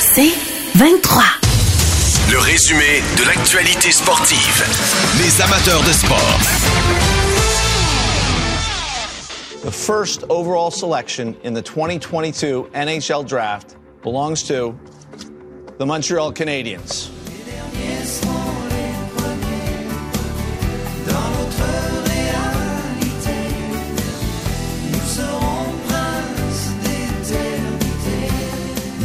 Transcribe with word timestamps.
C'est 0.00 0.32
23. 0.76 1.22
Le 2.30 2.38
résumé 2.38 3.02
de 3.18 3.24
l'actualité 3.26 3.92
sportive. 3.92 4.64
Les 5.18 5.40
amateurs 5.42 5.82
de 5.82 5.92
sport. 5.92 6.38
The 9.62 9.70
first 9.70 10.24
overall 10.28 10.70
selection 10.70 11.34
in 11.44 11.52
the 11.54 11.62
2022 11.62 12.70
NHL 12.74 13.24
Draft 13.26 13.76
belongs 14.02 14.42
to 14.44 14.74
the 15.78 15.86
Montreal 15.86 16.32
Canadiens. 16.32 17.10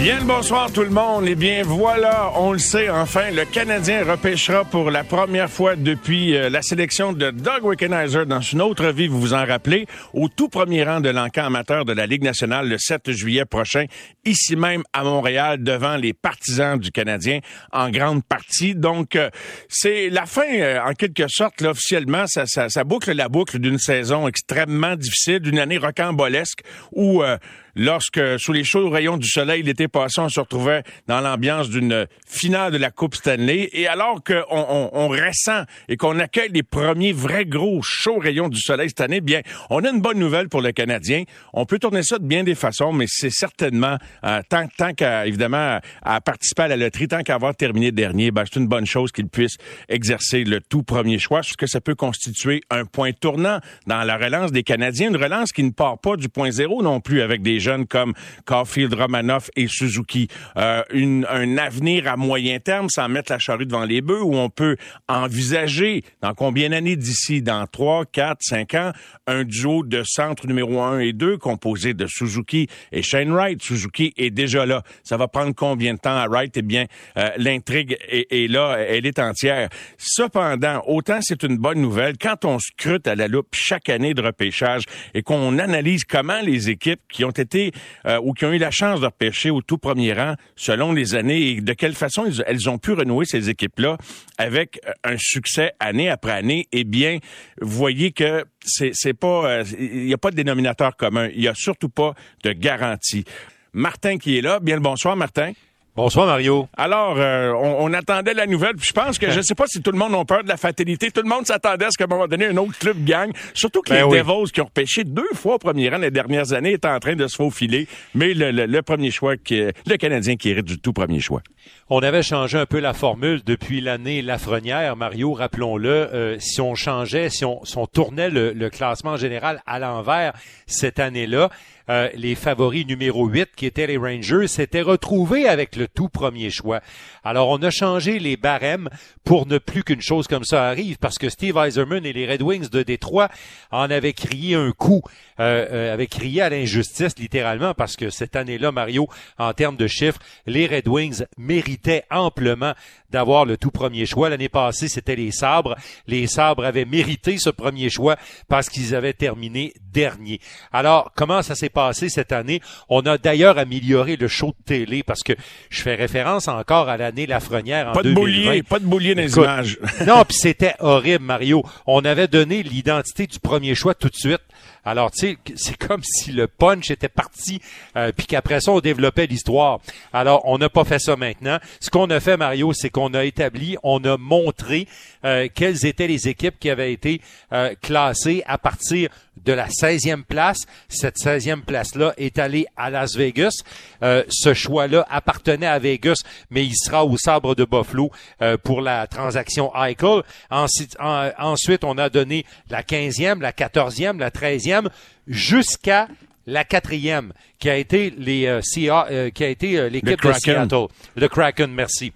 Bien 0.02 0.20
le 0.20 0.26
bonsoir 0.26 0.74
tout 0.74 0.82
le 0.82 0.90
monde. 0.90 1.26
Eh 1.28 1.36
bien 1.36 1.62
voilà, 1.64 2.32
on 2.36 2.54
le 2.54 2.58
sait 2.58 2.90
enfin, 2.90 3.30
le 3.30 3.46
Canadien 3.46 4.04
repêchera 4.04 4.66
pour 4.66 4.90
la 4.90 5.04
première 5.04 5.48
fois 5.48 5.76
depuis 5.76 6.36
euh, 6.36 6.50
la 6.50 6.64
sélection 6.64 7.14
de 7.14 7.30
Doug 7.30 7.64
Wickenheiser 7.64 8.26
dans 8.26 8.42
une 8.42 8.64
autre 8.64 8.88
vie, 8.88 9.08
vous 9.08 9.22
vous 9.22 9.36
en 9.36 9.46
rappelez, 9.46 9.86
au 10.16 10.28
tout 10.28 10.50
premier 10.50 10.84
rang 10.84 11.02
de 11.02 11.10
l'encan 11.10 11.46
amateur 11.46 11.86
de 11.86 11.94
la 11.94 12.08
Ligue 12.08 12.24
nationale 12.24 12.68
le 12.68 12.80
7 12.80 13.12
juillet 13.12 13.46
prochain, 13.46 13.86
ici 14.26 14.56
même 14.56 14.82
à 14.92 15.04
Montréal, 15.04 15.62
devant 15.62 15.98
les 15.98 16.14
partisans 16.14 16.80
du 16.80 16.90
Canadien 16.90 17.40
en 17.72 17.92
grande 17.92 18.24
partie. 18.24 18.74
Donc 18.74 19.16
euh, 19.16 19.30
c'est 19.70 20.10
la 20.10 20.26
fin, 20.26 20.52
euh, 20.52 20.80
en 20.84 20.94
quelque 20.94 21.28
sorte, 21.28 21.62
là, 21.62 21.70
officiellement, 21.70 22.26
ça, 22.26 22.48
ça, 22.48 22.70
ça 22.70 22.84
boucle 22.84 23.12
la 23.12 23.30
boucle 23.30 23.60
d'une 23.60 23.78
saison 23.78 24.28
extrêmement 24.28 24.96
difficile, 24.96 25.42
d'une 25.42 25.60
année 25.60 25.78
rocambolesque 25.78 26.62
où 26.92 27.22
euh, 27.22 27.38
lorsque, 27.76 28.20
sous 28.40 28.54
les 28.54 28.64
chauds 28.64 28.90
rayons 28.90 29.18
du 29.18 29.28
soleil, 29.28 29.64
l'été 29.64 29.88
passé, 29.92 30.22
on 30.22 30.30
se 30.30 30.40
retrouvait 30.40 30.84
dans 31.08 31.22
l'ambiance 31.22 31.70
d'une 31.70 32.08
finale 32.28 32.72
de 32.72 32.78
la 32.78 32.92
Coupe 32.92 33.16
Stanley. 33.16 33.70
Et 33.74 33.88
alors 33.88 34.24
qu'on 34.24 34.44
on, 34.50 34.90
on 34.94 35.08
ressent 35.08 35.64
et 35.88 35.98
qu'on 35.98 36.20
accueille 36.20 36.50
les 36.52 36.64
premiers 36.64 37.14
vrais 37.14 37.46
gros 37.46 37.82
chauds 37.84 38.20
rayons 38.20 38.50
du 38.50 38.60
soleil 38.60 38.90
cette 38.90 39.02
année, 39.02 39.22
bien, 39.22 39.42
on 39.70 39.84
a 39.84 39.90
une 39.90 40.02
bonne 40.02 40.20
nouvelle 40.20 40.50
pour 40.50 40.62
le 40.62 40.72
Canadien. 40.72 41.24
On 41.54 41.66
peut 41.66 41.80
tourner 41.80 42.04
ça 42.04 42.18
de 42.18 42.26
bien 42.26 42.44
des 42.44 42.56
façons, 42.56 42.94
mais 42.94 43.06
c'est 43.08 43.30
certainement, 43.30 43.98
euh, 44.24 44.42
tant, 44.50 44.68
tant 44.78 44.94
qu'à, 44.94 45.28
évidemment, 45.28 45.80
à 46.02 46.22
participer 46.22 46.64
à 46.64 46.68
la 46.70 46.78
loterie, 46.78 47.08
tant 47.08 47.24
qu'à 47.24 47.36
avoir 47.36 47.56
terminé 47.56 47.92
dernier, 47.92 48.32
ben, 48.32 48.44
c'est 48.46 48.60
une 48.60 48.68
bonne 48.68 48.86
chose 48.86 49.12
qu'il 49.12 49.28
puisse 49.28 49.58
exercer 49.90 50.44
le 50.44 50.62
tout 50.62 50.84
premier 50.84 51.20
choix, 51.20 51.40
parce 51.40 51.56
que 51.56 51.68
ça 51.68 51.82
peut 51.82 51.96
constituer 51.96 52.62
un 52.70 52.86
point 52.86 53.12
tournant 53.12 53.60
dans 53.88 54.04
la 54.04 54.18
relance 54.18 54.52
des 54.52 54.64
Canadiens, 54.64 55.10
une 55.10 55.18
relance 55.18 55.52
qui 55.52 55.64
ne 55.64 55.72
part 55.72 56.00
pas 56.00 56.16
du 56.16 56.30
point 56.30 56.52
zéro 56.52 56.82
non 56.82 57.00
plus 57.00 57.22
avec 57.22 57.42
des 57.42 57.60
jeunes 57.60 57.88
comme 57.88 58.14
Caulfield, 58.46 58.94
Romanoff 58.94 59.50
et 59.56 59.68
Suzuki. 59.82 60.28
Euh, 60.58 60.84
un 60.94 61.58
avenir 61.58 62.08
à 62.08 62.18
moyen 62.18 62.60
terme 62.60 62.88
sans 62.90 63.10
mettre 63.10 63.32
la 63.32 63.40
charrue 63.40 63.66
devant 63.66 63.84
les 63.84 64.02
bœufs 64.02 64.22
où 64.22 64.36
on 64.36 64.50
peut 64.50 64.78
envisager 65.08 66.04
dans 66.22 66.36
combien 66.36 66.70
d'années 66.70 66.96
d'ici, 66.96 67.42
dans 67.42 67.66
3, 67.66 68.06
4, 68.06 68.38
5 68.42 68.74
ans, 68.76 68.92
un 69.26 69.44
duo 69.44 69.84
de 69.84 70.04
centre 70.06 70.46
numéro 70.46 70.82
1 70.82 71.00
et 71.00 71.14
2 71.14 71.38
composé 71.38 71.96
de 71.96 72.06
Suzuki 72.06 72.68
et 72.92 73.02
Shane 73.02 73.32
Wright. 73.32 73.62
Suzuki 73.62 74.14
est 74.18 74.30
déjà 74.30 74.66
là. 74.68 74.84
Ça 75.04 75.18
va 75.18 75.28
prendre 75.28 75.54
combien 75.56 75.96
de 75.96 76.00
temps 76.00 76.16
à 76.16 76.28
Wright? 76.28 76.56
Eh 76.58 76.62
bien, 76.62 76.86
euh, 77.18 77.30
l'intrigue 77.38 77.98
est, 78.08 78.52
là, 78.52 78.78
elle 78.78 79.08
est 79.08 79.18
entière. 79.18 79.70
Cependant, 79.98 80.84
autant 80.86 81.20
c'est 81.22 81.42
une 81.44 81.58
bonne 81.58 81.82
nouvelle, 81.82 82.18
quand 82.20 82.46
on 82.46 82.60
scrute 82.60 83.08
à 83.08 83.16
la 83.16 83.28
loupe 83.28 83.50
chaque 83.54 83.90
année 83.90 84.14
de 84.14 84.22
repêchage 84.22 84.84
et 85.16 85.24
qu'on 85.24 85.58
analyse 85.58 86.04
comment 86.04 86.42
les 86.42 86.70
équipes 86.70 87.02
qui 87.12 87.26
ont 87.26 87.32
été 87.32 87.72
euh, 88.06 88.20
ou 88.22 88.34
qui 88.34 88.46
ont 88.46 88.54
eu 88.54 88.60
la 88.60 88.72
chance 88.72 89.00
de 89.00 89.06
repêcher 89.06 89.50
au 89.50 89.62
tout 89.72 89.78
premier 89.78 90.12
rang 90.12 90.36
selon 90.58 90.92
les 90.92 91.16
années 91.16 91.52
et 91.52 91.62
de 91.62 91.72
quelle 91.72 91.94
façon 91.94 92.30
elles 92.46 92.70
ont 92.70 92.78
pu 92.78 92.92
renouer 92.92 93.24
ces 93.24 93.50
équipes-là 93.50 93.96
avec 94.38 94.82
euh, 94.86 94.92
un 95.06 95.16
succès 95.18 95.72
année 95.80 96.10
après 96.10 96.34
année, 96.34 96.68
eh 96.74 96.84
bien, 96.84 97.20
vous 97.62 97.78
voyez 97.78 98.12
que 98.12 98.44
c'est 98.66 98.92
c'est 98.94 99.14
pas, 99.14 99.50
euh, 99.50 99.64
il 99.80 100.08
n'y 100.08 100.14
a 100.14 100.18
pas 100.18 100.30
de 100.30 100.36
dénominateur 100.36 100.98
commun. 100.98 101.30
Il 101.34 101.42
y 101.42 101.48
a 101.48 101.54
surtout 101.56 101.88
pas 101.88 102.16
de 102.44 102.52
garantie. 102.52 103.24
Martin 103.72 104.18
qui 104.18 104.38
est 104.38 104.42
là, 104.42 104.60
bien 104.60 104.76
le 104.76 104.82
bonsoir 104.82 105.16
Martin. 105.16 105.54
Bonsoir 105.94 106.26
Mario. 106.26 106.70
Alors, 106.78 107.16
euh, 107.18 107.52
on, 107.54 107.84
on 107.90 107.94
attendait 107.94 108.34
la 108.34 108.48
nouvelle, 108.48 108.76
puis 108.78 108.88
je 108.88 108.94
pense 108.94 109.20
que 109.20 109.30
je 109.32 109.38
ne 109.38 109.42
sais 109.42 109.56
pas 109.56 109.66
si 109.68 109.82
tout 109.82 109.92
le 109.92 109.98
monde 109.98 110.16
a 110.16 110.24
peur 110.24 110.42
de 110.42 110.48
la 110.48 110.56
fatalité. 110.56 111.12
Tout 111.12 111.22
le 111.22 111.28
monde 111.28 111.46
s'attendait 111.46 111.84
à 111.86 111.92
ce 111.92 111.98
qu'à 111.98 112.06
un 112.06 112.08
moment 112.08 112.28
donné, 112.30 112.46
un 112.46 112.56
autre 112.56 112.80
club 112.80 113.04
gagne. 113.04 113.34
Surtout 113.54 113.82
que 113.82 113.90
Ben 113.90 113.98
les 113.98 114.04
oui. 114.04 114.18
Devils, 114.20 114.52
qui 114.54 114.62
ont 114.62 114.66
repêché 114.66 115.04
deux 115.04 115.28
fois 115.34 115.56
au 115.56 115.58
premier 115.60 115.90
rang 115.90 115.98
les 115.98 116.10
dernières 116.10 116.54
années, 116.54 116.72
étaient 116.74 116.88
en 116.88 117.00
train 117.02 117.16
de 117.18 117.28
se 117.28 117.36
faufiler. 117.36 117.88
Mais 118.16 118.34
le, 118.34 118.52
le- 118.52 118.68
le 118.68 118.82
premier 118.82 119.12
choix, 119.12 119.36
qui 119.36 119.56
est- 119.56 119.74
le 119.86 119.98
Canadien 119.98 120.38
qui 120.38 120.50
hérite 120.52 120.66
du 120.66 120.80
tout 120.80 120.94
premier 120.94 121.20
choix. 121.20 121.42
On 121.90 122.00
avait 122.00 122.24
changé 122.24 122.58
un 122.58 122.66
peu 122.66 122.80
la 122.80 122.94
formule 122.94 123.42
depuis 123.46 123.82
l'année 123.82 124.22
Lafrenière, 124.22 124.96
Mario, 124.96 125.34
rappelons-le. 125.34 125.90
Euh, 125.90 126.38
si 126.40 126.62
on 126.62 126.74
changeait, 126.74 127.30
si 127.30 127.44
on, 127.44 127.66
si 127.66 127.78
on 127.78 127.86
tournait 127.86 128.30
le, 128.30 128.54
le 128.54 128.70
classement 128.70 129.18
général 129.18 129.62
à 129.66 129.78
l'envers 129.78 130.32
cette 130.68 131.00
année-là, 131.00 131.50
euh, 131.92 132.10
les 132.16 132.36
favoris 132.36 132.88
numéro 132.88 133.28
8, 133.28 133.50
qui 133.54 133.66
étaient 133.66 133.86
les 133.86 133.98
Rangers, 133.98 134.48
s'étaient 134.48 134.82
retrouvés 134.82 135.46
avec 135.46 135.76
le 135.76 135.90
tout 135.90 136.08
premier 136.08 136.50
choix. 136.50 136.80
Alors, 137.24 137.50
on 137.50 137.58
a 137.58 137.70
changé 137.70 138.18
les 138.18 138.38
barèmes 138.38 138.90
pour 139.26 139.46
ne 139.46 139.58
plus 139.58 139.84
qu'une 139.84 140.02
chose 140.02 140.28
comme 140.28 140.46
ça 140.46 140.70
arrive, 140.70 140.98
parce 141.00 141.18
que 141.18 141.28
Steve 141.28 141.58
Eiserman 141.58 142.06
et 142.06 142.14
les 142.14 142.26
Red 142.26 142.42
Wings 142.42 142.70
de 142.70 142.82
Détroit 142.82 143.28
en 143.72 143.92
avaient 143.92 144.14
crié 144.14 144.56
un 144.56 144.72
coup, 144.72 145.02
euh, 145.42 145.68
euh, 145.70 145.94
avaient 145.94 146.08
crié 146.08 146.42
à 146.42 146.50
l'injustice, 146.50 147.20
littéralement, 147.20 147.74
parce 147.74 147.98
que 147.98 148.10
cette 148.10 148.38
année-là, 148.38 148.72
Mario, 148.72 149.10
en 149.38 149.52
termes 149.52 149.76
de 149.76 149.88
chiffres, 149.88 150.20
les 150.48 150.68
Red 150.68 150.88
Wings 150.88 151.26
méritaient 151.38 152.06
amplement 152.10 152.74
d'avoir 153.12 153.46
le 153.46 153.58
tout 153.58 153.72
premier 153.72 154.06
choix. 154.06 154.30
L'année 154.30 154.50
passée, 154.50 154.88
c'était 154.88 155.16
les 155.16 155.32
Sabres. 155.32 155.76
Les 156.08 156.28
Sabres 156.28 156.66
avaient 156.66 156.86
mérité 156.86 157.38
ce 157.38 157.50
premier 157.50 157.90
choix 157.90 158.16
parce 158.48 158.70
qu'ils 158.70 158.96
avaient 158.96 159.14
terminé 159.14 159.74
dernier. 159.94 160.40
Alors, 160.72 161.12
comment 161.16 161.42
ça 161.42 161.56
s'est 161.56 161.70
passé 161.70 162.10
cette 162.10 162.32
année? 162.32 162.62
On 162.90 163.02
a 163.02 163.18
d'ailleurs 163.18 163.58
amélioré 163.58 164.16
le 164.16 164.28
show 164.28 164.48
de 164.60 164.64
télé 164.66 165.04
parce 165.04 165.22
que 165.24 165.34
je 165.70 165.82
fais 165.82 165.96
référence 165.96 166.48
encore 166.48 166.90
à 166.90 166.98
l'année 166.98 167.28
Lafrenière 167.28 167.90
en 167.90 167.94
Pas 167.94 168.04
de 168.04 168.14
2020. 168.14 168.22
boulier, 168.22 168.64
pas 168.64 168.80
de 168.80 168.86
boulier 168.86 169.16
dans 169.16 169.22
les 169.22 169.36
images. 169.36 169.80
non, 170.08 170.24
puis 170.28 170.38
c'était 170.38 170.76
horrible, 170.80 171.24
Mario. 171.26 171.64
On 171.86 172.04
avait 172.06 172.28
donné 172.28 172.64
l'identité 172.64 173.28
du 173.28 173.40
premier 173.40 173.76
choix 173.76 173.94
tout 173.94 174.10
de 174.10 174.16
suite. 174.16 174.42
Alors, 174.86 175.12
tu 175.12 175.20
sais, 175.20 175.38
c'est 175.56 175.78
comme 175.88 176.04
si 176.04 176.32
le 176.32 176.48
punch 176.48 176.92
était 176.92 177.10
parti, 177.10 177.62
euh, 177.96 178.12
puis 178.16 178.26
qu'après 178.26 178.62
ça, 178.62 178.72
on 178.72 178.80
développait 178.80 179.28
l'histoire. 179.28 179.80
Alors, 180.14 180.42
on 180.46 180.58
n'a 180.58 180.70
pas 180.70 180.84
fait 180.84 181.00
ça 181.00 181.16
maintenant. 181.16 181.60
Ce 181.80 181.90
qu'on 181.90 182.10
a 182.10 182.20
fait, 182.20 182.38
Mario, 182.38 182.74
c'est 182.74 182.90
qu'on 182.90 183.14
a 183.14 183.24
établi, 183.24 183.78
on 183.84 184.04
a 184.04 184.18
montré 184.18 184.88
euh, 185.26 185.48
quelles 185.54 185.86
étaient 185.86 186.08
les 186.08 186.28
équipes 186.28 186.56
qui 186.60 186.70
avaient 186.70 186.94
été 186.94 187.22
euh, 187.54 187.74
classées 187.82 188.44
à 188.48 188.58
partir 188.58 189.10
de 189.38 189.54
la 189.54 189.68
16e 189.68 190.24
place. 190.24 190.60
Cette 190.90 191.18
16e 191.18 191.62
place-là 191.62 192.14
est 192.18 192.38
allée 192.38 192.66
à 192.78 192.90
Las 192.90 193.16
Vegas. 193.16 193.64
Euh, 194.04 194.24
ce 194.30 194.54
choix-là 194.54 195.06
appartenait 195.10 195.66
à 195.68 195.80
Vegas, 195.80 196.22
mais 196.50 196.66
il 196.66 196.76
sera 196.76 197.06
au 197.06 197.18
sabre 197.18 197.56
de 197.56 197.66
Buffalo 197.66 198.12
euh, 198.42 198.58
pour 198.58 198.82
la 198.82 199.08
transaction 199.08 199.72
Eichel. 199.76 200.22
Ensuite, 200.50 200.96
en- 201.00 201.32
ensuite, 201.40 201.84
on 201.84 201.98
a 201.98 202.10
donné 202.10 202.46
la 202.70 202.84
15e, 202.84 203.40
la 203.40 203.52
14e, 203.52 204.20
la 204.20 204.30
13e, 204.30 204.90
jusqu'à 205.28 206.08
la 206.48 206.64
quatrième, 206.64 207.34
qui 207.60 207.70
a 207.70 207.78
été 207.78 208.10
les 208.18 208.46
euh, 208.48 208.60
euh, 208.78 209.30
qui 209.30 209.44
a 209.44 209.48
été 209.48 209.90
l'équipe 209.90 210.10
de. 210.22 210.34
Seattle, 210.68 210.88
le 211.16 211.28
Kraken. 211.28 211.72
Merci. 211.72 212.12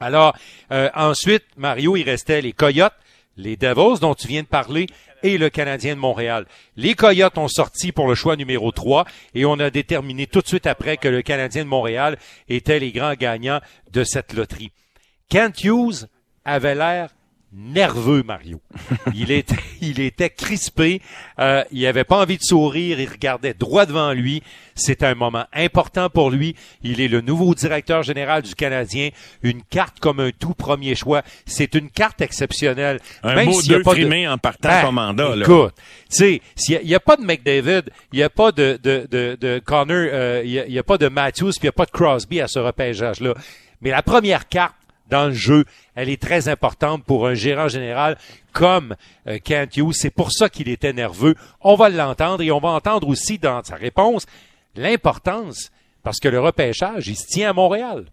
Alors, 0.00 0.34
euh, 0.72 0.88
ensuite, 0.94 1.44
Mario, 1.56 1.94
il 1.96 2.04
restait 2.04 2.40
les 2.40 2.52
Coyotes, 2.52 2.94
les 3.36 3.56
Devils 3.56 4.00
dont 4.00 4.14
tu 4.14 4.26
viens 4.28 4.42
de 4.42 4.46
parler 4.46 4.86
et 5.22 5.38
le 5.38 5.50
Canadien 5.50 5.94
de 5.94 6.00
Montréal. 6.00 6.46
Les 6.76 6.94
Coyotes 6.94 7.38
ont 7.38 7.48
sorti 7.48 7.92
pour 7.92 8.08
le 8.08 8.14
choix 8.14 8.36
numéro 8.36 8.72
3 8.72 9.04
et 9.34 9.44
on 9.44 9.58
a 9.58 9.70
déterminé 9.70 10.26
tout 10.26 10.40
de 10.40 10.46
suite 10.46 10.66
après 10.66 10.96
que 10.96 11.08
le 11.08 11.22
Canadien 11.22 11.64
de 11.64 11.68
Montréal 11.68 12.18
était 12.48 12.78
les 12.78 12.92
grands 12.92 13.14
gagnants 13.14 13.60
de 13.92 14.04
cette 14.04 14.32
loterie. 14.32 14.72
Kent 15.28 15.64
Hughes 15.64 16.06
avait 16.44 16.74
l'air 16.74 17.10
nerveux, 17.52 18.22
Mario. 18.22 18.60
Il 19.14 19.30
était, 19.30 19.56
il 19.80 20.00
était 20.00 20.30
crispé. 20.30 21.00
Euh, 21.38 21.64
il 21.72 21.84
avait 21.86 22.04
pas 22.04 22.20
envie 22.20 22.38
de 22.38 22.42
sourire. 22.42 23.00
Il 23.00 23.08
regardait 23.08 23.54
droit 23.54 23.86
devant 23.86 24.12
lui. 24.12 24.42
C'est 24.74 25.02
un 25.02 25.14
moment 25.14 25.44
important 25.52 26.08
pour 26.10 26.30
lui. 26.30 26.54
Il 26.82 27.00
est 27.00 27.08
le 27.08 27.20
nouveau 27.20 27.54
directeur 27.54 28.02
général 28.02 28.42
du 28.42 28.54
Canadien. 28.54 29.10
Une 29.42 29.62
carte 29.62 30.00
comme 30.00 30.20
un 30.20 30.30
tout 30.30 30.54
premier 30.54 30.94
choix. 30.94 31.22
C'est 31.44 31.74
une 31.74 31.90
carte 31.90 32.20
exceptionnelle. 32.20 33.00
Un 33.22 33.34
Même 33.34 33.48
a 33.48 33.52
deux 33.66 33.82
pas 33.82 33.94
de- 33.94 34.28
en 34.28 34.38
partant 34.38 34.68
Ben, 34.68 34.82
son 34.86 34.92
mandat. 34.92 35.36
là. 35.36 35.42
Écoute, 35.44 35.74
tu 35.76 36.16
sais, 36.16 36.42
s'il 36.56 36.80
n'y 36.84 36.94
a, 36.94 37.00
pas 37.00 37.16
de 37.16 37.22
McDavid, 37.22 37.82
il 38.12 38.16
n'y 38.18 38.22
a 38.22 38.30
pas 38.30 38.52
de, 38.52 38.78
de, 38.82 39.06
de, 39.10 39.36
de 39.40 39.58
Connor, 39.64 39.96
euh, 40.12 40.42
il 40.44 40.50
n'y 40.50 40.58
a, 40.58 40.66
il 40.66 40.72
y 40.72 40.78
a 40.78 40.82
pas 40.82 40.98
de 40.98 41.08
Matthews, 41.08 41.50
puis 41.50 41.58
il 41.62 41.64
n'y 41.64 41.68
a 41.68 41.72
pas 41.72 41.86
de 41.86 41.90
Crosby 41.90 42.40
à 42.40 42.48
ce 42.48 42.58
repêchage-là. 42.58 43.34
Mais 43.82 43.90
la 43.90 44.02
première 44.02 44.48
carte 44.48 44.74
dans 45.10 45.26
le 45.26 45.34
jeu, 45.34 45.64
elle 45.94 46.08
est 46.08 46.20
très 46.20 46.48
importante 46.48 47.04
pour 47.04 47.26
un 47.26 47.34
gérant 47.34 47.68
général 47.68 48.16
comme 48.52 48.94
euh, 49.26 49.38
Kent 49.42 49.76
Hughes. 49.76 49.92
C'est 49.94 50.10
pour 50.10 50.32
ça 50.32 50.48
qu'il 50.48 50.68
était 50.68 50.92
nerveux. 50.92 51.34
On 51.60 51.74
va 51.74 51.88
l'entendre 51.88 52.42
et 52.42 52.50
on 52.50 52.60
va 52.60 52.70
entendre 52.70 53.08
aussi 53.08 53.38
dans 53.38 53.62
sa 53.62 53.74
réponse 53.74 54.26
l'importance, 54.76 55.70
parce 56.02 56.18
que 56.18 56.28
le 56.28 56.40
repêchage, 56.40 57.08
il 57.08 57.16
se 57.16 57.26
tient 57.26 57.50
à 57.50 57.52
Montréal. 57.52 58.06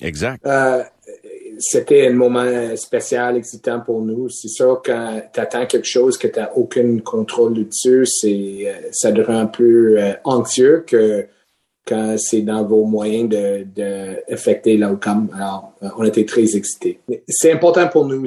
Exact. 0.00 0.44
Euh, 0.46 0.82
c'était 1.58 2.08
un 2.08 2.12
moment 2.12 2.76
spécial, 2.76 3.36
excitant 3.36 3.80
pour 3.80 4.02
nous. 4.02 4.28
C'est 4.28 4.48
sûr, 4.48 4.82
quand 4.84 5.22
tu 5.32 5.40
attends 5.40 5.66
quelque 5.66 5.86
chose 5.86 6.18
que 6.18 6.28
tu 6.28 6.38
n'as 6.38 6.50
aucun 6.54 6.98
contrôle 6.98 7.54
dessus, 7.54 8.06
c'est, 8.06 8.64
euh, 8.66 8.88
ça 8.92 9.12
te 9.12 9.20
rend 9.20 9.46
plus 9.46 9.98
euh, 9.98 10.12
anxieux 10.24 10.84
que 10.86 11.26
quand 11.86 12.16
c'est 12.18 12.42
dans 12.42 12.64
vos 12.64 12.84
moyens 12.84 13.28
de, 13.28 13.64
de 13.74 14.76
l'outcome. 14.76 15.30
Alors, 15.34 15.72
euh, 15.82 15.88
on 15.96 16.04
était 16.04 16.24
très 16.24 16.56
excités. 16.56 17.00
C'est 17.28 17.52
important 17.52 17.88
pour 17.88 18.06
nous 18.06 18.26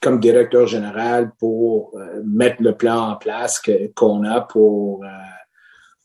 comme 0.00 0.20
directeur 0.20 0.66
général 0.66 1.32
pour 1.38 1.92
euh, 1.96 2.22
mettre 2.24 2.60
le 2.62 2.76
plan 2.76 3.12
en 3.12 3.16
place 3.16 3.62
qu'on 3.94 4.24
a 4.24 4.40
pour, 4.42 5.04
euh, 5.04 5.08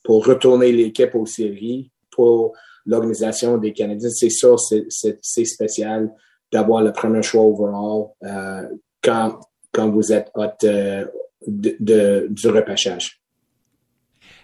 pour 0.04 0.26
retourner 0.26 0.72
l'équipe 0.72 1.14
aux 1.16 1.26
séries, 1.26 1.92
pour 2.12 2.54
l'organisation 2.86 3.58
des 3.58 3.74
Canadiens. 3.74 4.10
C'est 4.10 4.30
sûr, 4.30 4.58
c'est, 4.60 5.46
spécial 5.46 6.10
d'avoir 6.52 6.84
le 6.84 6.94
premier 6.94 7.22
choix 7.24 7.42
overall 7.42 8.10
euh, 8.24 8.70
quand, 9.04 9.40
quand 9.74 9.90
vous 9.90 10.14
êtes 10.14 10.30
hôte 10.36 10.64
euh, 10.64 11.06
de, 11.46 11.76
de- 11.80 12.28
du 12.30 12.48
repêchage. 12.48 13.20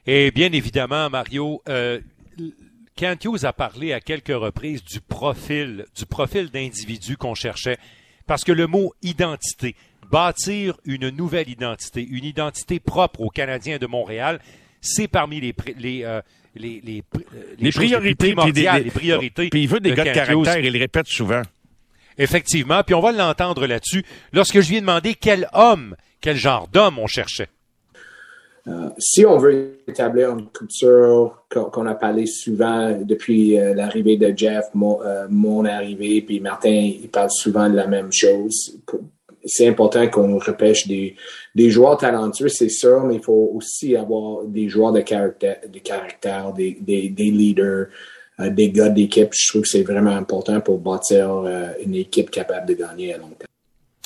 Et 0.06 0.32
bien 0.32 0.52
évidemment, 0.52 1.10
Mario, 1.10 1.62
euh, 1.70 2.00
Kent 2.96 3.26
Hughes 3.26 3.44
a 3.46 3.54
parlé 3.54 3.92
à 3.94 4.00
quelques 4.00 4.28
reprises 4.36 4.84
du 4.84 5.02
profil, 5.02 5.86
du 5.98 6.06
profil 6.06 6.50
d'individu 6.50 7.18
qu'on 7.18 7.34
cherchait, 7.36 7.78
parce 8.28 8.44
que 8.44 8.52
le 8.52 8.68
mot 8.68 8.94
identité, 9.02 9.76
bâtir 10.12 10.78
une 10.86 11.10
nouvelle 11.10 11.50
identité, 11.50 12.06
une 12.08 12.24
identité 12.24 12.80
propre 12.80 13.22
aux 13.22 13.30
Canadiens 13.30 13.78
de 13.78 13.88
Montréal, 13.88 14.40
c'est 14.82 15.08
parmi 15.08 15.40
les 15.42 15.54
euh, 16.06 16.22
les, 16.56 16.82
les, 16.84 17.00
euh, 17.16 17.20
Les 17.58 17.64
les 17.66 17.72
priorités. 17.72 18.36
puis 18.44 18.54
des- 18.54 18.62
les 18.84 18.92
priorités. 18.92 19.50
Puis 19.50 19.64
il 19.64 19.68
veut 19.68 19.80
des 19.80 19.90
de 19.90 19.96
gars 19.96 20.04
de 20.04 20.10
caractère. 20.14 20.36
Il 20.68 20.74
le 20.74 20.80
répète 20.80 21.08
souvent. 21.08 21.42
Effectivement, 22.20 22.84
puis 22.84 22.94
on 22.94 23.00
va 23.02 23.12
l'entendre 23.12 23.66
là-dessus. 23.66 24.04
Lorsque 24.34 24.60
je 24.62 24.70
lui 24.70 24.76
ai 24.78 24.82
demandé 24.82 25.16
quel 25.16 25.48
homme, 25.54 25.96
quel 26.22 26.38
genre 26.38 26.68
d'homme 26.68 27.00
on 27.00 27.08
cherchait. 27.08 27.48
Si 28.98 29.26
on 29.26 29.38
veut 29.38 29.80
établir 29.88 30.32
une 30.32 30.48
culture 30.48 31.44
qu'on 31.50 31.86
a 31.86 31.96
parlé 31.96 32.26
souvent 32.26 32.98
depuis 33.02 33.60
euh, 33.60 33.74
l'arrivée 33.74 34.18
de 34.18 34.34
Jeff, 34.36 34.66
mon, 34.74 35.02
euh, 35.02 35.28
mon 35.30 35.66
arrivée, 35.66 36.22
puis 36.22 36.40
Martin, 36.40 36.70
il 36.70 37.10
parle 37.10 37.30
souvent 37.30 37.70
de 37.70 37.76
la 37.76 37.88
même 37.88 38.12
chose. 38.12 38.80
C'est 39.46 39.68
important 39.68 40.08
qu'on 40.08 40.38
repêche 40.38 40.88
des, 40.88 41.16
joueurs 41.70 41.98
talentueux, 41.98 42.48
c'est 42.48 42.70
sûr, 42.70 43.04
mais 43.04 43.16
il 43.16 43.22
faut 43.22 43.52
aussi 43.54 43.96
avoir 43.96 44.46
des 44.46 44.70
joueurs 44.70 44.94
de 44.94 45.02
caractère, 45.02 45.58
de 45.68 45.80
caractère 45.80 46.54
des, 46.54 46.78
leaders, 47.18 47.88
euh, 48.40 48.50
des 48.50 48.70
gars 48.70 48.90
d'équipe. 48.90 49.34
Je 49.34 49.50
trouve 49.50 49.64
que 49.64 49.68
c'est 49.68 49.84
vraiment 49.84 50.16
important 50.16 50.62
pour 50.62 50.80
bâtir 50.80 51.44
euh, 51.46 51.68
une 51.86 51.96
équipe 51.96 52.32
capable 52.32 52.68
de 52.68 52.76
gagner 52.76 53.14
à 53.14 53.18
long 53.18 53.32
terme. 53.38 53.53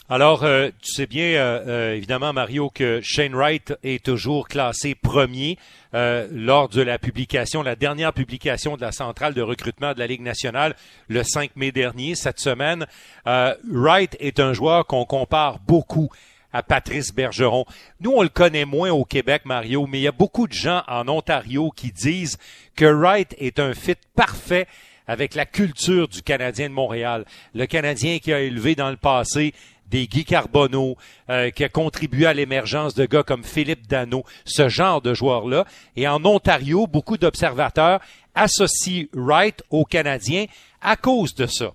Alors, 0.09 0.45
euh, 0.45 0.69
tu 0.81 0.93
sais 0.93 1.05
bien, 1.05 1.25
euh, 1.25 1.65
euh, 1.67 1.93
évidemment, 1.95 2.31
Mario, 2.31 2.69
que 2.69 3.01
Shane 3.03 3.35
Wright 3.35 3.73
est 3.83 4.05
toujours 4.05 4.47
classé 4.47 4.95
premier 4.95 5.57
euh, 5.93 6.29
lors 6.31 6.69
de 6.69 6.81
la 6.81 6.97
publication, 6.97 7.61
la 7.61 7.75
dernière 7.75 8.13
publication 8.13 8.77
de 8.77 8.81
la 8.81 8.93
centrale 8.93 9.33
de 9.33 9.41
recrutement 9.41 9.93
de 9.93 9.99
la 9.99 10.07
Ligue 10.07 10.21
nationale 10.21 10.77
le 11.09 11.23
5 11.23 11.57
mai 11.57 11.73
dernier, 11.73 12.15
cette 12.15 12.39
semaine. 12.39 12.87
Euh, 13.27 13.53
Wright 13.69 14.15
est 14.21 14.39
un 14.39 14.53
joueur 14.53 14.85
qu'on 14.85 15.03
compare 15.03 15.59
beaucoup 15.59 16.09
à 16.53 16.63
Patrice 16.63 17.13
Bergeron. 17.13 17.65
Nous, 17.99 18.13
on 18.15 18.23
le 18.23 18.29
connaît 18.29 18.63
moins 18.63 18.91
au 18.91 19.03
Québec, 19.03 19.41
Mario, 19.43 19.87
mais 19.87 19.99
il 19.99 20.03
y 20.03 20.07
a 20.07 20.13
beaucoup 20.13 20.47
de 20.47 20.53
gens 20.53 20.83
en 20.87 21.09
Ontario 21.09 21.69
qui 21.75 21.91
disent 21.91 22.37
que 22.77 22.85
Wright 22.85 23.35
est 23.39 23.59
un 23.59 23.73
fit 23.73 23.97
parfait 24.15 24.67
avec 25.07 25.35
la 25.35 25.45
culture 25.45 26.07
du 26.07 26.21
Canadien 26.21 26.69
de 26.69 26.73
Montréal. 26.73 27.25
Le 27.53 27.65
Canadien 27.65 28.19
qui 28.19 28.33
a 28.33 28.41
élevé 28.41 28.75
dans 28.75 28.89
le 28.89 28.97
passé 28.97 29.53
des 29.89 30.07
Guy 30.07 30.25
Carbonneau, 30.25 30.97
euh, 31.29 31.49
qui 31.49 31.63
a 31.63 31.69
contribué 31.69 32.25
à 32.25 32.33
l'émergence 32.33 32.93
de 32.93 33.05
gars 33.05 33.23
comme 33.23 33.43
Philippe 33.43 33.87
Dano, 33.87 34.23
ce 34.45 34.69
genre 34.69 35.01
de 35.01 35.13
joueurs-là. 35.13 35.65
Et 35.95 36.07
en 36.07 36.23
Ontario, 36.25 36.87
beaucoup 36.87 37.17
d'observateurs 37.17 37.99
associent 38.35 39.05
Wright 39.13 39.63
aux 39.69 39.85
Canadiens 39.85 40.45
à 40.81 40.95
cause 40.95 41.35
de 41.35 41.47
ça. 41.47 41.73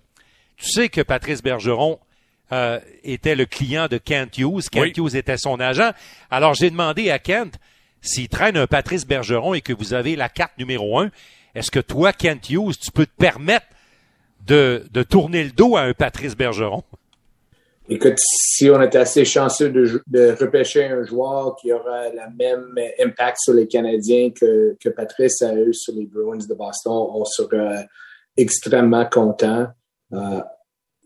Tu 0.57 0.71
sais 0.71 0.89
que 0.89 1.01
Patrice 1.01 1.43
Bergeron 1.43 1.99
euh, 2.53 2.79
était 3.03 3.35
le 3.35 3.47
client 3.47 3.89
de 3.89 3.99
Kent 3.99 4.39
Hughes. 4.39 4.69
Kent 4.71 4.83
Oui. 4.83 4.93
Hughes 4.97 5.17
était 5.17 5.39
son 5.39 5.59
agent. 5.59 5.93
Alors 6.31 6.55
j'ai 6.55 6.71
demandé 6.71 7.11
à 7.11 7.19
Kent 7.19 7.55
s'il 8.03 8.29
traîne 8.29 8.57
un 8.57 8.67
Patrice 8.67 9.07
Bergeron 9.07 9.55
et 9.55 9.61
que 9.61 9.73
vous 9.73 9.95
avez 9.95 10.17
la 10.17 10.29
carte 10.29 10.59
numéro 10.59 10.99
un, 10.99 11.11
est-ce 11.55 11.71
que 11.71 11.81
toi, 11.81 12.13
Kent 12.13 12.51
Hughes, 12.51 12.77
tu 12.79 12.91
peux 12.91 13.07
te 13.07 13.17
permettre 13.17 13.67
de, 14.47 14.87
de 14.91 15.03
tourner 15.03 15.45
le 15.45 15.51
dos 15.51 15.77
à 15.77 15.83
un 15.83 15.93
Patrice 15.93 16.37
Bergeron? 16.37 16.83
Écoute, 17.95 18.19
si 18.19 18.71
on 18.71 18.81
est 18.81 18.97
assez 18.97 19.27
chanceux 19.27 19.69
de, 19.69 20.03
de 20.07 20.35
repêcher 20.41 20.87
un 20.87 21.05
joueur 21.05 21.57
qui 21.57 21.71
aura 21.75 22.09
le 22.09 22.37
même 22.39 22.75
impact 22.99 23.37
sur 23.39 23.53
les 23.53 23.67
Canadiens 23.67 24.31
que, 24.31 24.75
que 24.81 24.89
Patrice 24.89 25.43
a 25.43 25.55
eu 25.55 25.75
sur 25.75 25.95
les 25.95 26.07
Bruins 26.07 26.39
de 26.39 26.55
Boston, 26.55 27.07
on 27.13 27.27
sera 27.27 27.83
extrêmement 28.35 29.05
content. 29.05 29.67
Euh, 30.15 30.41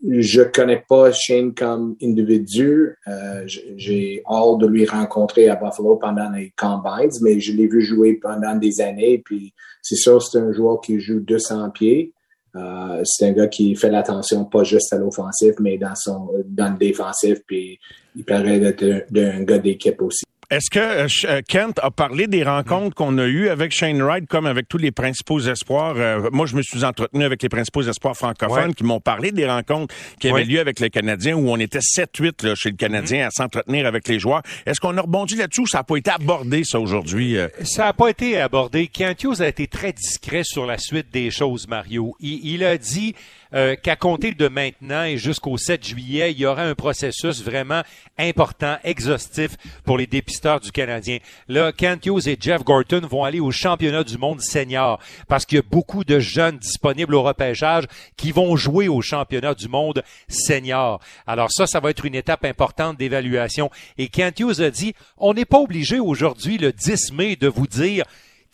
je 0.07 0.43
connais 0.43 0.81
pas 0.87 1.11
Shane 1.11 1.53
comme 1.53 1.97
individu. 2.01 2.95
Euh, 3.05 3.43
J'ai 3.45 4.23
hâte 4.25 4.59
de 4.59 4.67
lui 4.67 4.85
rencontrer 4.85 5.49
à 5.49 5.57
Buffalo 5.57 5.97
pendant 5.97 6.29
les 6.29 6.53
combines, 6.55 7.11
mais 7.21 7.41
je 7.41 7.51
l'ai 7.51 7.67
vu 7.67 7.81
jouer 7.81 8.13
pendant 8.13 8.55
des 8.55 8.79
années. 8.79 9.17
Puis 9.17 9.53
c'est 9.81 9.97
sûr, 9.97 10.23
c'est 10.23 10.37
un 10.37 10.53
joueur 10.53 10.79
qui 10.79 11.01
joue 11.01 11.19
200 11.19 11.71
pieds. 11.71 12.13
Euh, 12.57 13.01
c'est 13.03 13.27
un 13.27 13.31
gars 13.31 13.47
qui 13.47 13.75
fait 13.75 13.89
l'attention 13.89 14.45
pas 14.45 14.63
juste 14.63 14.91
à 14.93 14.97
l'offensif, 14.97 15.55
mais 15.59 15.77
dans 15.77 15.95
son 15.95 16.29
dans 16.45 16.71
le 16.71 16.77
défensif. 16.77 17.39
Puis 17.45 17.79
il 18.15 18.23
paraît 18.23 18.59
d'être 18.59 18.83
un, 18.83 19.01
d'un 19.09 19.43
gars 19.43 19.59
d'équipe 19.59 20.01
aussi. 20.01 20.25
Est-ce 20.49 20.69
que 20.69 20.79
euh, 20.79 21.07
euh, 21.25 21.41
Kent 21.45 21.77
a 21.83 21.91
parlé 21.91 22.25
des 22.27 22.41
rencontres 22.41 22.95
qu'on 22.95 23.17
a 23.17 23.25
eues 23.25 23.49
avec 23.49 23.73
Shane 23.73 24.01
Wright, 24.01 24.25
comme 24.29 24.45
avec 24.45 24.69
tous 24.69 24.77
les 24.77 24.91
principaux 24.91 25.41
espoirs? 25.41 25.95
Euh, 25.97 26.29
moi, 26.31 26.45
je 26.45 26.55
me 26.55 26.61
suis 26.61 26.85
entretenu 26.85 27.25
avec 27.25 27.43
les 27.43 27.49
principaux 27.49 27.81
espoirs 27.81 28.15
francophones 28.15 28.67
Ouais. 28.69 28.73
qui 28.73 28.85
m'ont 28.85 29.01
parlé 29.01 29.33
des 29.33 29.45
rencontres 29.45 29.93
qui 30.21 30.29
avaient 30.29 30.35
Ouais. 30.37 30.43
lieu 30.45 30.61
avec 30.61 30.79
le 30.79 30.87
Canadien, 30.87 31.35
où 31.35 31.49
on 31.49 31.57
était 31.57 31.81
7-8 31.81 32.43
là, 32.43 32.55
chez 32.55 32.69
le 32.69 32.77
Canadien 32.77 33.27
à 33.27 33.29
s'entretenir 33.29 33.85
avec 33.87 34.07
les 34.07 34.19
joueurs. 34.19 34.41
Est-ce 34.65 34.79
qu'on 34.79 34.97
a 34.97 35.01
rebondi 35.01 35.35
là-dessus 35.35 35.61
ou 35.61 35.67
ça 35.67 35.79
n'a 35.79 35.83
pas 35.83 35.97
été 35.97 36.11
abordé, 36.11 36.63
ça, 36.63 36.79
aujourd'hui? 36.79 37.35
euh? 37.37 37.49
Ça 37.65 37.83
n'a 37.83 37.93
pas 37.93 38.07
été 38.07 38.39
abordé. 38.39 38.87
Kent 38.87 39.21
Hughes 39.25 39.41
a 39.41 39.49
été 39.49 39.67
très 39.67 39.91
discret 39.91 40.43
sur 40.45 40.65
la 40.65 40.77
suite 40.77 41.11
des 41.11 41.29
choses, 41.29 41.67
Mario. 41.67 42.15
Il, 42.21 42.39
il 42.53 42.63
a 42.63 42.77
dit 42.77 43.15
euh, 43.53 43.75
qu'à 43.75 43.95
compter 43.95 44.33
de 44.33 44.47
maintenant 44.47 45.03
et 45.03 45.17
jusqu'au 45.17 45.57
7 45.57 45.85
juillet, 45.85 46.31
il 46.31 46.39
y 46.39 46.45
aura 46.45 46.63
un 46.63 46.75
processus 46.75 47.43
vraiment 47.43 47.81
important, 48.17 48.77
exhaustif 48.83 49.51
pour 49.85 49.97
les 49.97 50.07
dépisteurs 50.07 50.59
du 50.59 50.71
Canadien. 50.71 51.19
Là, 51.47 51.71
Kent 51.71 52.07
et 52.25 52.37
Jeff 52.39 52.63
Gorton 52.63 53.01
vont 53.09 53.23
aller 53.23 53.39
au 53.39 53.51
championnat 53.51 54.03
du 54.03 54.17
monde 54.17 54.41
senior 54.41 54.99
parce 55.27 55.45
qu'il 55.45 55.57
y 55.57 55.59
a 55.59 55.63
beaucoup 55.69 56.03
de 56.03 56.19
jeunes 56.19 56.57
disponibles 56.57 57.15
au 57.15 57.23
repêchage 57.23 57.85
qui 58.15 58.31
vont 58.31 58.55
jouer 58.55 58.87
au 58.87 59.01
championnat 59.01 59.53
du 59.53 59.67
monde 59.67 60.03
senior. 60.27 60.99
Alors 61.25 61.51
ça, 61.51 61.67
ça 61.67 61.79
va 61.79 61.89
être 61.89 62.05
une 62.05 62.15
étape 62.15 62.45
importante 62.45 62.97
d'évaluation. 62.97 63.69
Et 63.97 64.07
Kent 64.09 64.41
a 64.59 64.69
dit, 64.69 64.93
on 65.17 65.33
n'est 65.33 65.45
pas 65.45 65.59
obligé 65.59 65.99
aujourd'hui, 65.99 66.57
le 66.57 66.71
10 66.71 67.13
mai, 67.13 67.35
de 67.35 67.47
vous 67.47 67.67
dire 67.67 68.05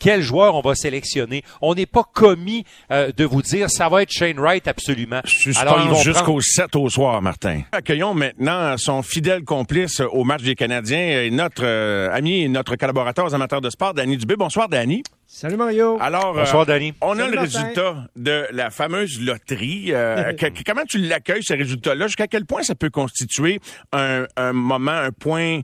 quel 0.04 0.20
joueur 0.20 0.54
on 0.54 0.60
va 0.60 0.74
sélectionner. 0.74 1.42
On 1.62 1.74
n'est 1.74 1.86
pas 1.86 2.04
commis 2.04 2.66
euh, 2.90 3.10
de 3.16 3.24
vous 3.24 3.40
dire 3.40 3.70
ça 3.70 3.88
va 3.88 4.02
être 4.02 4.12
Shane 4.12 4.38
Wright 4.38 4.68
absolument. 4.68 5.22
Alors, 5.56 5.94
jusqu'au 6.02 6.42
7 6.42 6.76
au 6.76 6.90
soir, 6.90 7.22
Martin. 7.22 7.62
Accueillons 7.72 8.12
maintenant 8.12 8.76
son 8.76 9.02
fidèle 9.02 9.44
complice 9.44 10.00
au 10.00 10.24
match 10.24 10.42
des 10.42 10.56
Canadiens, 10.56 11.30
notre 11.30 11.64
euh, 11.64 12.14
ami 12.14 12.42
et 12.42 12.48
notre 12.48 12.76
collaborateur 12.76 13.24
aux 13.24 13.34
amateurs 13.34 13.62
de 13.62 13.70
sport, 13.70 13.94
Danny 13.94 14.18
Dubé. 14.18 14.36
Bonsoir, 14.36 14.68
Danny. 14.68 15.02
Salut 15.26 15.56
Mario. 15.56 15.96
Alors, 16.02 16.34
Bonsoir, 16.34 16.62
euh, 16.62 16.66
Danny. 16.66 16.92
on 17.00 17.18
a 17.18 17.26
le 17.26 17.40
résultat 17.40 18.06
de 18.14 18.46
la 18.52 18.68
fameuse 18.68 19.20
loterie. 19.22 19.86
Euh, 19.88 20.34
comment 20.66 20.84
tu 20.86 20.98
l'accueilles, 20.98 21.42
ce 21.42 21.54
résultat-là? 21.54 22.08
Jusqu'à 22.08 22.26
quel 22.26 22.44
point 22.44 22.62
ça 22.62 22.74
peut 22.74 22.90
constituer 22.90 23.58
un, 23.92 24.26
un 24.36 24.52
moment, 24.52 24.92
un 24.92 25.12
point 25.12 25.60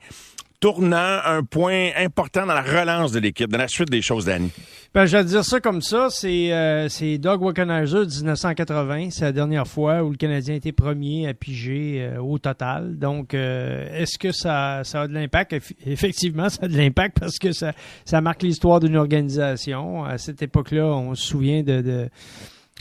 tournant, 0.60 1.18
un 1.24 1.42
point 1.42 1.90
important 1.96 2.46
dans 2.46 2.54
la 2.54 2.62
relance 2.62 3.12
de 3.12 3.18
l'équipe, 3.18 3.50
dans 3.50 3.58
la 3.58 3.68
suite 3.68 3.90
des 3.90 4.02
choses, 4.02 4.26
Danny? 4.26 4.52
Ben, 4.92 5.06
je 5.06 5.16
vais 5.16 5.24
dire 5.24 5.44
ça 5.44 5.60
comme 5.60 5.82
ça. 5.82 6.08
C'est 6.10 6.52
euh, 6.52 6.88
Doug 7.18 7.42
Wickenheiser 7.42 8.06
1980. 8.06 9.10
C'est 9.10 9.24
la 9.24 9.32
dernière 9.32 9.66
fois 9.66 10.02
où 10.02 10.10
le 10.10 10.16
Canadien 10.16 10.56
été 10.56 10.72
premier 10.72 11.28
à 11.28 11.34
piger 11.34 12.02
euh, 12.02 12.20
au 12.20 12.38
total. 12.38 12.98
Donc, 12.98 13.32
euh, 13.32 13.88
est-ce 13.94 14.18
que 14.18 14.32
ça, 14.32 14.82
ça 14.84 15.02
a 15.02 15.08
de 15.08 15.14
l'impact? 15.14 15.56
Effectivement, 15.86 16.48
ça 16.48 16.64
a 16.64 16.68
de 16.68 16.76
l'impact 16.76 17.20
parce 17.20 17.38
que 17.38 17.52
ça, 17.52 17.72
ça 18.04 18.20
marque 18.20 18.42
l'histoire 18.42 18.80
d'une 18.80 18.96
organisation. 18.96 20.04
À 20.04 20.18
cette 20.18 20.42
époque-là, 20.42 20.86
on 20.86 21.14
se 21.14 21.24
souvient 21.24 21.62
de, 21.62 21.80
de 21.80 22.08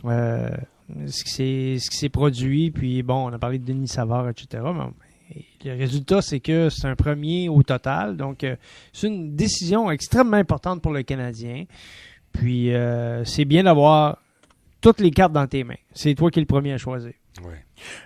euh, 0.06 0.50
ce 1.08 1.24
qui 1.24 1.80
s'est 1.80 2.10
produit. 2.10 2.72
Puis, 2.72 3.04
bon, 3.04 3.30
on 3.30 3.34
a 3.34 3.38
parlé 3.38 3.60
de 3.60 3.66
Denis 3.66 3.88
Savard, 3.88 4.28
etc. 4.30 4.64
Le 5.64 5.78
résultat, 5.78 6.22
c'est 6.22 6.40
que 6.40 6.70
c'est 6.70 6.88
un 6.88 6.96
premier 6.96 7.50
au 7.50 7.62
total. 7.64 8.18
Donc, 8.18 8.44
euh, 8.44 8.56
c'est 8.94 9.08
une 9.08 9.36
décision 9.36 9.92
extrêmement 9.92 10.38
importante 10.38 10.82
pour 10.82 10.92
le 10.92 11.04
Canadien. 11.04 11.66
Puis, 12.32 12.74
euh, 12.74 13.24
c'est 13.26 13.46
bien 13.46 13.64
d'avoir 13.64 14.20
toutes 14.82 15.00
les 15.00 15.12
cartes 15.12 15.34
dans 15.34 15.48
tes 15.48 15.64
mains. 15.64 15.76
C'est 15.94 16.16
toi 16.16 16.32
qui 16.32 16.40
es 16.40 16.42
le 16.42 16.48
premier 16.48 16.74
à 16.74 16.78
choisir. 16.78 17.14
Oui. 17.44 17.56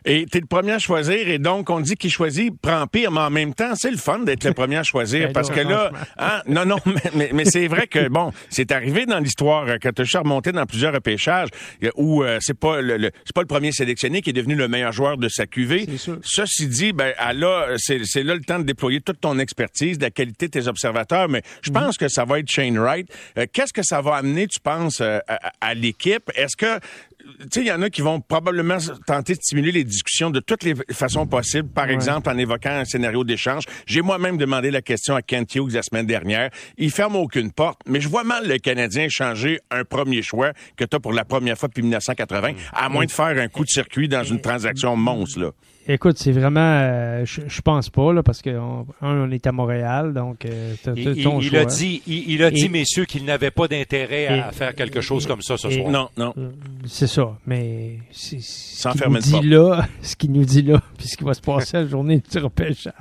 Et 0.05 0.25
tu 0.31 0.37
es 0.37 0.41
le 0.41 0.47
premier 0.47 0.73
à 0.73 0.79
choisir, 0.79 1.27
et 1.27 1.39
donc 1.39 1.69
on 1.69 1.79
dit 1.79 1.95
qu'il 1.95 2.11
choisit 2.11 2.53
prend 2.61 2.85
pire, 2.87 3.11
mais 3.11 3.21
en 3.21 3.29
même 3.29 3.53
temps, 3.53 3.75
c'est 3.75 3.91
le 3.91 3.97
fun 3.97 4.19
d'être 4.19 4.43
le 4.43 4.53
premier 4.53 4.77
à 4.77 4.83
choisir, 4.83 5.27
ben 5.27 5.33
parce 5.33 5.49
que 5.49 5.59
là, 5.59 5.91
hein, 6.17 6.41
non, 6.47 6.65
non, 6.65 6.77
mais, 7.15 7.31
mais, 7.33 7.45
c'est 7.45 7.67
vrai 7.67 7.87
que, 7.87 8.07
bon, 8.09 8.31
c'est 8.49 8.71
arrivé 8.71 9.05
dans 9.05 9.19
l'histoire 9.19 9.67
euh, 9.67 9.77
quand 9.81 9.91
tu 9.93 10.01
as 10.01 10.19
remonté 10.19 10.51
dans 10.51 10.65
plusieurs 10.65 10.93
repêchages 10.93 11.49
euh, 11.83 11.89
où 11.95 12.23
euh, 12.23 12.37
c'est 12.41 12.57
pas 12.57 12.81
le, 12.81 13.11
c'est 13.25 13.33
pas 13.33 13.41
le 13.41 13.47
premier 13.47 13.71
sélectionné 13.71 14.21
qui 14.21 14.31
est 14.31 14.33
devenu 14.33 14.55
le 14.55 14.67
meilleur 14.67 14.91
joueur 14.91 15.17
de 15.17 15.29
sa 15.29 15.47
cuvée. 15.47 15.87
Ceci 16.23 16.67
dit, 16.67 16.93
ben 16.93 17.13
là, 17.33 17.75
c'est 17.77 18.23
là 18.23 18.35
le 18.35 18.41
temps 18.41 18.59
de 18.59 18.63
déployer 18.63 19.01
toute 19.01 19.21
ton 19.21 19.39
expertise, 19.39 19.97
de 19.97 20.03
la 20.03 20.11
qualité 20.11 20.47
de 20.47 20.51
tes 20.51 20.67
observateurs, 20.67 21.29
mais 21.29 21.41
je 21.61 21.71
mhm. 21.71 21.75
pense 21.75 21.97
que 21.97 22.07
ça 22.07 22.25
va 22.25 22.39
être 22.39 22.49
Shane 22.49 22.77
Wright. 22.77 23.07
Qu'est-ce 23.53 23.73
que 23.73 23.83
ça 23.83 24.01
va 24.01 24.15
amener, 24.15 24.47
tu 24.47 24.59
penses, 24.59 25.01
à, 25.01 25.21
à 25.61 25.73
l'équipe? 25.73 26.31
Est-ce 26.35 26.55
que 26.55 26.79
tu 27.23 27.47
sais, 27.51 27.61
il 27.61 27.67
y 27.67 27.71
en 27.71 27.81
a 27.81 27.89
qui 27.89 28.01
vont 28.01 28.19
probablement 28.19 28.77
tenter 29.07 29.33
de 29.33 29.39
stimuler 29.41 29.71
les 29.71 29.83
discussions 29.83 30.29
de 30.29 30.39
toutes 30.39 30.63
les 30.63 30.75
façons 30.91 31.25
possibles, 31.25 31.69
par 31.69 31.89
exemple 31.89 32.29
en 32.29 32.37
évoquant 32.37 32.71
un 32.71 32.85
scénario 32.85 33.23
d'échange. 33.23 33.63
J'ai 33.85 34.01
moi-même 34.01 34.37
demandé 34.37 34.71
la 34.71 34.81
question 34.81 35.15
à 35.15 35.21
Kent 35.21 35.55
Hughes 35.55 35.73
la 35.73 35.83
semaine 35.83 36.05
dernière. 36.05 36.49
Il 36.77 36.91
ferme 36.91 37.15
aucune 37.15 37.51
porte, 37.51 37.79
mais 37.87 38.01
je 38.01 38.09
vois 38.09 38.23
mal 38.23 38.47
le 38.47 38.57
Canadien 38.57 39.07
changer 39.09 39.59
un 39.71 39.85
premier 39.85 40.21
choix 40.21 40.51
que 40.75 40.83
tu 40.83 40.95
as 40.95 40.99
pour 40.99 41.13
la 41.13 41.23
première 41.23 41.57
fois 41.57 41.69
depuis 41.69 41.83
1980, 41.83 42.53
à 42.73 42.89
moins 42.89 43.05
de 43.05 43.11
faire 43.11 43.37
un 43.37 43.47
coup 43.47 43.63
de 43.63 43.69
circuit 43.69 44.07
dans 44.07 44.23
une 44.23 44.41
transaction 44.41 44.95
monstre, 44.95 45.39
là. 45.39 45.51
Écoute, 45.85 46.17
c'est 46.17 46.31
vraiment, 46.31 46.61
euh, 46.61 47.25
je, 47.25 47.61
pense 47.61 47.89
pas 47.89 48.13
là, 48.13 48.23
parce 48.23 48.41
que 48.41 48.57
on, 49.01 49.31
est 49.31 49.45
à 49.45 49.51
Montréal, 49.51 50.13
donc 50.13 50.45
euh, 50.45 50.75
il, 50.95 51.09
a 51.57 51.65
dit, 51.65 52.01
il, 52.07 52.41
a 52.41 52.51
dit, 52.51 52.69
messieurs, 52.69 53.03
qu'il 53.03 53.25
n'avait 53.25 53.51
pas 53.51 53.67
d'intérêt 53.67 54.27
à 54.27 54.53
faire 54.53 54.75
quelque 54.75 55.01
chose 55.01 55.27
comme 55.27 55.41
ça 55.41 55.57
ce 55.57 55.69
soir. 55.69 55.89
Non, 55.89 56.07
non. 56.15 56.33
Euh, 56.37 56.51
c'est 56.85 57.07
ça, 57.07 57.37
mais 57.45 57.97
sans 58.11 58.93
faire 58.93 59.09
dit 59.09 59.41
là, 59.41 59.85
ce 60.01 60.15
qu'il 60.15 60.31
nous 60.31 60.45
dit 60.45 60.61
là, 60.61 60.81
puis 60.97 61.07
ce 61.07 61.17
qui 61.17 61.25
va 61.25 61.33
se 61.33 61.41
passer 61.41 61.77
la 61.77 61.87
journée 61.87 62.21
du 62.31 62.37
repêchage. 62.37 62.93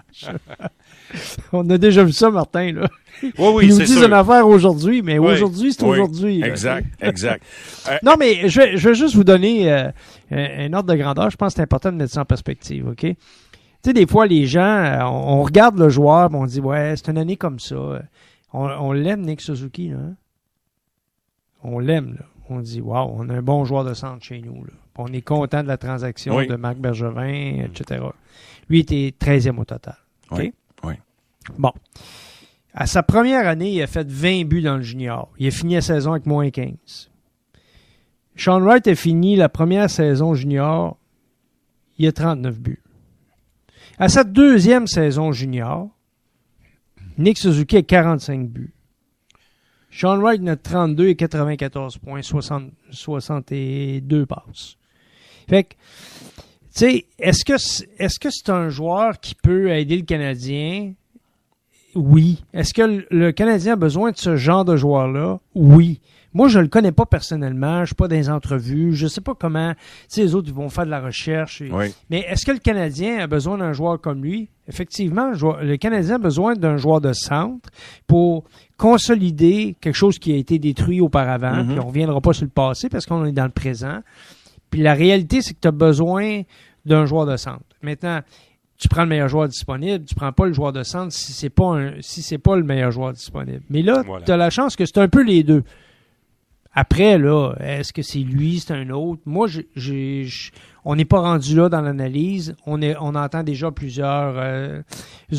on 1.52 1.68
a 1.70 1.78
déjà 1.78 2.02
vu 2.02 2.12
ça, 2.12 2.30
Martin 2.30 2.72
là. 2.72 2.88
Oui, 3.22 3.30
oui, 3.38 3.66
Ils 3.66 3.74
nous 3.74 3.84
disent 3.84 4.02
une 4.02 4.12
affaire 4.12 4.48
aujourd'hui, 4.48 5.02
mais 5.02 5.18
aujourd'hui, 5.18 5.72
c'est 5.72 5.84
aujourd'hui. 5.84 6.42
Exact, 6.42 6.86
exact. 7.00 7.44
non, 8.02 8.14
mais 8.18 8.48
je 8.48 8.60
vais 8.60 8.94
juste 8.94 9.14
vous 9.14 9.22
donner 9.22 9.90
un 10.32 10.72
ordre 10.72 10.92
de 10.92 10.96
grandeur, 10.96 11.30
je 11.30 11.36
pense 11.36 11.52
que 11.52 11.56
c'est 11.56 11.62
important 11.62 11.92
de 11.92 11.96
mettre 11.96 12.12
ça 12.12 12.22
en 12.22 12.24
perspective, 12.24 12.88
OK? 12.88 13.00
Tu 13.82 13.90
sais, 13.90 13.92
des 13.92 14.06
fois, 14.06 14.26
les 14.26 14.46
gens, 14.46 14.60
euh, 14.62 15.02
on, 15.02 15.42
regarde 15.42 15.76
le 15.76 15.88
joueur, 15.88 16.30
on 16.32 16.46
dit, 16.46 16.60
ouais, 16.60 16.94
c'est 16.96 17.10
une 17.10 17.18
année 17.18 17.36
comme 17.36 17.58
ça. 17.58 18.02
On, 18.52 18.92
l'aime, 18.92 19.22
Nick 19.22 19.40
Suzuki, 19.40 19.88
là. 19.88 19.96
Hein? 19.98 20.14
On 21.64 21.78
l'aime, 21.80 22.14
là. 22.14 22.26
On 22.48 22.60
dit, 22.60 22.80
waouh, 22.80 23.12
on 23.16 23.28
a 23.28 23.34
un 23.34 23.42
bon 23.42 23.64
joueur 23.64 23.84
de 23.84 23.94
centre 23.94 24.22
chez 24.22 24.40
nous, 24.40 24.64
là. 24.64 24.72
On 24.96 25.06
est 25.08 25.22
content 25.22 25.62
de 25.62 25.68
la 25.68 25.78
transaction 25.78 26.44
de 26.44 26.54
Marc 26.54 26.76
Bergevin, 26.76 27.64
etc. 27.64 28.04
Lui 28.68 28.80
était 28.80 29.14
13e 29.18 29.58
au 29.58 29.64
total. 29.64 29.96
OK? 30.30 30.38
Oui. 30.38 30.52
oui. 30.84 30.94
Bon. 31.58 31.72
À 32.74 32.86
sa 32.86 33.02
première 33.02 33.48
année, 33.48 33.70
il 33.72 33.82
a 33.82 33.86
fait 33.86 34.06
20 34.08 34.44
buts 34.44 34.62
dans 34.62 34.76
le 34.76 34.82
junior. 34.82 35.30
Il 35.38 35.46
a 35.46 35.50
fini 35.50 35.74
la 35.74 35.80
saison 35.80 36.12
avec 36.12 36.26
moins 36.26 36.50
15. 36.50 37.10
Sean 38.34 38.60
Wright 38.60 38.86
a 38.86 38.94
fini 38.94 39.36
la 39.36 39.48
première 39.48 39.90
saison 39.90 40.34
junior, 40.34 40.96
il 41.98 42.06
a 42.06 42.12
39 42.12 42.58
buts. 42.58 42.82
À 43.98 44.08
sa 44.08 44.24
deuxième 44.24 44.86
saison 44.86 45.32
junior, 45.32 45.90
Nick 47.18 47.38
Suzuki 47.38 47.76
a 47.76 47.82
45 47.82 48.48
buts. 48.48 48.72
Sean 49.90 50.18
Wright 50.18 50.46
a 50.48 50.56
32 50.56 51.08
et 51.08 51.16
94 51.16 51.98
points, 51.98 52.22
62 52.22 54.26
passes. 54.26 54.78
Fait 55.48 55.64
que, 55.64 55.74
tu 55.74 55.76
sais, 56.70 57.06
est-ce 57.18 57.44
que 57.44 57.54
est-ce 57.98 58.18
que 58.18 58.30
c'est 58.30 58.48
un 58.48 58.70
joueur 58.70 59.20
qui 59.20 59.34
peut 59.34 59.70
aider 59.70 59.96
le 59.96 60.04
Canadien? 60.04 60.94
Oui. 61.94 62.42
Est-ce 62.54 62.72
que 62.72 63.04
le 63.10 63.32
Canadien 63.32 63.74
a 63.74 63.76
besoin 63.76 64.12
de 64.12 64.16
ce 64.16 64.36
genre 64.36 64.64
de 64.64 64.76
joueur-là? 64.76 65.40
Oui. 65.54 66.00
Moi, 66.34 66.48
je 66.48 66.58
le 66.58 66.68
connais 66.68 66.92
pas 66.92 67.06
personnellement, 67.06 67.80
je 67.80 67.86
suis 67.86 67.94
pas 67.94 68.08
dans 68.08 68.16
les 68.16 68.30
entrevues, 68.30 68.94
je 68.94 69.06
sais 69.06 69.20
pas 69.20 69.34
comment, 69.34 69.74
tu 69.74 69.80
sais, 70.08 70.22
les 70.22 70.34
autres 70.34 70.48
ils 70.48 70.54
vont 70.54 70.68
faire 70.68 70.86
de 70.86 70.90
la 70.90 71.00
recherche. 71.00 71.62
Mais 72.10 72.20
est-ce 72.28 72.46
que 72.46 72.52
le 72.52 72.58
Canadien 72.58 73.18
a 73.18 73.26
besoin 73.26 73.58
d'un 73.58 73.72
joueur 73.72 74.00
comme 74.00 74.22
lui? 74.22 74.48
Effectivement, 74.68 75.32
le 75.32 75.76
Canadien 75.76 76.14
a 76.16 76.18
besoin 76.18 76.54
d'un 76.54 76.76
joueur 76.76 77.00
de 77.00 77.12
centre 77.12 77.68
pour 78.06 78.44
consolider 78.76 79.76
quelque 79.80 79.96
chose 79.96 80.18
qui 80.18 80.32
a 80.32 80.36
été 80.36 80.58
détruit 80.58 81.00
auparavant, 81.00 81.52
mm-hmm. 81.52 81.66
puis 81.68 81.78
on 81.80 81.86
reviendra 81.88 82.20
pas 82.20 82.32
sur 82.32 82.44
le 82.44 82.50
passé 82.50 82.88
parce 82.88 83.06
qu'on 83.06 83.24
est 83.24 83.32
dans 83.32 83.44
le 83.44 83.50
présent. 83.50 84.00
Puis 84.70 84.80
la 84.80 84.94
réalité, 84.94 85.42
c'est 85.42 85.54
que 85.54 85.60
tu 85.60 85.68
as 85.68 85.72
besoin 85.72 86.42
d'un 86.86 87.04
joueur 87.06 87.26
de 87.26 87.36
centre. 87.36 87.60
Maintenant, 87.82 88.20
tu 88.78 88.88
prends 88.88 89.02
le 89.02 89.08
meilleur 89.08 89.28
joueur 89.28 89.46
disponible, 89.46 90.04
tu 90.04 90.14
prends 90.14 90.32
pas 90.32 90.46
le 90.46 90.52
joueur 90.52 90.72
de 90.72 90.82
centre 90.82 91.12
si 91.12 91.32
c'est 91.32 91.50
pas 91.50 91.76
un, 91.76 91.92
si 92.00 92.22
c'est 92.22 92.38
pas 92.38 92.56
le 92.56 92.64
meilleur 92.64 92.90
joueur 92.90 93.12
disponible. 93.12 93.62
Mais 93.70 93.82
là, 93.82 94.02
tu 94.24 94.32
as 94.32 94.36
la 94.36 94.50
chance 94.50 94.74
que 94.74 94.84
c'est 94.84 94.98
un 94.98 95.08
peu 95.08 95.22
les 95.22 95.44
deux. 95.44 95.62
Après, 96.75 97.19
là, 97.19 97.52
est-ce 97.61 97.93
que 97.93 98.02
c'est 98.02 98.21
lui, 98.21 98.61
c'est 98.61 98.73
un 98.73 98.88
autre? 98.91 99.21
Moi, 99.26 99.47
j'ai, 99.76 100.26
on 100.85 100.97
n'est 100.97 101.05
pas 101.05 101.21
rendu 101.21 101.55
là 101.55 101.69
dans 101.69 101.83
l'analyse. 101.83 102.55
On, 102.67 102.81
on 102.83 103.14
entend 103.14 103.43
déjà 103.43 103.71
plusieurs 103.71 104.35
euh, 104.37 104.83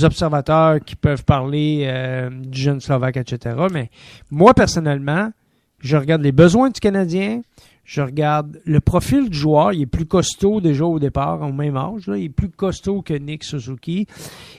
observateurs 0.04 0.80
qui 0.86 0.96
peuvent 0.96 1.26
parler 1.26 1.86
euh, 1.88 2.30
du 2.30 2.62
jeune 2.62 2.80
Slovaque, 2.80 3.18
etc. 3.18 3.56
Mais 3.72 3.90
moi, 4.30 4.54
personnellement, 4.54 5.32
je 5.80 5.98
regarde 5.98 6.22
les 6.22 6.32
besoins 6.32 6.70
du 6.70 6.80
Canadien, 6.80 7.42
je 7.84 8.02
regarde 8.02 8.62
le 8.66 8.80
profil 8.80 9.30
du 9.30 9.38
joueur, 9.38 9.74
il 9.74 9.82
est 9.82 9.86
plus 9.86 10.06
costaud 10.06 10.62
déjà 10.62 10.86
au 10.86 11.00
départ, 11.00 11.42
au 11.42 11.52
même 11.52 11.76
âge, 11.76 12.04
il 12.08 12.24
est 12.24 12.30
plus 12.30 12.50
costaud 12.50 13.02
que 13.02 13.14
Nick 13.14 13.44
Suzuki. 13.44 14.08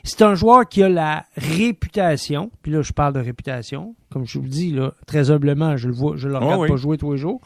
C'est 0.02 0.22
un 0.22 0.34
joueur 0.34 0.68
qui 0.68 0.82
a 0.82 0.88
la 0.88 1.24
réputation, 1.36 2.50
puis 2.62 2.72
là 2.72 2.82
je 2.82 2.92
parle 2.92 3.14
de 3.14 3.20
réputation, 3.20 3.94
comme 4.10 4.26
je 4.26 4.38
vous 4.38 4.48
dis 4.48 4.70
là, 4.72 4.92
très 5.06 5.30
humblement, 5.30 5.76
je 5.76 5.88
le 5.88 5.94
vois, 5.94 6.16
je 6.16 6.28
le 6.28 6.36
regarde 6.36 6.68
pas 6.68 6.76
jouer 6.76 6.98
tous 6.98 7.12
les 7.12 7.18
jours. 7.18 7.40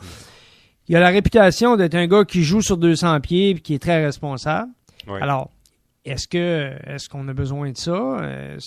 Il 0.88 0.96
a 0.96 1.00
la 1.00 1.10
réputation 1.10 1.76
d'être 1.76 1.94
un 1.94 2.06
gars 2.06 2.24
qui 2.24 2.42
joue 2.42 2.62
sur 2.62 2.78
200 2.78 3.20
pieds 3.20 3.50
et 3.50 3.54
qui 3.54 3.74
est 3.74 3.78
très 3.78 4.04
responsable. 4.04 4.72
Alors, 5.20 5.50
est-ce 6.04 6.26
que 6.26 6.72
est-ce 6.86 7.08
qu'on 7.08 7.28
a 7.28 7.34
besoin 7.34 7.70
de 7.70 7.76
ça? 7.76 7.92
Euh, 8.20 8.58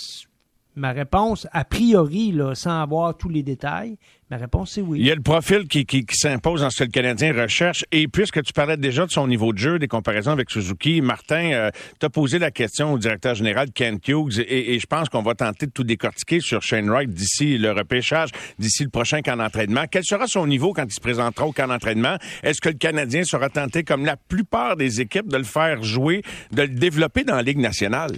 Ma 0.75 0.93
réponse, 0.93 1.47
a 1.51 1.65
priori, 1.65 2.31
là, 2.31 2.55
sans 2.55 2.81
avoir 2.81 3.17
tous 3.17 3.27
les 3.27 3.43
détails, 3.43 3.97
Ma 4.31 4.37
réponse, 4.37 4.71
c'est 4.71 4.81
oui. 4.81 4.97
Il 5.01 5.05
y 5.05 5.11
a 5.11 5.15
le 5.15 5.21
profil 5.21 5.67
qui, 5.67 5.85
qui, 5.85 6.05
s'impose 6.13 6.61
dans 6.61 6.69
ce 6.69 6.77
que 6.77 6.83
le 6.85 6.91
Canadien 6.91 7.33
recherche. 7.33 7.83
Et 7.91 8.07
puisque 8.07 8.41
tu 8.41 8.53
parlais 8.53 8.77
déjà 8.77 9.05
de 9.05 9.11
son 9.11 9.27
niveau 9.27 9.51
de 9.51 9.57
jeu, 9.57 9.77
des 9.77 9.89
comparaisons 9.89 10.31
avec 10.31 10.49
Suzuki, 10.49 11.01
Martin, 11.01 11.51
euh, 11.51 11.69
t'as 11.99 12.07
posé 12.07 12.39
la 12.39 12.49
question 12.49 12.93
au 12.93 12.97
directeur 12.97 13.35
général 13.35 13.71
Kent 13.73 14.07
Hughes 14.07 14.39
et, 14.39 14.79
je 14.79 14.87
pense 14.87 15.09
qu'on 15.09 15.21
va 15.21 15.35
tenter 15.35 15.65
de 15.65 15.71
tout 15.71 15.83
décortiquer 15.83 16.39
sur 16.39 16.61
Shane 16.61 16.89
Wright 16.89 17.09
d'ici 17.09 17.57
le 17.57 17.73
repêchage, 17.73 18.29
d'ici 18.57 18.85
le 18.85 18.89
prochain 18.89 19.21
camp 19.21 19.35
d'entraînement. 19.35 19.83
Quel 19.91 20.05
sera 20.05 20.27
son 20.27 20.47
niveau 20.47 20.71
quand 20.71 20.85
il 20.85 20.93
se 20.93 21.01
présentera 21.01 21.45
au 21.45 21.51
camp 21.51 21.67
d'entraînement? 21.67 22.15
Est-ce 22.41 22.61
que 22.61 22.69
le 22.69 22.75
Canadien 22.75 23.25
sera 23.25 23.49
tenté, 23.49 23.83
comme 23.83 24.05
la 24.05 24.15
plupart 24.15 24.77
des 24.77 25.01
équipes, 25.01 25.27
de 25.27 25.37
le 25.37 25.43
faire 25.43 25.83
jouer, 25.83 26.21
de 26.53 26.61
le 26.61 26.69
développer 26.69 27.25
dans 27.25 27.35
la 27.35 27.43
Ligue 27.43 27.59
nationale? 27.59 28.13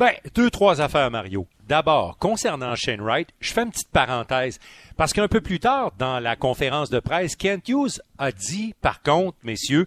Ben, 0.00 0.14
deux, 0.34 0.48
trois 0.48 0.80
affaires, 0.80 1.10
Mario. 1.10 1.46
D'abord, 1.68 2.16
concernant 2.16 2.74
Shane 2.74 3.02
Wright, 3.02 3.28
je 3.38 3.52
fais 3.52 3.64
une 3.64 3.70
petite 3.70 3.90
parenthèse. 3.90 4.58
Parce 4.96 5.12
qu'un 5.12 5.28
peu 5.28 5.42
plus 5.42 5.60
tard, 5.60 5.92
dans 5.98 6.20
la 6.20 6.36
conférence 6.36 6.88
de 6.88 7.00
presse, 7.00 7.36
Kent 7.36 7.68
Hughes 7.68 8.00
a 8.18 8.32
dit, 8.32 8.74
par 8.80 9.02
contre, 9.02 9.36
messieurs, 9.42 9.86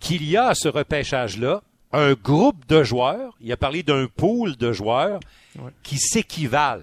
qu'il 0.00 0.24
y 0.24 0.38
a 0.38 0.46
à 0.46 0.54
ce 0.54 0.68
repêchage-là 0.68 1.62
un 1.92 2.14
groupe 2.14 2.66
de 2.68 2.82
joueurs, 2.84 3.34
il 3.42 3.52
a 3.52 3.58
parlé 3.58 3.82
d'un 3.82 4.06
pool 4.06 4.56
de 4.56 4.72
joueurs 4.72 5.20
qui 5.82 5.98
s'équivalent. 5.98 6.80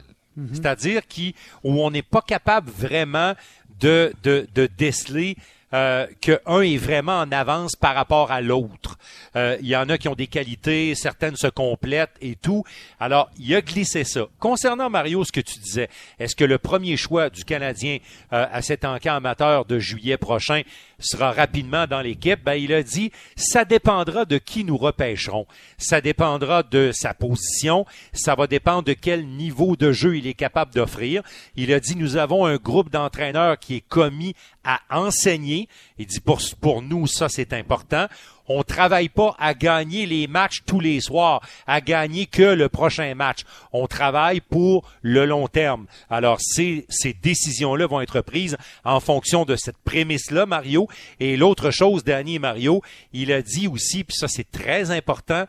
C'est-à-dire 0.54 1.08
qui, 1.08 1.34
où 1.64 1.82
on 1.82 1.90
n'est 1.90 2.04
pas 2.04 2.22
capable 2.22 2.70
vraiment 2.70 3.34
de, 3.80 4.14
de, 4.22 4.48
de 4.54 4.70
déceler 4.78 5.36
euh, 5.74 6.06
qu'un 6.20 6.62
est 6.62 6.78
vraiment 6.78 7.20
en 7.22 7.32
avance 7.32 7.76
par 7.76 7.96
rapport 7.96 8.32
à 8.32 8.42
l'autre. 8.42 9.00
Euh, 9.36 9.58
il 9.62 9.68
y 9.68 9.76
en 9.76 9.88
a 9.90 9.98
qui 9.98 10.08
ont 10.08 10.16
des 10.16 10.28
qualités, 10.28 10.94
certaines 10.96 11.36
se 11.36 11.48
complètent 11.48 12.16
et 12.22 12.36
tout. 12.36 12.64
Alors, 13.00 13.30
il 13.40 13.54
a 13.56 13.62
glissé 13.62 14.04
ça. 14.04 14.28
Concernant 14.40 14.90
Mario, 14.90 15.24
ce 15.24 15.32
que 15.32 15.42
tu 15.42 15.60
disais, 15.60 15.90
est-ce 16.20 16.36
que 16.36 16.44
le 16.44 16.58
premier 16.58 16.98
choix 16.98 17.30
du 17.30 17.46
Canadien 17.46 18.00
euh, 18.34 18.46
à 18.52 18.62
cet 18.62 18.84
encamp 18.86 19.16
amateur 19.16 19.66
de 19.66 19.80
juillet 19.80 20.18
prochain 20.18 20.62
sera 21.00 21.32
rapidement 21.32 21.88
dans 21.88 22.02
l'équipe? 22.02 22.44
Ben, 22.44 22.56
il 22.56 22.74
a 22.74 22.84
dit, 22.84 23.12
ça 23.36 23.66
dépendra 23.66 24.26
de 24.26 24.38
qui 24.38 24.64
nous 24.64 24.78
repêcherons. 24.78 25.48
Ça 25.78 26.02
dépendra 26.02 26.64
de 26.64 26.92
sa 26.94 27.14
position. 27.14 27.86
Ça 28.14 28.36
va 28.36 28.48
dépendre 28.48 28.84
de 28.84 28.94
quel 28.94 29.26
niveau 29.26 29.76
de 29.76 29.92
jeu 29.92 30.18
il 30.18 30.28
est 30.28 30.34
capable 30.34 30.74
d'offrir. 30.74 31.24
Il 31.56 31.74
a 31.74 31.80
dit, 31.80 31.96
nous 31.96 32.18
avons 32.18 32.46
un 32.46 32.58
groupe 32.58 32.90
d'entraîneurs 32.90 33.58
qui 33.58 33.76
est 33.76 33.88
commis 33.88 34.36
à 34.64 34.82
enseigner. 34.90 35.68
Il 35.98 36.06
dit, 36.06 36.20
pour 36.20 36.82
nous, 36.82 37.08
ça, 37.08 37.30
c'est 37.30 37.54
important. 37.54 38.08
On 38.54 38.64
travaille 38.64 39.08
pas 39.08 39.34
à 39.40 39.54
gagner 39.54 40.06
les 40.06 40.28
matchs 40.28 40.64
tous 40.66 40.82
les 40.82 41.00
soirs, 41.00 41.42
à 41.68 41.80
gagner 41.80 42.26
que 42.26 42.44
le 42.44 42.68
prochain 42.68 43.16
match. 43.16 43.44
On 43.72 43.88
travaille 43.88 44.42
pour 44.42 44.90
le 45.02 45.26
long 45.26 45.48
terme. 45.48 45.86
Alors, 46.10 46.40
ces, 46.42 46.86
décisions-là 47.22 47.88
vont 47.88 48.02
être 48.02 48.20
prises 48.20 48.58
en 48.84 49.00
fonction 49.00 49.46
de 49.46 49.56
cette 49.56 49.78
prémisse-là, 49.78 50.46
Mario. 50.46 50.90
Et 51.22 51.38
l'autre 51.38 51.72
chose, 51.72 52.04
Danny 52.04 52.36
et 52.36 52.40
Mario, 52.40 52.82
il 53.14 53.32
a 53.32 53.42
dit 53.42 53.70
aussi, 53.70 54.04
puis 54.04 54.18
ça, 54.18 54.28
c'est 54.28 54.52
très 54.52 54.92
important, 54.92 55.46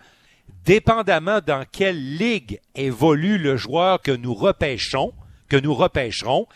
dépendamment 0.65 1.41
dans 1.45 1.65
quelle 1.71 2.17
ligue 2.17 2.61
évolue 2.77 3.37
le 3.37 3.57
joueur 3.57 4.01
que 4.01 4.13
nous 4.13 4.35
repêchons, 4.35 5.13
que 5.49 5.57
nous 5.57 5.75
repêcherons, 5.75 6.47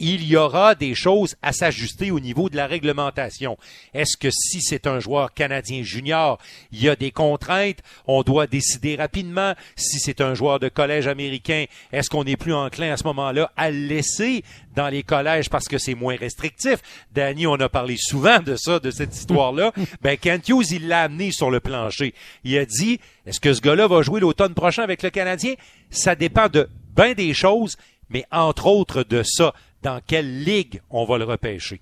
il 0.00 0.26
y 0.26 0.36
aura 0.36 0.74
des 0.74 0.94
choses 0.94 1.36
à 1.42 1.52
s'ajuster 1.52 2.10
au 2.10 2.18
niveau 2.18 2.48
de 2.48 2.56
la 2.56 2.66
réglementation. 2.66 3.56
Est-ce 3.94 4.16
que 4.16 4.30
si 4.30 4.62
c'est 4.62 4.86
un 4.86 4.98
joueur 4.98 5.34
canadien 5.34 5.82
junior, 5.82 6.38
il 6.72 6.82
y 6.82 6.88
a 6.88 6.96
des 6.96 7.10
contraintes, 7.10 7.78
on 8.06 8.22
doit 8.22 8.46
décider 8.46 8.96
rapidement. 8.96 9.54
Si 9.76 10.00
c'est 10.00 10.22
un 10.22 10.34
joueur 10.34 10.58
de 10.58 10.68
collège 10.68 11.06
américain, 11.06 11.66
est-ce 11.92 12.08
qu'on 12.08 12.24
est 12.24 12.36
plus 12.36 12.54
enclin 12.54 12.92
à 12.92 12.96
ce 12.96 13.04
moment-là 13.04 13.52
à 13.56 13.70
le 13.70 13.86
laisser 13.86 14.42
dans 14.74 14.88
les 14.88 15.02
collèges 15.02 15.50
parce 15.50 15.68
que 15.68 15.76
c'est 15.76 15.94
moins 15.94 16.16
restrictif? 16.16 16.78
Danny, 17.14 17.46
on 17.46 17.54
a 17.54 17.68
parlé 17.68 17.96
souvent 17.98 18.40
de 18.40 18.56
ça, 18.56 18.80
de 18.80 18.90
cette 18.90 19.14
histoire-là. 19.14 19.72
ben, 20.02 20.16
Kent 20.16 20.48
Hughes, 20.48 20.70
il 20.70 20.88
l'a 20.88 21.02
amené 21.02 21.30
sur 21.30 21.50
le 21.50 21.60
plancher. 21.60 22.14
Il 22.44 22.56
a 22.56 22.64
dit, 22.64 23.00
est-ce 23.26 23.38
que 23.38 23.52
ce 23.52 23.60
gars-là 23.60 23.86
va 23.86 24.00
jouer 24.00 24.20
l'automne 24.20 24.54
prochain 24.54 24.82
avec 24.82 25.02
le 25.02 25.10
Canadien? 25.10 25.54
Ça 25.90 26.14
dépend 26.14 26.48
de 26.48 26.70
bien 26.96 27.12
des 27.12 27.34
choses, 27.34 27.76
mais 28.08 28.24
entre 28.32 28.66
autres 28.66 29.02
de 29.02 29.22
ça 29.22 29.52
dans 29.82 30.00
quelle 30.06 30.42
ligue 30.42 30.80
on 30.90 31.04
va 31.04 31.18
le 31.18 31.24
repêcher. 31.24 31.80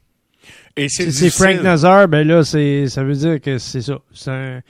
Et 0.76 0.88
c'est 0.88 1.30
Frank 1.30 1.62
Nazar, 1.62 2.08
ben 2.08 2.26
là, 2.26 2.44
c'est, 2.44 2.86
ça 2.86 3.02
veut 3.02 3.14
dire 3.14 3.40
que 3.40 3.58
c'est 3.58 3.82
ça. 3.82 3.98
C'est 4.12 4.30
un, 4.30 4.60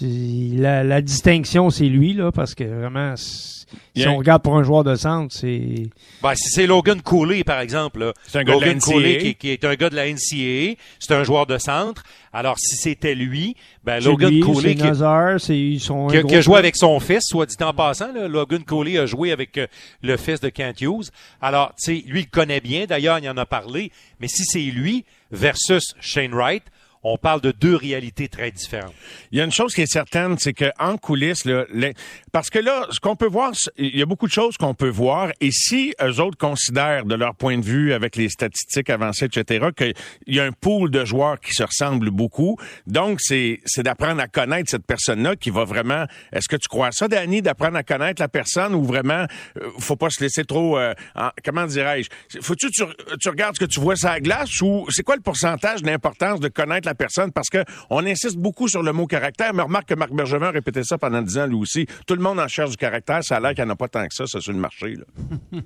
la, 0.00 0.84
la, 0.84 1.02
distinction, 1.02 1.70
c'est 1.70 1.86
lui, 1.86 2.12
là, 2.14 2.32
parce 2.32 2.54
que 2.54 2.64
vraiment, 2.64 3.14
si 3.16 4.06
on 4.06 4.16
regarde 4.16 4.42
pour 4.42 4.56
un 4.56 4.62
joueur 4.62 4.84
de 4.84 4.94
centre, 4.94 5.34
c'est. 5.34 5.88
Ben, 6.22 6.34
si 6.34 6.50
c'est 6.50 6.66
Logan 6.66 7.00
Cooley, 7.02 7.44
par 7.44 7.60
exemple, 7.60 8.12
c'est 8.26 8.38
un 8.38 8.44
Logan 8.44 8.78
gars 8.78 8.84
Cooley 8.84 9.18
qui, 9.18 9.34
qui, 9.34 9.50
est 9.50 9.64
un 9.64 9.74
gars 9.74 9.90
de 9.90 9.96
la 9.96 10.06
NCAA, 10.10 10.76
c'est 10.98 11.12
un 11.12 11.24
joueur 11.24 11.46
de 11.46 11.58
centre. 11.58 12.02
Alors, 12.32 12.58
si 12.58 12.76
c'était 12.76 13.14
lui, 13.14 13.56
ben, 13.84 14.02
Logan 14.02 14.30
lui, 14.30 14.40
Cooley. 14.40 14.74
Qui, 14.74 14.82
Nazar, 14.82 15.36
qui, 15.38 15.80
a 15.88 16.40
joué 16.40 16.58
avec 16.58 16.76
son 16.76 17.00
fils, 17.00 17.24
soit 17.24 17.46
dit 17.46 17.56
en 17.62 17.72
passant, 17.72 18.12
là, 18.12 18.28
Logan 18.28 18.64
Cooley 18.64 18.98
a 18.98 19.06
joué 19.06 19.32
avec 19.32 19.58
euh, 19.58 19.66
le 20.02 20.16
fils 20.16 20.40
de 20.40 20.48
Kent 20.48 20.80
Hughes. 20.80 21.10
Alors, 21.40 21.72
tu 21.76 21.96
sais, 21.96 22.04
lui, 22.06 22.20
il 22.20 22.28
connaît 22.28 22.60
bien, 22.60 22.86
d'ailleurs, 22.86 23.18
il 23.18 23.28
en 23.28 23.36
a 23.36 23.46
parlé. 23.46 23.90
Mais 24.20 24.28
si 24.28 24.44
c'est 24.44 24.60
lui 24.60 25.04
versus 25.32 25.94
Shane 26.00 26.32
Wright, 26.32 26.62
on 27.02 27.16
parle 27.16 27.40
de 27.40 27.50
deux 27.50 27.76
réalités 27.76 28.28
très 28.28 28.50
différentes. 28.50 28.94
Il 29.32 29.38
y 29.38 29.40
a 29.40 29.44
une 29.44 29.52
chose 29.52 29.74
qui 29.74 29.82
est 29.82 29.90
certaine, 29.90 30.38
c'est 30.38 30.52
que 30.52 30.70
en 30.78 30.96
coulisses, 30.98 31.44
là, 31.44 31.64
les... 31.72 31.94
parce 32.32 32.50
que 32.50 32.58
là, 32.58 32.86
ce 32.90 33.00
qu'on 33.00 33.16
peut 33.16 33.26
voir, 33.26 33.52
il 33.76 33.96
y 33.96 34.02
a 34.02 34.06
beaucoup 34.06 34.26
de 34.26 34.32
choses 34.32 34.56
qu'on 34.56 34.74
peut 34.74 34.90
voir, 34.90 35.30
et 35.40 35.50
si 35.50 35.94
eux 36.02 36.20
autres 36.20 36.36
considèrent, 36.36 37.04
de 37.04 37.14
leur 37.14 37.34
point 37.34 37.58
de 37.58 37.64
vue, 37.64 37.92
avec 37.92 38.16
les 38.16 38.28
statistiques 38.28 38.90
avancées, 38.90 39.26
etc., 39.26 39.68
qu'il 39.76 39.94
y 40.26 40.40
a 40.40 40.44
un 40.44 40.52
pool 40.52 40.90
de 40.90 41.04
joueurs 41.04 41.40
qui 41.40 41.54
se 41.54 41.62
ressemblent 41.62 42.10
beaucoup, 42.10 42.56
donc 42.86 43.20
c'est 43.20 43.60
d'apprendre 43.78 44.20
à 44.20 44.28
connaître 44.28 44.70
cette 44.70 44.86
personne-là 44.86 45.36
qui 45.36 45.50
va 45.50 45.64
vraiment. 45.64 46.04
Est-ce 46.32 46.48
que 46.48 46.56
tu 46.56 46.68
crois 46.68 46.92
ça, 46.92 47.08
Danny, 47.08 47.40
d'apprendre 47.40 47.76
à 47.76 47.82
connaître 47.82 48.20
la 48.20 48.28
personne 48.28 48.74
ou 48.74 48.84
vraiment, 48.84 49.26
euh, 49.56 49.70
faut 49.78 49.96
pas 49.96 50.10
se 50.10 50.22
laisser 50.22 50.44
trop, 50.44 50.78
euh, 50.78 50.92
en... 51.14 51.30
comment 51.44 51.66
dirais-je, 51.66 52.08
faut-tu 52.42 52.70
tu, 52.70 52.82
tu 53.20 53.28
regardes 53.28 53.54
ce 53.54 53.60
que 53.60 53.70
tu 53.70 53.80
vois 53.80 53.96
sur 53.96 54.08
la 54.08 54.20
glace 54.20 54.60
ou 54.60 54.86
c'est 54.90 55.02
quoi 55.02 55.16
le 55.16 55.22
pourcentage 55.22 55.82
d'importance 55.82 56.40
de 56.40 56.48
connaître 56.48 56.86
la 56.86 56.89
personne 56.94 57.32
parce 57.32 57.48
que 57.48 57.64
on 57.90 58.04
insiste 58.04 58.36
beaucoup 58.36 58.68
sur 58.68 58.82
le 58.82 58.92
mot 58.92 59.06
caractère, 59.06 59.54
mais 59.54 59.62
remarque 59.62 59.88
que 59.88 59.94
Marc 59.94 60.12
Bergevin 60.12 60.50
répétait 60.50 60.84
ça 60.84 60.98
pendant 60.98 61.22
dix 61.22 61.38
ans 61.38 61.46
lui 61.46 61.56
aussi. 61.56 61.86
Tout 62.06 62.14
le 62.14 62.22
monde 62.22 62.38
en 62.40 62.48
cherche 62.48 62.70
du 62.70 62.76
caractère, 62.76 63.22
ça 63.22 63.36
a 63.36 63.40
l'air 63.40 63.54
qu'il 63.54 63.64
n'y 63.64 63.70
en 63.70 63.74
a 63.74 63.76
pas 63.76 63.88
tant 63.88 64.06
que 64.06 64.14
ça, 64.14 64.26
ça 64.26 64.40
sur 64.40 64.52
le 64.52 64.58
marché. 64.58 64.94
Là. 64.96 65.04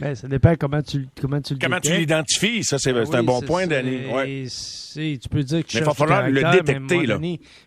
ben, 0.00 0.14
ça 0.14 0.28
dépend 0.28 0.54
comment 0.56 0.82
tu 0.82 1.08
comment 1.20 1.40
tu 1.40 1.58
Comment 1.58 1.80
tu 1.80 1.96
l'identifies, 1.96 2.64
ça 2.64 2.78
c'est 2.78 2.92
oui, 2.92 3.04
un 3.12 3.22
bon 3.22 3.40
point, 3.40 3.66
Danny. 3.66 4.06
Ouais. 4.06 4.46
Tu 4.94 5.28
peux 5.28 5.42
dire 5.42 5.62
que 5.62 5.68
tu 5.68 5.76
Mais 5.76 5.82
il 5.82 5.86
va 5.86 5.94
falloir 5.94 6.28
le 6.28 6.42
détecter. 6.52 7.06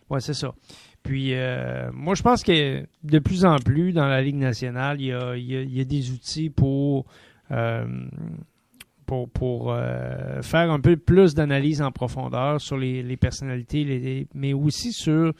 Oui, 0.08 0.20
c'est 0.20 0.34
ça. 0.34 0.52
Puis 1.02 1.34
euh, 1.34 1.90
moi, 1.92 2.14
je 2.14 2.22
pense 2.22 2.42
que 2.42 2.84
de 3.02 3.18
plus 3.18 3.44
en 3.44 3.56
plus 3.56 3.92
dans 3.92 4.06
la 4.06 4.20
Ligue 4.20 4.36
nationale, 4.36 5.00
il 5.00 5.06
y 5.06 5.12
a, 5.12 5.36
il 5.36 5.46
y 5.46 5.56
a, 5.56 5.62
il 5.62 5.76
y 5.76 5.80
a 5.80 5.84
des 5.84 6.10
outils 6.10 6.50
pour 6.50 7.06
euh, 7.50 7.84
pour, 9.10 9.28
pour 9.28 9.72
euh, 9.72 10.40
faire 10.40 10.70
un 10.70 10.78
peu 10.78 10.96
plus 10.96 11.34
d'analyse 11.34 11.82
en 11.82 11.90
profondeur 11.90 12.60
sur 12.60 12.76
les, 12.76 13.02
les 13.02 13.16
personnalités, 13.16 13.82
les, 13.82 14.28
mais 14.34 14.52
aussi 14.52 14.92
sur 14.92 15.32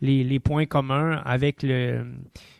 les, 0.00 0.24
les, 0.24 0.40
points 0.40 0.66
communs 0.66 1.22
avec 1.24 1.62
le, 1.62 2.04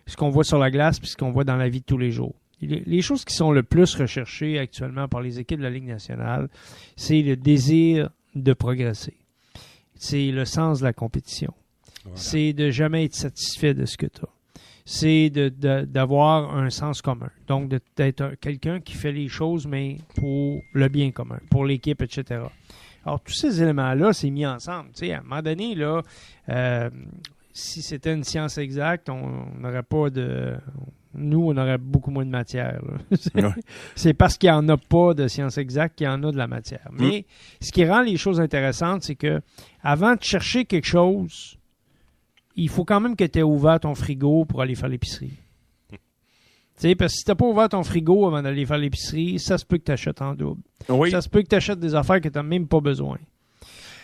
ce 0.07 0.17
qu'on 0.17 0.31
voit 0.31 0.45
sur 0.45 0.59
la 0.59 0.71
glace 0.71 1.01
et 1.03 1.07
ce 1.07 1.17
qu'on 1.17 1.33
voit 1.33 1.43
dans 1.43 1.57
la 1.57 1.69
vie 1.69 1.81
de 1.81 1.85
tous 1.85 1.99
les 1.99 2.13
jours. 2.13 2.37
Les, 2.61 3.03
choses 3.03 3.25
qui 3.25 3.35
sont 3.35 3.51
le 3.51 3.65
plus 3.65 3.93
recherchées 3.97 4.61
actuellement 4.61 5.09
par 5.09 5.21
les 5.21 5.41
équipes 5.41 5.59
de 5.59 5.65
la 5.65 5.71
Ligue 5.71 5.89
nationale, 5.89 6.49
c'est 6.95 7.23
le 7.23 7.35
désir 7.35 8.11
de 8.37 8.53
progresser. 8.53 9.17
C'est 9.97 10.31
le 10.31 10.45
sens 10.45 10.79
de 10.79 10.85
la 10.85 10.93
compétition. 10.93 11.53
Voilà. 12.05 12.17
C'est 12.17 12.53
de 12.53 12.71
jamais 12.71 13.07
être 13.07 13.17
satisfait 13.17 13.75
de 13.75 13.85
ce 13.85 13.97
que 13.97 14.07
tu 14.07 14.21
as 14.23 14.29
c'est 14.85 15.31
d'avoir 15.31 16.57
un 16.57 16.71
sens 16.71 17.03
commun. 17.03 17.31
Donc, 17.47 17.73
d'être 17.97 18.35
quelqu'un 18.41 18.81
qui 18.81 18.95
fait 18.95 19.13
les 19.13 19.29
choses, 19.29 19.67
mais 19.67 19.99
pour 20.17 20.61
le 20.73 20.89
bien 20.89 21.11
commun, 21.11 21.39
pour 21.51 21.65
l'équipe, 21.65 22.03
etc. 22.03 22.43
Alors, 23.05 23.21
tous 23.21 23.33
ces 23.33 23.63
éléments-là, 23.63 24.13
c'est 24.13 24.31
mis 24.31 24.47
ensemble. 24.47 24.91
Tu 24.95 25.07
sais, 25.07 25.13
à 25.13 25.19
un 25.19 25.23
moment 25.23 25.43
donné, 25.43 25.75
là, 25.75 26.03
euh, 26.49 26.91
si 27.53 27.83
c'était 27.83 28.13
une 28.13 28.25
science 28.25 28.59
exacte, 28.59 29.09
on 29.09 29.47
n'aurait 29.59 29.83
pas 29.83 30.11
de... 30.11 30.55
Nous, 31.15 31.41
on 31.41 31.57
aurait 31.59 31.79
beaucoup 31.79 32.11
moins 32.11 32.25
de 32.25 32.31
matière. 32.31 32.81
c'est 33.95 34.15
parce 34.15 34.39
qu'il 34.39 34.49
n'y 34.49 34.57
en 34.57 34.67
a 34.71 34.79
pas 34.79 35.13
de 35.13 35.29
science 35.29 35.59
exacte 35.59 35.97
qu'il 35.97 36.07
y 36.07 36.09
en 36.09 36.23
a 36.23 36.33
de 36.33 36.39
la 36.39 36.47
matière. 36.47 36.89
Mais 36.91 37.27
mm. 37.61 37.65
ce 37.65 37.73
qui 37.73 37.85
rend 37.85 38.01
les 38.01 38.17
choses 38.17 38.41
intéressantes, 38.41 39.03
c'est 39.03 39.17
que 39.17 39.43
avant 39.83 40.15
de 40.15 40.23
chercher 40.23 40.65
quelque 40.65 40.87
chose, 40.87 41.59
il 42.57 42.69
faut 42.69 42.85
quand 42.85 43.01
même 43.01 43.17
que 43.17 43.25
tu 43.25 43.39
aies 43.39 43.43
ouvert 43.43 43.81
ton 43.81 43.95
frigo 43.95 44.45
pour 44.45 44.63
aller 44.63 44.75
faire 44.75 44.89
l'épicerie. 44.89 45.33
tu 45.91 45.99
sais, 46.77 46.95
parce 46.95 47.13
que 47.13 47.19
si 47.19 47.25
t'as 47.25 47.35
pas 47.35 47.47
ouvert 47.47 47.69
ton 47.69 47.83
frigo 47.83 48.27
avant 48.27 48.43
d'aller 48.43 48.67
faire 48.67 48.79
l'épicerie, 48.79 49.39
ça 49.39 49.59
se 49.59 49.65
peut 49.65 49.79
que 49.79 49.85
tu 49.85 49.93
achètes 49.93 50.23
en 50.23 50.35
double. 50.35 50.63
Oui. 50.89 51.11
Ça 51.11 51.21
se 51.21 51.29
peut 51.29 51.43
que 51.43 51.49
tu 51.49 51.57
achètes 51.57 51.81
des 51.81 51.95
affaires 51.95 52.21
que 52.21 52.29
tu 52.29 52.35
n'as 52.35 52.43
même 52.43 52.67
pas 52.67 52.81
besoin. 52.81 53.19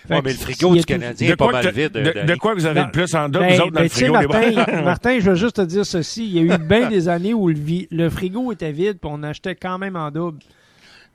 Ouais, 0.08 0.22
mais 0.22 0.32
le 0.32 0.38
frigo 0.38 0.74
du 0.74 0.84
Canadien 0.84 1.32
est 1.32 1.36
pas 1.36 1.50
mal 1.50 1.70
vide. 1.70 1.92
De, 1.92 2.26
de, 2.26 2.34
quoi 2.36 2.54
vous 2.54 2.64
avez 2.64 2.82
le 2.82 2.90
plus 2.90 3.14
en 3.14 3.28
double, 3.28 3.46
ben, 3.46 3.54
vous 3.54 3.60
autres, 3.60 3.72
dans 3.72 3.76
ben, 3.76 3.82
le 3.82 3.88
frigo? 3.88 4.12
Martin, 4.12 4.82
Martin, 4.82 5.18
je 5.20 5.30
veux 5.30 5.36
juste 5.36 5.56
te 5.56 5.62
dire 5.62 5.84
ceci. 5.84 6.24
Il 6.24 6.32
y 6.32 6.38
a 6.38 6.54
eu 6.54 6.58
bien 6.58 6.88
des 6.88 7.08
années 7.08 7.34
où 7.34 7.48
le, 7.48 7.56
le 7.90 8.08
frigo 8.08 8.52
était 8.52 8.72
vide 8.72 8.98
puis 9.00 9.10
on 9.12 9.22
achetait 9.22 9.54
quand 9.54 9.76
même 9.76 9.96
en 9.96 10.10
double. 10.10 10.38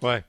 Ouais. 0.02 0.24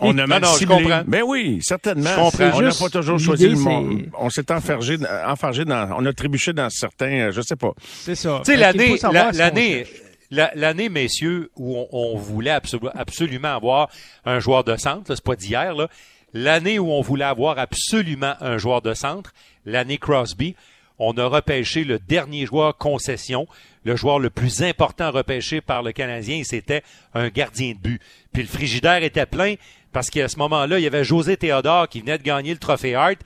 On 0.00 0.16
a 0.18 0.26
mal 0.26 0.42
non, 0.42 0.48
non, 0.48 0.54
ciblé. 0.54 0.76
je 0.76 0.82
comprends. 0.82 1.02
Mais 1.06 1.22
oui, 1.22 1.58
certainement. 1.62 2.10
Je 2.10 2.14
comprends. 2.16 2.58
On 2.58 2.62
n'a 2.62 2.70
pas 2.72 2.88
toujours 2.88 3.18
choisi 3.18 3.48
le 3.48 3.56
monde. 3.56 4.10
On 4.18 4.30
s'est 4.30 4.50
enfargé, 4.50 4.96
enfargé 5.26 5.64
dans, 5.64 5.90
on 5.96 6.04
a 6.06 6.12
trébuché 6.12 6.52
dans 6.52 6.70
certains, 6.70 7.30
je 7.30 7.40
sais 7.40 7.56
pas. 7.56 7.72
C'est 7.82 8.14
ça. 8.14 8.42
Tu 8.44 8.52
sais, 8.52 8.56
l'année, 8.56 8.96
l'année, 9.34 9.86
l'année, 10.30 10.88
messieurs, 10.88 11.50
où 11.56 11.76
on, 11.76 11.88
on 11.92 12.18
voulait 12.18 12.50
absolu, 12.50 12.88
absolument 12.94 13.54
avoir 13.54 13.88
un 14.24 14.40
joueur 14.40 14.64
de 14.64 14.76
centre, 14.76 15.14
c'est 15.14 15.24
pas 15.24 15.36
d'hier, 15.36 15.74
là. 15.74 15.88
L'année 16.34 16.78
où 16.78 16.90
on 16.90 17.00
voulait 17.00 17.24
avoir 17.24 17.58
absolument 17.58 18.34
un 18.40 18.58
joueur 18.58 18.82
de 18.82 18.92
centre, 18.92 19.32
l'année 19.64 19.96
Crosby, 19.96 20.54
on 20.98 21.16
a 21.16 21.24
repêché 21.26 21.84
le 21.84 21.98
dernier 21.98 22.44
joueur 22.44 22.76
concession, 22.76 23.46
le 23.84 23.96
joueur 23.96 24.18
le 24.18 24.28
plus 24.28 24.62
important 24.62 25.10
repêché 25.10 25.60
par 25.60 25.82
le 25.82 25.92
Canadien, 25.92 26.42
c'était 26.44 26.82
un 27.14 27.28
gardien 27.28 27.72
de 27.72 27.78
but. 27.78 28.02
Puis 28.32 28.42
le 28.42 28.48
frigidaire 28.48 29.02
était 29.02 29.24
plein 29.24 29.54
parce 29.92 30.10
qu'à 30.10 30.28
ce 30.28 30.38
moment-là, 30.38 30.78
il 30.78 30.82
y 30.82 30.86
avait 30.86 31.04
José 31.04 31.36
Théodore 31.36 31.88
qui 31.88 32.00
venait 32.00 32.18
de 32.18 32.22
gagner 32.22 32.52
le 32.52 32.58
trophée 32.58 32.94
Hart, 32.94 33.18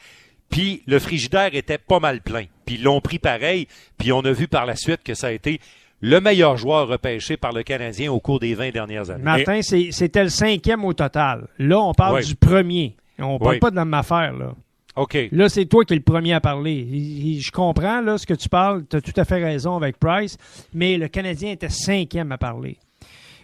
puis 0.51 0.83
le 0.87 0.99
frigidaire 0.99 1.55
était 1.55 1.79
pas 1.79 1.99
mal 1.99 2.21
plein. 2.21 2.45
Puis 2.67 2.77
ils 2.77 2.83
l'ont 2.83 3.01
pris 3.01 3.19
pareil, 3.19 3.67
puis 3.99 4.13
on 4.13 4.21
a 4.21 4.33
vu 4.33 4.49
par 4.49 4.67
la 4.67 4.77
suite 4.77 5.03
que 5.03 5.15
ça 5.15 5.29
a 5.29 5.33
été 5.33 5.61
le 6.01 6.21
meilleur 6.21 6.57
joueur 6.57 6.89
repêché 6.89 7.37
par 7.37 7.53
le 7.53 7.63
Canadien 7.63 8.13
au 8.13 8.21
cours 8.21 8.41
des 8.41 8.55
20 8.55 8.71
dernières 8.71 9.11
années. 9.11 9.23
Martin, 9.23 9.61
c'était 9.63 10.25
le 10.25 10.31
cinquième 10.31 10.85
au 10.85 10.93
total. 10.93 11.47
Là, 11.59 11.81
on 11.81 11.95
parle 11.95 12.23
du 12.23 12.35
premier. 12.35 12.97
On 13.19 13.39
parle 13.39 13.61
pas 13.61 13.71
de 13.71 13.77
la 13.77 13.85
même 13.85 13.95
affaire, 13.95 14.33
là. 14.33 14.55
OK. 14.97 15.17
Là, 15.31 15.49
c'est 15.49 15.65
toi 15.65 15.85
qui 15.85 15.95
es 15.95 15.97
le 15.97 16.03
premier 16.03 16.35
à 16.35 16.41
parler. 16.41 17.39
Je 17.41 17.51
comprends 17.51 18.01
là, 18.03 18.19
ce 18.19 18.27
que 18.27 18.35
tu 18.35 18.49
parles. 18.49 18.85
Tu 18.91 18.97
as 18.97 19.01
tout 19.01 19.13
à 19.17 19.25
fait 19.25 19.43
raison 19.43 19.77
avec 19.77 19.99
Price, 19.99 20.37
mais 20.75 20.99
le 20.99 21.09
Canadien 21.09 21.53
était 21.53 21.71
cinquième 21.71 22.31
à 22.33 22.37
parler. 22.37 22.77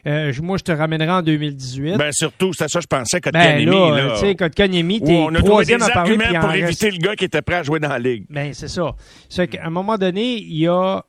Euh, 0.09 0.33
moi, 0.43 0.57
je 0.57 0.65
te 0.65 0.73
ramènerai 0.73 1.11
en 1.11 1.23
202018. 1.23 1.97
Ben, 1.99 2.11
surtout, 2.13 2.53
c'est 2.55 2.69
ça, 2.69 2.81
je 2.81 2.87
pensais, 2.87 3.21
Kotkaniemi. 3.21 3.67
Ben 3.67 3.95
là, 3.95 4.15
tu 4.15 4.21
sais, 4.21 4.35
Kotkaniemi, 4.35 5.03
t'es 5.03 5.27
troisième 5.45 5.83
à 5.83 5.91
parler. 5.91 6.17
Puis 6.17 6.39
pour 6.39 6.53
éviter 6.53 6.91
le 6.91 6.99
gars 6.99 7.15
qui 7.15 7.27
était 7.27 7.43
prêt 7.43 7.57
à 7.57 7.63
jouer 7.63 7.79
dans 7.79 7.91
la 7.91 7.99
ligue. 7.99 8.25
Ben, 8.31 8.55
c'est 8.55 8.69
ça. 8.69 8.95
C'est 9.29 9.49
qu'à 9.49 9.67
un 9.67 9.71
moment 9.71 9.99
donné, 9.99 10.37
il 10.37 10.59
y 10.59 10.67
a, 10.67 11.05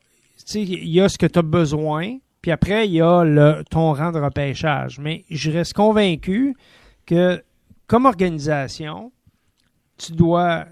il 0.54 0.90
y 0.90 1.00
a 1.00 1.08
ce 1.08 1.18
que 1.18 1.28
tu 1.28 1.40
as 1.40 1.44
besoin, 1.44 2.18
puis 2.42 2.52
après, 2.52 2.88
il 2.88 2.94
y 2.94 3.02
a 3.02 3.24
le, 3.24 3.64
ton 3.70 3.94
rang 3.94 4.12
de 4.12 4.20
repêchage. 4.20 5.00
Mais 5.00 5.24
je 5.30 5.50
reste 5.50 5.74
convaincu 5.74 6.56
que, 7.06 7.42
comme 7.88 8.06
organisation, 8.06 9.14
tu 9.98 10.12
dois. 10.12 10.66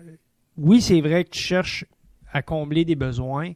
Oui, 0.57 0.81
c'est 0.81 0.99
vrai 1.01 1.23
que 1.23 1.29
tu 1.29 1.41
cherches 1.41 1.85
à 2.33 2.41
combler 2.41 2.83
des 2.83 2.95
besoins, 2.95 3.53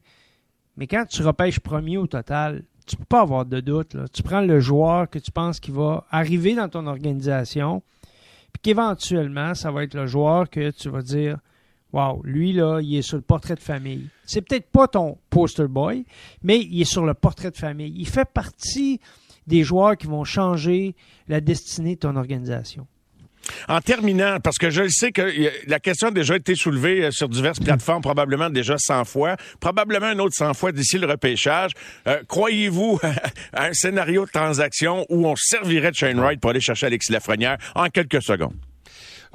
mais 0.78 0.88
quand 0.88 1.06
tu 1.06 1.24
repêches 1.24 1.60
premier 1.60 1.98
au 1.98 2.08
total, 2.08 2.64
tu 2.86 2.96
peux 2.98 3.06
pas 3.06 3.22
avoir 3.22 3.46
de 3.46 3.60
doute. 3.60 3.96
Tu 4.14 4.24
prends 4.24 4.42
le 4.42 4.60
joueur 4.60 5.10
que 5.10 5.20
tu 5.20 5.32
penses 5.32 5.60
qui 5.60 5.72
va 5.72 6.06
arriver 6.12 6.56
dans 6.56 6.70
ton 6.70 6.88
organisation, 6.88 7.84
puis 8.54 8.62
qu'éventuellement, 8.62 9.54
ça 9.54 9.72
va 9.72 9.84
être 9.84 9.94
le 9.94 10.08
joueur 10.08 10.50
que 10.50 10.72
tu 10.72 10.90
vas 10.90 11.02
dire 11.02 11.38
Wow, 11.94 12.22
lui, 12.24 12.54
là, 12.54 12.80
il 12.82 12.96
est 12.96 13.02
sur 13.02 13.18
le 13.18 13.22
portrait 13.22 13.56
de 13.56 13.60
famille. 13.60 14.08
C'est 14.26 14.42
peut-être 14.42 14.70
pas 14.70 14.88
ton 14.88 15.18
poster 15.30 15.68
boy, 15.68 16.06
mais 16.42 16.60
il 16.60 16.82
est 16.82 16.86
sur 16.86 17.06
le 17.06 17.14
portrait 17.14 17.52
de 17.52 17.58
famille. 17.58 17.94
Il 17.98 18.08
fait 18.08 18.26
partie 18.26 19.02
des 19.46 19.64
joueurs 19.64 19.98
qui 19.98 20.08
vont 20.08 20.24
changer 20.24 20.96
la 21.28 21.42
destinée 21.42 21.96
de 21.96 22.00
ton 22.00 22.16
organisation. 22.16 22.88
En 23.68 23.82
terminant, 23.82 24.40
parce 24.40 24.58
que 24.58 24.70
je 24.70 24.88
sais 24.90 25.12
que 25.12 25.52
la 25.68 25.80
question 25.80 26.10
a 26.10 26.12
déjà 26.12 26.36
été 26.36 26.56
soulevée 26.56 27.06
euh, 27.06 27.12
sur 27.12 27.30
diverses 27.30 27.60
plateformes, 27.60 28.02
probablement 28.02 28.50
déjà 28.50 28.78
100 28.78 29.06
fois, 29.06 29.36
probablement 29.60 30.08
un 30.08 30.20
autre 30.20 30.36
100 30.36 30.54
fois 30.54 30.72
d'ici 30.72 30.98
le 30.98 31.08
repêchage. 31.08 31.72
Euh, 32.08 32.22
croyez-vous 32.28 33.00
à 33.54 33.66
un 33.66 33.74
scénario 33.74 34.26
de 34.26 34.32
transaction 34.32 35.06
où 35.10 35.28
on 35.28 35.36
servirait 35.36 35.92
de 35.92 35.96
Shane 35.96 36.20
Wright 36.20 36.40
pour 36.40 36.52
aller 36.52 36.62
chercher 36.62 36.88
Alexis 36.88 37.12
Lafrenière 37.12 37.58
en 37.76 37.88
quelques 37.90 38.22
secondes? 38.22 38.56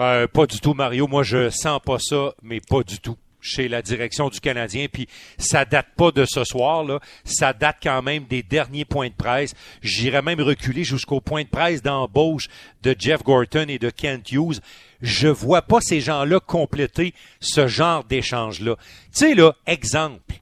Euh, 0.01 0.27
pas 0.27 0.47
du 0.47 0.61
tout, 0.61 0.75
Mario. 0.75 1.07
Moi, 1.07 1.23
je 1.23 1.51
sens 1.51 1.81
pas 1.85 1.99
ça, 1.99 2.33
mais 2.43 2.61
pas 2.61 2.83
du 2.83 2.99
tout 2.99 3.17
chez 3.47 3.69
la 3.69 3.83
direction 3.83 4.29
du 4.29 4.41
Canadien. 4.41 4.87
Puis 4.93 5.09
ça 5.39 5.65
date 5.65 5.89
pas 5.97 6.11
de 6.11 6.25
ce 6.25 6.45
soir, 6.45 6.85
là. 6.85 7.01
Ça 7.25 7.53
date 7.53 7.79
quand 7.83 8.03
même 8.03 8.25
des 8.25 8.43
derniers 8.43 8.85
points 8.85 9.09
de 9.09 9.15
presse. 9.15 9.55
J'irais 9.83 10.23
même 10.23 10.41
reculer 10.41 10.85
jusqu'au 10.85 11.21
point 11.21 11.45
de 11.45 11.49
presse 11.49 11.83
d'embauche 11.83 12.49
de 12.83 12.95
Jeff 12.99 13.23
Gorton 13.23 13.67
et 13.69 13.79
de 13.79 13.91
Kent 13.91 14.31
Hughes. 14.33 14.61
Je 15.01 15.29
vois 15.29 15.63
pas 15.63 15.81
ces 15.81 16.01
gens-là 16.01 16.41
compléter 16.41 17.15
ce 17.41 17.67
genre 17.67 18.05
d'échange-là. 18.05 18.77
Tu 18.77 18.85
sais, 19.13 19.35
là, 19.35 19.55
exemple. 19.67 20.35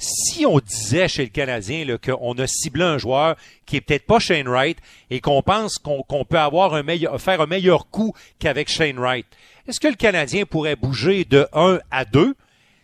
Si 0.00 0.46
on 0.46 0.60
disait 0.60 1.08
chez 1.08 1.24
le 1.24 1.30
Canadien 1.30 1.84
qu'on 1.98 2.32
a 2.34 2.46
ciblé 2.46 2.84
un 2.84 2.98
joueur 2.98 3.34
qui 3.66 3.76
est 3.76 3.80
peut-être 3.80 4.06
pas 4.06 4.20
Shane 4.20 4.46
Wright 4.46 4.78
et 5.10 5.20
qu'on 5.20 5.42
pense 5.42 5.78
qu'on 5.78 6.24
peut 6.24 6.38
avoir 6.38 6.74
un 6.74 6.84
meilleur, 6.84 7.20
faire 7.20 7.40
un 7.40 7.46
meilleur 7.46 7.90
coup 7.90 8.14
qu'avec 8.38 8.68
Shane 8.68 8.98
Wright, 8.98 9.26
est-ce 9.66 9.80
que 9.80 9.88
le 9.88 9.96
Canadien 9.96 10.44
pourrait 10.44 10.76
bouger 10.76 11.24
de 11.24 11.48
1 11.52 11.80
à 11.90 12.04
2 12.04 12.36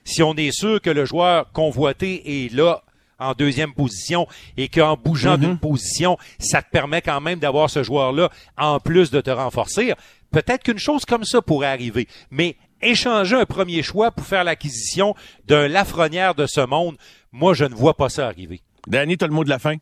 si 0.03 0.25
on 0.25 0.35
est 0.35 0.51
sûr 0.51 0.81
que 0.83 0.91
le 0.91 1.05
joueur 1.05 1.53
convoité 1.53 2.45
est 2.45 2.53
là 2.53 2.83
en 3.21 3.33
deuxième 3.33 3.73
position 3.75 4.27
et 4.57 4.69
qu'en 4.69 4.97
bougeant 4.97 5.39
d'une 5.39 5.51
mhm. 5.51 5.59
position, 5.59 6.19
ça 6.41 6.63
te 6.63 6.71
permet 6.71 7.01
quand 7.01 7.21
même 7.21 7.39
d'avoir 7.39 7.71
ce 7.71 7.85
joueur-là 7.85 8.29
en 8.59 8.81
plus 8.81 9.13
de 9.13 9.21
te 9.21 9.31
renforcer? 9.31 9.95
Peut-être 10.33 10.65
qu'une 10.65 10.79
chose 10.79 11.05
comme 11.05 11.25
ça 11.25 11.41
pourrait 11.41 11.69
arriver, 11.69 12.09
mais 12.33 12.57
échanger 12.85 13.37
un 13.37 13.47
premier 13.47 13.83
choix 13.83 14.11
pour 14.11 14.25
faire 14.25 14.45
l'acquisition 14.45 15.15
d'un 15.47 15.69
Lafrenière 15.69 16.35
de 16.35 16.47
ce 16.47 16.61
monde, 16.61 16.97
moi, 17.33 17.55
je 17.55 17.65
ne 17.65 17.75
vois 17.75 17.97
pas 17.97 18.09
ça 18.09 18.27
arriver. 18.27 18.61
Danny, 18.87 19.17
tu 19.17 19.25
as 19.25 19.29
le 19.29 19.35
mot 19.35 19.45
de 19.45 19.49
la 19.51 19.59
fin? 19.59 19.77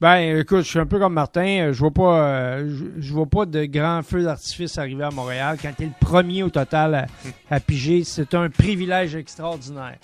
Ben, 0.00 0.38
écoute, 0.38 0.62
je 0.62 0.68
suis 0.68 0.78
un 0.80 0.86
peu 0.86 0.98
comme 0.98 1.12
Martin. 1.12 1.70
Je 1.72 1.78
vois 1.78 1.92
pas, 1.92 2.26
euh, 2.26 2.76
je, 2.98 3.12
vois 3.12 3.26
pas 3.26 3.46
de 3.46 3.64
grands 3.66 4.02
feux 4.02 4.24
d'artifice 4.24 4.76
arriver 4.76 5.04
à 5.04 5.10
Montréal. 5.10 5.56
Quand 5.62 5.72
tu 5.76 5.84
es 5.84 5.86
le 5.86 5.92
premier 6.00 6.42
au 6.42 6.50
total 6.50 7.06
à 7.48 7.60
piger, 7.60 8.02
c'est 8.02 8.34
un 8.34 8.50
privilège 8.50 9.14
extraordinaire. 9.14 9.98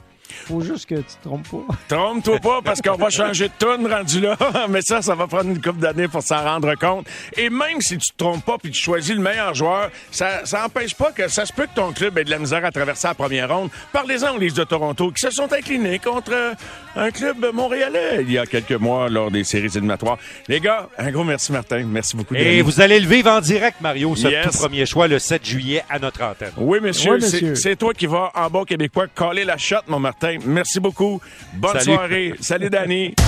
Faut 0.46 0.60
juste 0.60 0.86
que 0.86 0.96
tu 0.96 1.02
te 1.02 1.28
trompes 1.28 1.48
pas. 1.48 1.74
Trompe-toi 1.96 2.38
pas 2.38 2.60
parce 2.62 2.80
qu'on 2.80 2.96
va 2.96 3.10
changer 3.10 3.48
de 3.48 3.52
tune 3.58 3.92
rendu 3.92 4.20
là. 4.20 4.36
Mais 4.68 4.82
ça, 4.82 5.02
ça 5.02 5.14
va 5.14 5.26
prendre 5.26 5.50
une 5.50 5.60
couple 5.60 5.78
d'années 5.80 6.08
pour 6.08 6.22
s'en 6.22 6.42
rendre 6.42 6.74
compte. 6.74 7.06
Et 7.36 7.50
même 7.50 7.80
si 7.80 7.98
tu 7.98 8.10
te 8.10 8.16
trompes 8.16 8.44
pas 8.44 8.58
puis 8.58 8.70
tu 8.70 8.80
choisis 8.80 9.14
le 9.14 9.20
meilleur 9.20 9.54
joueur, 9.54 9.90
ça, 10.10 10.44
ça 10.44 10.64
empêche 10.64 10.94
pas 10.94 11.12
que 11.12 11.28
ça 11.28 11.46
se 11.46 11.52
peut 11.52 11.66
que 11.66 11.74
ton 11.74 11.92
club 11.92 12.18
ait 12.18 12.24
de 12.24 12.30
la 12.30 12.38
misère 12.38 12.64
à 12.64 12.70
traverser 12.70 13.08
la 13.08 13.14
première 13.14 13.54
ronde. 13.54 13.70
Parlez-en 13.92 14.34
aux 14.34 14.38
Leafs 14.38 14.54
de 14.54 14.64
Toronto 14.64 15.10
qui 15.10 15.20
se 15.20 15.30
sont 15.30 15.52
inclinés 15.52 15.98
contre 15.98 16.32
euh, 16.32 16.54
un 16.96 17.10
club 17.10 17.46
montréalais 17.52 18.18
il 18.20 18.32
y 18.32 18.38
a 18.38 18.46
quelques 18.46 18.72
mois 18.72 19.08
lors 19.08 19.30
des 19.30 19.44
séries 19.44 19.66
éliminatoires. 19.66 20.18
Les 20.48 20.60
gars, 20.60 20.88
un 20.98 21.10
gros 21.10 21.24
merci 21.24 21.52
Martin. 21.52 21.84
Merci 21.86 22.16
beaucoup. 22.16 22.34
Et 22.34 22.62
vous 22.62 22.80
allez 22.80 23.00
le 23.00 23.06
vivre 23.06 23.30
en 23.30 23.40
direct, 23.40 23.80
Mario, 23.80 24.14
ce 24.16 24.28
tout 24.42 24.56
premier 24.56 24.86
choix 24.86 25.08
le 25.08 25.18
7 25.18 25.44
juillet 25.44 25.82
à 25.88 25.98
notre 25.98 26.22
antenne. 26.22 26.52
Oui, 26.56 26.78
monsieur. 26.80 27.18
C'est 27.54 27.76
toi 27.76 27.94
qui 27.94 28.06
vas 28.06 28.30
en 28.34 28.48
bas 28.48 28.64
québécois 28.66 29.06
coller 29.14 29.44
la 29.44 29.56
shot, 29.56 29.76
mon 29.86 30.00
Martin. 30.00 30.17
Merci 30.44 30.81
beaucoup. 30.81 31.20
Bonne 31.54 31.81
soirée. 31.81 32.35
Salut, 32.40 32.70
Danny. 32.70 33.14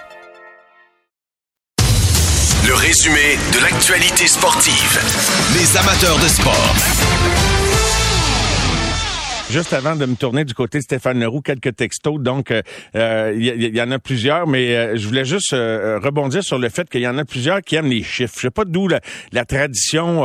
Le 2.71 2.77
résumé 2.77 3.37
de 3.51 3.59
l'actualité 3.59 4.27
sportive. 4.27 4.99
Les 5.53 5.75
amateurs 5.75 6.17
de 6.19 6.27
sport. 6.29 7.60
Juste 9.51 9.73
avant 9.73 9.97
de 9.97 10.05
me 10.05 10.15
tourner 10.15 10.45
du 10.45 10.53
côté 10.53 10.77
de 10.77 10.83
Stéphane 10.83 11.19
Leroux, 11.19 11.41
quelques 11.41 11.75
textos. 11.75 12.21
Donc, 12.21 12.51
il 12.51 12.63
euh, 12.95 13.33
y, 13.35 13.81
en 13.81 13.91
a 13.91 13.99
plusieurs, 13.99 14.47
mais 14.47 14.77
euh, 14.77 14.95
je 14.95 15.05
voulais 15.05 15.25
juste 15.25 15.51
euh, 15.51 15.99
rebondir 16.01 16.41
sur 16.41 16.57
le 16.57 16.69
fait 16.69 16.89
qu'il 16.89 17.01
y 17.01 17.07
en 17.07 17.17
a 17.17 17.25
plusieurs 17.25 17.59
qui 17.59 17.75
aiment 17.75 17.89
les 17.89 18.01
chiffres. 18.01 18.33
Je 18.37 18.43
sais 18.43 18.49
pas 18.49 18.63
d'où 18.63 18.87
la, 18.87 19.01
tradition 19.43 20.23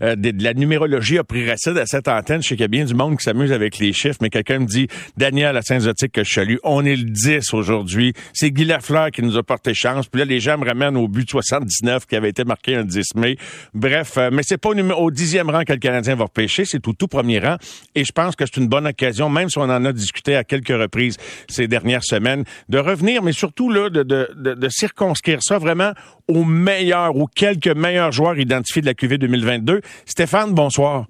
de, 0.00 0.44
la 0.44 0.54
numérologie 0.54 1.18
a 1.18 1.24
pris 1.24 1.50
racine 1.50 1.76
à 1.76 1.86
cette 1.86 2.06
antenne. 2.06 2.40
Je 2.40 2.50
sais 2.50 2.54
qu'il 2.54 2.62
y 2.62 2.66
a 2.66 2.68
bien 2.68 2.84
du 2.84 2.94
monde 2.94 3.18
qui 3.18 3.24
s'amuse 3.24 3.50
avec 3.50 3.78
les 3.80 3.92
chiffres, 3.92 4.18
mais 4.20 4.30
quelqu'un 4.30 4.60
me 4.60 4.66
dit, 4.66 4.86
Daniel 5.16 5.56
à 5.56 5.62
Saint-Zotique 5.62 6.12
que 6.12 6.22
je 6.22 6.32
salue, 6.32 6.56
on 6.62 6.84
est 6.84 6.94
le 6.94 7.10
10 7.10 7.52
aujourd'hui. 7.54 8.12
C'est 8.32 8.52
Guy 8.52 8.64
Lafleur 8.64 9.10
qui 9.10 9.24
nous 9.24 9.36
a 9.36 9.42
porté 9.42 9.74
chance. 9.74 10.06
Puis 10.06 10.20
là, 10.20 10.24
les 10.24 10.38
gens 10.38 10.56
me 10.56 10.64
ramènent 10.64 10.96
au 10.96 11.08
but 11.08 11.28
79 11.28 12.06
qui 12.06 12.14
avait 12.14 12.30
été 12.30 12.44
marqué 12.44 12.76
un 12.76 12.84
10 12.84 13.16
mai. 13.16 13.38
Bref, 13.74 14.18
mais 14.30 14.44
c'est 14.44 14.58
pas 14.58 14.68
au, 14.68 14.78
au 14.78 15.10
dixième 15.10 15.50
rang 15.50 15.64
que 15.64 15.72
le 15.72 15.80
Canadien 15.80 16.14
va 16.14 16.26
repêcher, 16.26 16.64
c'est 16.64 16.86
au 16.86 16.92
tout 16.92 17.08
premier 17.08 17.40
rang. 17.40 17.56
Et 17.96 18.04
je 18.04 18.12
pense 18.12 18.36
que 18.36 18.46
c'est 18.46 18.58
une 18.60 18.67
bonne 18.68 18.86
occasion, 18.86 19.28
même 19.28 19.48
si 19.48 19.58
on 19.58 19.62
en 19.62 19.84
a 19.84 19.92
discuté 19.92 20.36
à 20.36 20.44
quelques 20.44 20.68
reprises 20.68 21.16
ces 21.48 21.66
dernières 21.66 22.04
semaines, 22.04 22.44
de 22.68 22.78
revenir, 22.78 23.22
mais 23.22 23.32
surtout 23.32 23.70
là, 23.70 23.90
de, 23.90 24.02
de, 24.02 24.28
de, 24.34 24.68
circonscrire 24.68 25.42
ça 25.42 25.58
vraiment 25.58 25.92
aux 26.28 26.44
meilleurs 26.44 27.16
ou 27.16 27.26
quelques 27.26 27.68
meilleurs 27.68 28.12
joueurs 28.12 28.38
identifiés 28.38 28.82
de 28.82 28.86
la 28.86 28.94
QV 28.94 29.18
2022. 29.18 29.80
Stéphane, 30.06 30.52
bonsoir. 30.52 31.06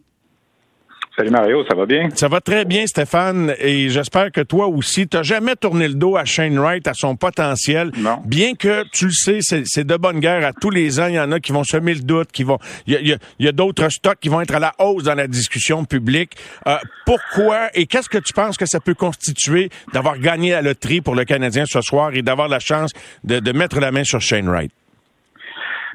Salut 1.19 1.31
Mario, 1.31 1.65
ça 1.69 1.75
va 1.75 1.85
bien? 1.85 2.11
Ça 2.15 2.29
va 2.29 2.41
très 2.41 2.65
bien, 2.65 2.87
Stéphane, 2.87 3.53
et 3.59 3.89
j'espère 3.89 4.31
que 4.31 4.41
toi 4.41 4.69
aussi, 4.69 5.09
t'as 5.09 5.25
jamais 5.25 5.57
tourné 5.57 5.89
le 5.89 5.95
dos 5.95 6.17
à 6.17 6.25
Shane 6.25 6.57
Wright, 6.57 6.87
à 6.87 6.95
son 6.95 7.17
potentiel. 7.17 7.91
Non. 7.97 8.23
Bien 8.25 8.55
que, 8.55 8.85
tu 8.93 9.07
le 9.07 9.11
sais, 9.11 9.41
c'est 9.43 9.85
de 9.85 9.97
bonne 9.97 10.21
guerre. 10.21 10.47
À 10.47 10.53
tous 10.53 10.71
les 10.71 11.01
ans, 11.01 11.09
il 11.09 11.15
y 11.15 11.19
en 11.19 11.33
a 11.33 11.41
qui 11.41 11.51
vont 11.51 11.65
semer 11.65 11.95
le 11.95 12.03
doute, 12.03 12.31
qui 12.31 12.45
vont. 12.45 12.61
Il 12.87 12.95
y 13.05 13.13
a, 13.13 13.17
y 13.41 13.49
a 13.49 13.53
d'autres 13.53 13.89
stocks 13.89 14.21
qui 14.21 14.29
vont 14.29 14.41
être 14.43 14.55
à 14.55 14.61
la 14.61 14.73
hausse 14.79 15.03
dans 15.03 15.17
la 15.17 15.27
discussion 15.27 15.85
publique. 15.85 16.37
Euh, 16.69 16.77
pourquoi 17.05 17.71
et 17.75 17.87
qu'est-ce 17.87 18.09
que 18.09 18.19
tu 18.19 18.33
penses 18.33 18.57
que 18.57 18.67
ça 18.67 18.79
peut 18.79 18.95
constituer 18.95 19.71
d'avoir 19.93 20.21
gagné 20.21 20.53
la 20.53 20.63
loterie 20.63 21.01
pour 21.01 21.17
le 21.17 21.25
Canadien 21.25 21.65
ce 21.67 21.81
soir 21.81 22.15
et 22.15 22.23
d'avoir 22.23 22.47
la 22.47 22.61
chance 22.61 22.93
de, 23.25 23.41
de 23.41 23.51
mettre 23.51 23.81
la 23.81 23.91
main 23.91 24.05
sur 24.05 24.21
Shane 24.21 24.49
Wright? 24.49 24.71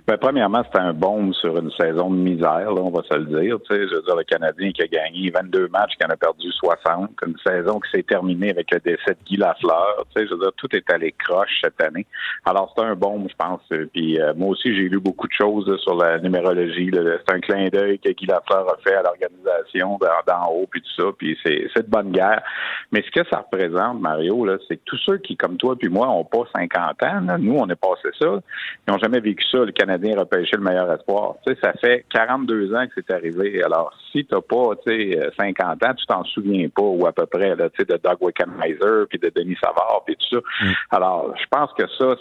Ben, 0.05 0.17
premièrement, 0.17 0.63
c'était 0.65 0.83
un 0.83 0.91
bombe 0.91 1.33
sur 1.33 1.57
une 1.57 1.71
saison 1.79 2.09
de 2.09 2.17
misère, 2.17 2.73
là, 2.73 2.81
on 2.81 2.89
va 2.89 3.03
se 3.09 3.17
le 3.17 3.23
dire. 3.23 3.57
Tu 3.61 3.73
sais, 3.73 3.87
je 3.87 3.95
veux 3.95 4.01
dire, 4.01 4.17
le 4.17 4.25
Canadien 4.25 4.73
qui 4.73 4.81
a 4.81 4.87
gagné 4.87 5.31
22 5.31 5.69
matchs, 5.69 5.93
qui 5.97 6.05
en 6.05 6.09
a 6.09 6.17
perdu 6.17 6.51
60, 6.51 7.11
une 7.25 7.37
saison 7.37 7.79
qui 7.79 7.89
s'est 7.89 8.03
terminée 8.03 8.49
avec 8.49 8.69
le 8.73 8.81
décès 8.81 9.11
de 9.11 9.23
Guy 9.25 9.37
Lafleur. 9.37 10.05
Tu 10.13 10.21
sais, 10.21 10.27
je 10.27 10.33
veux 10.33 10.41
dire, 10.41 10.51
tout 10.57 10.67
est 10.75 10.91
allé 10.91 11.13
croche 11.13 11.57
cette 11.63 11.81
année. 11.81 12.05
Alors, 12.43 12.73
c'est 12.75 12.83
un 12.83 12.95
bombe, 12.95 13.29
je 13.29 13.35
pense. 13.37 13.61
Puis 13.93 14.19
euh, 14.19 14.33
moi 14.35 14.49
aussi, 14.49 14.75
j'ai 14.75 14.89
lu 14.89 14.99
beaucoup 14.99 15.25
de 15.25 15.33
choses 15.33 15.73
sur 15.81 15.95
la 15.95 16.19
numérologie. 16.19 16.91
C'est 16.91 17.33
un 17.33 17.39
clin 17.39 17.69
d'œil 17.69 17.97
que 17.99 18.09
Guy 18.09 18.25
Lafleur 18.25 18.67
a 18.67 18.75
fait 18.83 18.95
à 18.95 19.03
l'organisation 19.03 19.97
d'en 20.27 20.51
haut, 20.51 20.67
puis 20.69 20.81
tout 20.81 21.01
ça. 21.01 21.11
Puis 21.17 21.37
c'est 21.45 21.77
de 21.77 21.89
bonne 21.89 22.11
guerre. 22.11 22.43
Mais 22.91 23.03
ce 23.03 23.21
que 23.21 23.25
ça 23.29 23.37
représente, 23.49 24.01
Mario, 24.01 24.43
là, 24.43 24.57
c'est 24.67 24.75
que 24.75 24.83
tous 24.83 24.99
ceux 25.05 25.19
qui, 25.19 25.37
comme 25.37 25.55
toi 25.55 25.77
puis 25.77 25.87
moi, 25.87 26.09
ont 26.09 26.25
pas 26.25 26.43
50 26.53 27.03
ans, 27.03 27.21
là, 27.25 27.37
nous, 27.37 27.55
on 27.55 27.69
est 27.69 27.79
passé 27.79 28.09
ça, 28.19 28.41
ils 28.85 28.91
n'ont 28.91 28.99
jamais 28.99 29.21
vécu 29.21 29.45
ça, 29.49 29.59
le 29.59 29.71
Canadien 29.71 29.92
Canadien 29.93 30.19
repêcher 30.19 30.57
le 30.57 30.63
meilleur 30.63 30.91
espoir. 30.91 31.35
Tu 31.45 31.53
sais, 31.53 31.59
ça 31.61 31.73
fait 31.73 32.05
42 32.11 32.73
ans 32.73 32.85
que 32.87 32.93
c'est 32.95 33.13
arrivé. 33.13 33.61
Alors, 33.63 33.93
si 34.13 34.25
tu 34.25 34.33
n'as 34.33 34.41
pas, 34.41 34.75
tu 34.85 35.11
sais, 35.11 35.29
50 35.37 35.83
ans, 35.83 35.93
tu 35.95 36.05
t'en 36.05 36.23
souviens 36.23 36.69
pas, 36.69 36.83
ou 36.83 37.05
à 37.05 37.11
peu 37.11 37.25
près, 37.25 37.55
là, 37.55 37.69
tu 37.69 37.77
sais, 37.79 37.85
de 37.85 37.99
Doug 38.01 38.17
Wickenheiser, 38.21 39.07
puis 39.09 39.19
de 39.19 39.31
Denis 39.35 39.57
Savard, 39.61 40.03
puis 40.05 40.15
tout 40.15 40.37
ça. 40.37 40.65
Mm. 40.65 40.71
Alors, 40.91 41.33
je 41.35 41.45
pense 41.49 41.71
que 41.73 41.83
ça, 41.97 42.15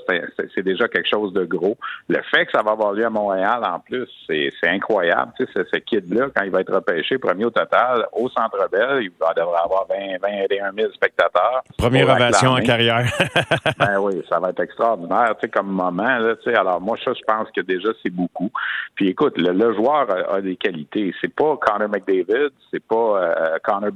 c'est 0.55 0.63
déjà 0.63 0.89
quelque 0.89 1.09
chose 1.09 1.33
de 1.33 1.45
gros. 1.45 1.77
Le 2.09 2.21
fait 2.35 2.47
que 2.47 2.53
ça 2.53 2.63
va 2.63 2.73
avoir 2.73 2.93
lieu 2.93 3.05
à 3.05 3.11
Montréal, 3.11 3.61
en 3.65 3.79
plus, 3.79 4.09
c'est 4.27 4.51
incroyable. 4.65 5.33
Tu 5.39 5.47
sais, 5.53 5.65
ce 5.73 5.79
kid-là, 5.79 6.29
quand 6.35 6.43
il 6.45 6.51
va 6.51 6.61
être 6.61 6.75
repêché, 6.75 7.19
premier 7.19 7.45
au 7.45 7.51
total, 7.51 8.07
au 8.13 8.29
Centre 8.29 8.69
Bell, 8.71 9.03
il 9.03 9.11
va 9.21 9.33
devrait 9.35 9.61
avoir 9.63 9.87
20, 9.89 10.19
21 10.23 10.73
000 10.73 10.93
spectateurs. 10.93 11.63
Première 11.77 12.09
ovation 12.09 12.51
en 12.51 12.61
carrière. 12.61 13.05
ben 13.79 13.99
oui, 14.01 14.23
ça 14.29 14.39
va 14.39 14.51
être 14.51 14.61
extraordinaire, 14.61 15.35
tu 15.41 15.47
sais, 15.47 15.49
comme 15.49 15.69
moment, 15.69 16.19
là, 16.19 16.37
tu 16.37 16.51
sais. 16.51 16.57
Alors, 16.57 16.81
moi, 16.81 16.97
ça, 17.05 17.13
je 17.13 17.23
pense 17.27 17.51
que 17.51 17.61
déjà, 17.61 17.91
c'est 18.03 18.11
beaucoup. 18.11 18.51
Puis 18.95 19.09
écoute, 19.09 19.35
le, 19.37 19.75
joueur 19.75 20.07
a, 20.33 20.41
des 20.41 20.57
qualités. 20.57 21.15
C'est 21.21 21.35
pas 21.35 21.57
McDavid, 21.89 22.51
c'est 22.71 22.85
pas 22.85 23.23
euh, 23.23 23.59
Connor 23.63 23.91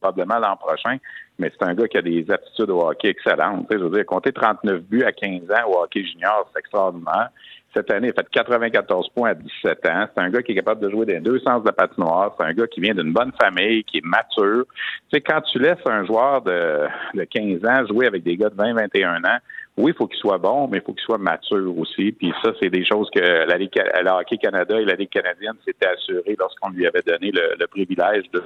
probablement 0.00 0.38
l'an 0.38 0.56
prochain, 0.56 0.96
mais 1.38 1.52
c'est 1.52 1.66
un 1.66 1.74
gars 1.74 1.86
qui 1.86 1.98
a 1.98 2.02
des 2.02 2.24
aptitudes 2.30 2.70
au 2.70 2.80
hockey 2.80 3.08
excellentes. 3.08 3.66
je 3.70 3.76
veux 3.76 3.90
dire, 3.90 4.06
compter 4.06 4.32
39 4.32 4.82
buts 4.82 5.04
à 5.04 5.12
15 5.12 5.42
ans 5.50 5.68
au 5.68 5.82
hockey 5.82 6.04
junior, 6.04 6.48
c'est 6.52 6.60
extraordinaire. 6.60 7.28
Cette 7.74 7.90
année, 7.92 8.08
il 8.08 8.10
a 8.10 8.22
fait 8.22 8.28
94 8.30 9.10
points 9.10 9.30
à 9.30 9.34
17 9.34 9.86
ans. 9.86 10.06
C'est 10.12 10.20
un 10.20 10.30
gars 10.30 10.42
qui 10.42 10.52
est 10.52 10.54
capable 10.56 10.80
de 10.80 10.90
jouer 10.90 11.06
dans 11.06 11.22
deux 11.22 11.38
sens 11.40 11.62
de 11.62 11.66
la 11.66 11.72
patinoire. 11.72 12.34
C'est 12.36 12.44
un 12.44 12.52
gars 12.52 12.66
qui 12.66 12.80
vient 12.80 12.94
d'une 12.94 13.12
bonne 13.12 13.32
famille, 13.40 13.84
qui 13.84 13.98
est 13.98 14.04
mature. 14.04 14.64
Tu 15.08 15.16
sais, 15.16 15.20
quand 15.20 15.40
tu 15.42 15.60
laisses 15.60 15.86
un 15.86 16.04
joueur 16.04 16.42
de, 16.42 16.88
de 17.14 17.24
15 17.24 17.64
ans 17.64 17.86
jouer 17.86 18.06
avec 18.06 18.24
des 18.24 18.36
gars 18.36 18.48
de 18.48 18.56
20, 18.56 18.74
21 18.74 19.24
ans, 19.24 19.38
oui, 19.80 19.92
il 19.92 19.96
faut 19.96 20.06
qu'il 20.06 20.18
soit 20.18 20.38
bon, 20.38 20.68
mais 20.68 20.78
il 20.78 20.82
faut 20.82 20.92
qu'il 20.92 21.04
soit 21.04 21.18
mature 21.18 21.76
aussi. 21.78 22.12
Puis 22.12 22.32
ça, 22.42 22.52
c'est 22.60 22.70
des 22.70 22.84
choses 22.84 23.08
que 23.14 23.20
la 23.20 23.56
Ligue, 23.56 23.82
la 24.02 24.18
Hockey 24.18 24.36
Canada 24.36 24.80
et 24.80 24.84
la 24.84 24.94
Ligue 24.94 25.10
canadienne 25.10 25.54
s'étaient 25.64 25.88
assurées 25.88 26.36
lorsqu'on 26.38 26.70
lui 26.70 26.86
avait 26.86 27.02
donné 27.02 27.30
le, 27.30 27.56
le 27.58 27.66
privilège 27.66 28.30
de. 28.32 28.42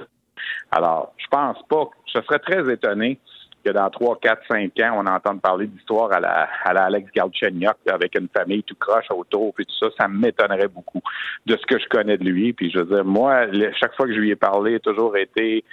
Alors, 0.71 1.13
je 1.17 1.27
pense 1.29 1.57
pas. 1.69 1.89
Je 2.13 2.21
serais 2.21 2.39
très 2.39 2.71
étonné 2.71 3.19
que 3.65 3.71
dans 3.71 3.89
3, 3.89 4.19
4, 4.21 4.41
5 4.47 4.79
ans, 4.81 5.03
on 5.03 5.07
entende 5.07 5.41
parler 5.41 5.65
d'histoire 5.67 6.11
à 6.13 6.19
la, 6.19 6.47
à 6.63 6.73
la 6.73 6.83
Alex 6.83 7.11
Galchenyuk 7.13 7.77
avec 7.91 8.15
une 8.17 8.29
famille 8.29 8.63
tout 8.63 8.75
croche 8.75 9.09
autour 9.09 9.53
et 9.59 9.65
tout 9.65 9.75
ça. 9.79 9.87
Ça 9.99 10.07
m'étonnerait 10.07 10.67
beaucoup 10.67 11.01
de 11.45 11.57
ce 11.57 11.65
que 11.65 11.79
je 11.79 11.87
connais 11.89 12.17
de 12.17 12.23
lui. 12.23 12.53
Puis 12.53 12.69
je 12.71 12.79
veux 12.79 12.95
dire, 12.95 13.05
moi, 13.05 13.47
chaque 13.79 13.95
fois 13.95 14.05
que 14.05 14.13
je 14.13 14.19
lui 14.19 14.29
ai 14.29 14.35
parlé, 14.35 14.73
il 14.73 14.75
a 14.75 14.79
toujours 14.79 15.17
été 15.17 15.63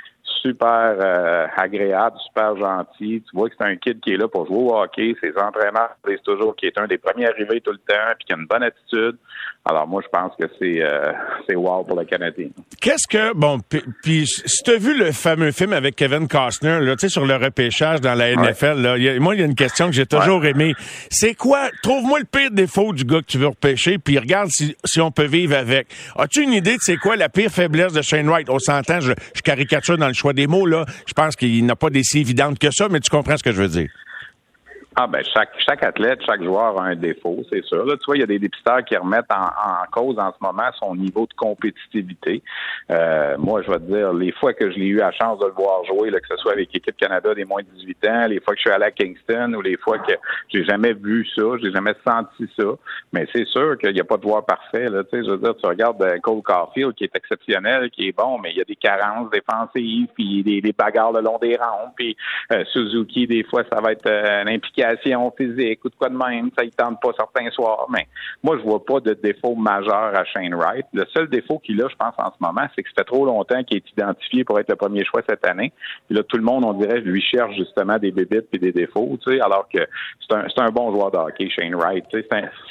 super 0.41 0.97
euh, 0.99 1.47
agréable, 1.57 2.17
super 2.27 2.57
gentil. 2.57 3.23
Tu 3.23 3.37
vois 3.37 3.49
que 3.49 3.55
c'est 3.59 3.67
un 3.67 3.77
kid 3.77 4.01
qui 4.01 4.13
est 4.13 4.17
là 4.17 4.29
pour 4.29 4.47
jouer 4.47 4.57
au 4.57 4.77
hockey. 4.77 5.15
Ses 5.21 5.33
entraîneurs 5.37 5.97
disent 6.07 6.23
toujours 6.25 6.57
qu'il 6.57 6.69
est 6.69 6.79
un 6.79 6.87
des 6.87 6.99
premiers 6.99 7.27
arrivés 7.27 7.61
tout 7.61 7.73
le 7.73 7.79
temps, 7.79 8.15
puis 8.19 8.27
qu'il 8.27 8.37
a 8.37 8.39
une 8.39 8.47
bonne 8.47 8.63
attitude. 8.63 9.17
Alors 9.65 9.87
moi, 9.87 10.03
je 10.03 10.09
pense 10.09 10.33
que 10.41 10.47
c'est 10.59 10.83
euh, 10.83 11.13
c'est 11.47 11.55
wow 11.55 11.85
pour 11.85 11.97
le 11.97 12.05
Canadien. 12.05 12.49
Qu'est-ce 12.81 13.07
que 13.09 13.33
bon 13.35 13.59
puis 14.03 14.27
si 14.27 14.63
tu 14.65 14.73
as 14.73 14.79
vu 14.79 14.97
le 14.97 15.13
fameux 15.13 15.53
film 15.53 15.73
avec 15.73 15.95
Kevin 15.95 16.27
Costner 16.27 16.81
là, 16.81 16.97
tu 16.97 17.07
sais 17.07 17.09
sur 17.09 17.25
le 17.25 17.37
repêchage 17.37 18.01
dans 18.01 18.15
la 18.15 18.35
NFL 18.35 18.81
là, 18.81 19.21
moi 19.21 19.35
il 19.35 19.41
y 19.41 19.43
a 19.43 19.47
une 19.47 19.55
question 19.55 19.87
que 19.87 19.93
j'ai 19.93 20.07
toujours 20.07 20.45
aimé. 20.45 20.75
C'est 21.11 21.35
quoi 21.35 21.69
Trouve-moi 21.83 22.19
le 22.19 22.25
pire 22.25 22.51
défaut 22.51 22.93
du 22.93 23.05
gars 23.05 23.21
que 23.21 23.27
tu 23.27 23.39
veux 23.39 23.49
repêcher, 23.49 23.99
puis 23.99 24.19
regarde 24.19 24.49
si, 24.51 24.77
si 24.85 25.01
on 25.01 25.11
peut 25.11 25.27
vivre 25.27 25.57
avec. 25.57 25.87
As-tu 26.17 26.43
une 26.43 26.53
idée 26.53 26.75
de 26.75 26.81
c'est 26.81 26.97
quoi 26.97 27.17
la 27.17 27.29
pire 27.29 27.51
faiblesse 27.51 27.93
de 27.93 28.03
Shane 28.03 28.29
Wright? 28.29 28.51
On 28.51 28.59
s'entend, 28.59 29.01
je, 29.01 29.13
je 29.35 29.43
caricature 29.43 29.97
dans 29.97 30.09
le 30.09 30.15
choix 30.23 30.33
des 30.33 30.47
mots 30.47 30.67
là. 30.67 30.87
Je 31.07 31.13
pense 31.13 31.37
qu'il 31.37 31.67
n'a 31.67 31.77
pas 31.77 31.91
des 31.91 32.03
si 32.03 32.21
évidentes 32.21 32.59
que 32.59 32.71
ça, 32.71 32.89
mais 32.89 33.01
tu 33.01 33.11
comprends 33.11 33.37
ce 33.37 33.43
que 33.43 33.53
je 33.53 33.63
veux 33.63 33.69
dire. 33.69 33.91
Ah 34.95 35.07
ben 35.07 35.23
chaque 35.25 35.51
chaque 35.59 35.83
athlète, 35.83 36.21
chaque 36.27 36.43
joueur 36.43 36.79
a 36.81 36.85
un 36.85 36.97
défaut, 36.97 37.43
c'est 37.51 37.65
sûr. 37.65 37.85
Là, 37.87 37.97
tu 37.97 38.05
vois, 38.05 38.17
il 38.17 38.21
y 38.21 38.25
a 38.25 38.27
des 38.27 38.39
dépisteurs 38.39 38.85
qui 38.85 38.97
remettent 38.97 39.33
en, 39.33 39.47
en 39.47 39.87
cause 39.91 40.19
en 40.19 40.31
ce 40.33 40.37
moment 40.41 40.71
son 40.79 40.95
niveau 40.95 41.27
de 41.27 41.35
compétitivité. 41.35 42.43
Euh, 42.91 43.37
moi, 43.39 43.63
je 43.63 43.71
vais 43.71 43.79
te 43.79 43.91
dire, 43.91 44.13
les 44.13 44.33
fois 44.33 44.53
que 44.53 44.71
je 44.71 44.77
l'ai 44.79 44.87
eu 44.87 44.97
la 44.97 45.13
chance 45.13 45.39
de 45.39 45.47
le 45.47 45.53
voir 45.53 45.85
jouer, 45.85 46.11
là, 46.11 46.21
que 46.21 46.27
ce 46.29 46.37
soit 46.37 46.53
avec 46.53 46.73
l'équipe 46.73 46.97
Canada 46.97 47.35
des 47.35 47.45
moins 47.45 47.63
de 47.63 47.69
18 47.79 48.09
ans, 48.09 48.27
les 48.27 48.41
fois 48.41 48.55
que 48.55 48.59
je 48.59 48.69
suis 48.69 48.71
allé 48.71 48.85
à 48.85 48.91
Kingston 48.91 49.55
ou 49.55 49.63
les 49.63 49.77
fois 49.79 49.99
que 49.99 50.13
j'ai 50.53 50.65
jamais 50.65 50.93
vu 50.93 51.27
ça, 51.35 51.43
j'ai 51.63 51.73
jamais 51.73 51.95
senti 52.07 52.47
ça. 52.59 52.67
Mais 53.13 53.27
c'est 53.35 53.47
sûr 53.47 53.79
qu'il 53.79 53.93
n'y 53.93 54.01
a 54.01 54.05
pas 54.05 54.19
de 54.19 54.23
joueur 54.23 54.45
parfait. 54.45 54.89
Là, 54.89 55.05
tu 55.05 55.11
sais, 55.11 55.25
je 55.25 55.31
veux 55.31 55.39
dire, 55.39 55.55
tu 55.57 55.67
regardes 55.67 56.03
euh, 56.03 56.19
Cole 56.19 56.43
Caulfield 56.43 56.95
qui 56.95 57.05
est 57.05 57.17
exceptionnel, 57.17 57.91
qui 57.91 58.09
est 58.09 58.17
bon, 58.17 58.39
mais 58.39 58.51
il 58.51 58.59
y 58.59 58.61
a 58.61 58.65
des 58.65 58.77
carences 58.77 59.31
défensives, 59.31 60.09
puis 60.15 60.43
des, 60.43 60.61
des 60.61 60.73
bagarres 60.73 61.13
le 61.13 61.21
long 61.21 61.39
des 61.39 61.57
rangs, 61.57 61.93
puis 61.97 62.17
euh, 62.53 62.65
Suzuki, 62.73 63.27
des 63.27 63.45
fois, 63.45 63.63
ça 63.73 63.81
va 63.81 63.93
être 63.93 64.07
euh, 64.07 64.45
physique 65.37 65.85
ou 65.85 65.89
de 65.89 65.95
quoi 65.95 66.09
de 66.09 66.17
même, 66.17 66.51
ça 66.57 66.65
ne 66.65 66.71
tente 66.71 67.01
pas 67.01 67.11
certains 67.17 67.51
soirs. 67.51 67.87
Mais 67.91 68.07
moi, 68.43 68.57
je 68.59 68.63
vois 68.63 68.85
pas 68.85 69.01
de 69.01 69.15
défaut 69.15 69.55
majeur 69.55 70.15
à 70.15 70.25
Shane 70.25 70.55
Wright. 70.55 70.87
Le 70.93 71.05
seul 71.15 71.29
défaut 71.29 71.59
qu'il 71.59 71.81
a, 71.83 71.89
je 71.89 71.97
pense, 71.97 72.15
en 72.19 72.31
ce 72.31 72.37
moment, 72.41 72.67
c'est 72.75 72.83
que 72.83 72.89
ça 72.91 73.03
fait 73.03 73.05
trop 73.05 73.25
longtemps 73.25 73.63
qu'il 73.65 73.79
est 73.79 73.91
identifié 73.91 74.45
pour 74.45 74.59
être 74.59 74.69
le 74.69 74.77
premier 74.77 75.05
choix 75.05 75.23
cette 75.29 75.47
année. 75.47 75.73
Puis 76.07 76.17
là, 76.17 76.23
tout 76.23 76.37
le 76.37 76.43
monde, 76.43 76.65
on 76.65 76.73
dirait, 76.75 77.01
lui 77.01 77.23
cherche 77.23 77.55
justement 77.57 77.99
des 77.99 78.11
bébites 78.11 78.49
et 78.53 78.59
des 78.59 78.73
défauts, 78.73 79.19
tu 79.25 79.33
sais, 79.33 79.41
alors 79.41 79.69
que 79.69 79.81
c'est 80.21 80.37
un, 80.37 80.47
un 80.65 80.71
bon 80.71 80.93
joueur 80.93 81.11
de 81.11 81.19
Shane 81.49 81.75
Wright. 81.75 82.05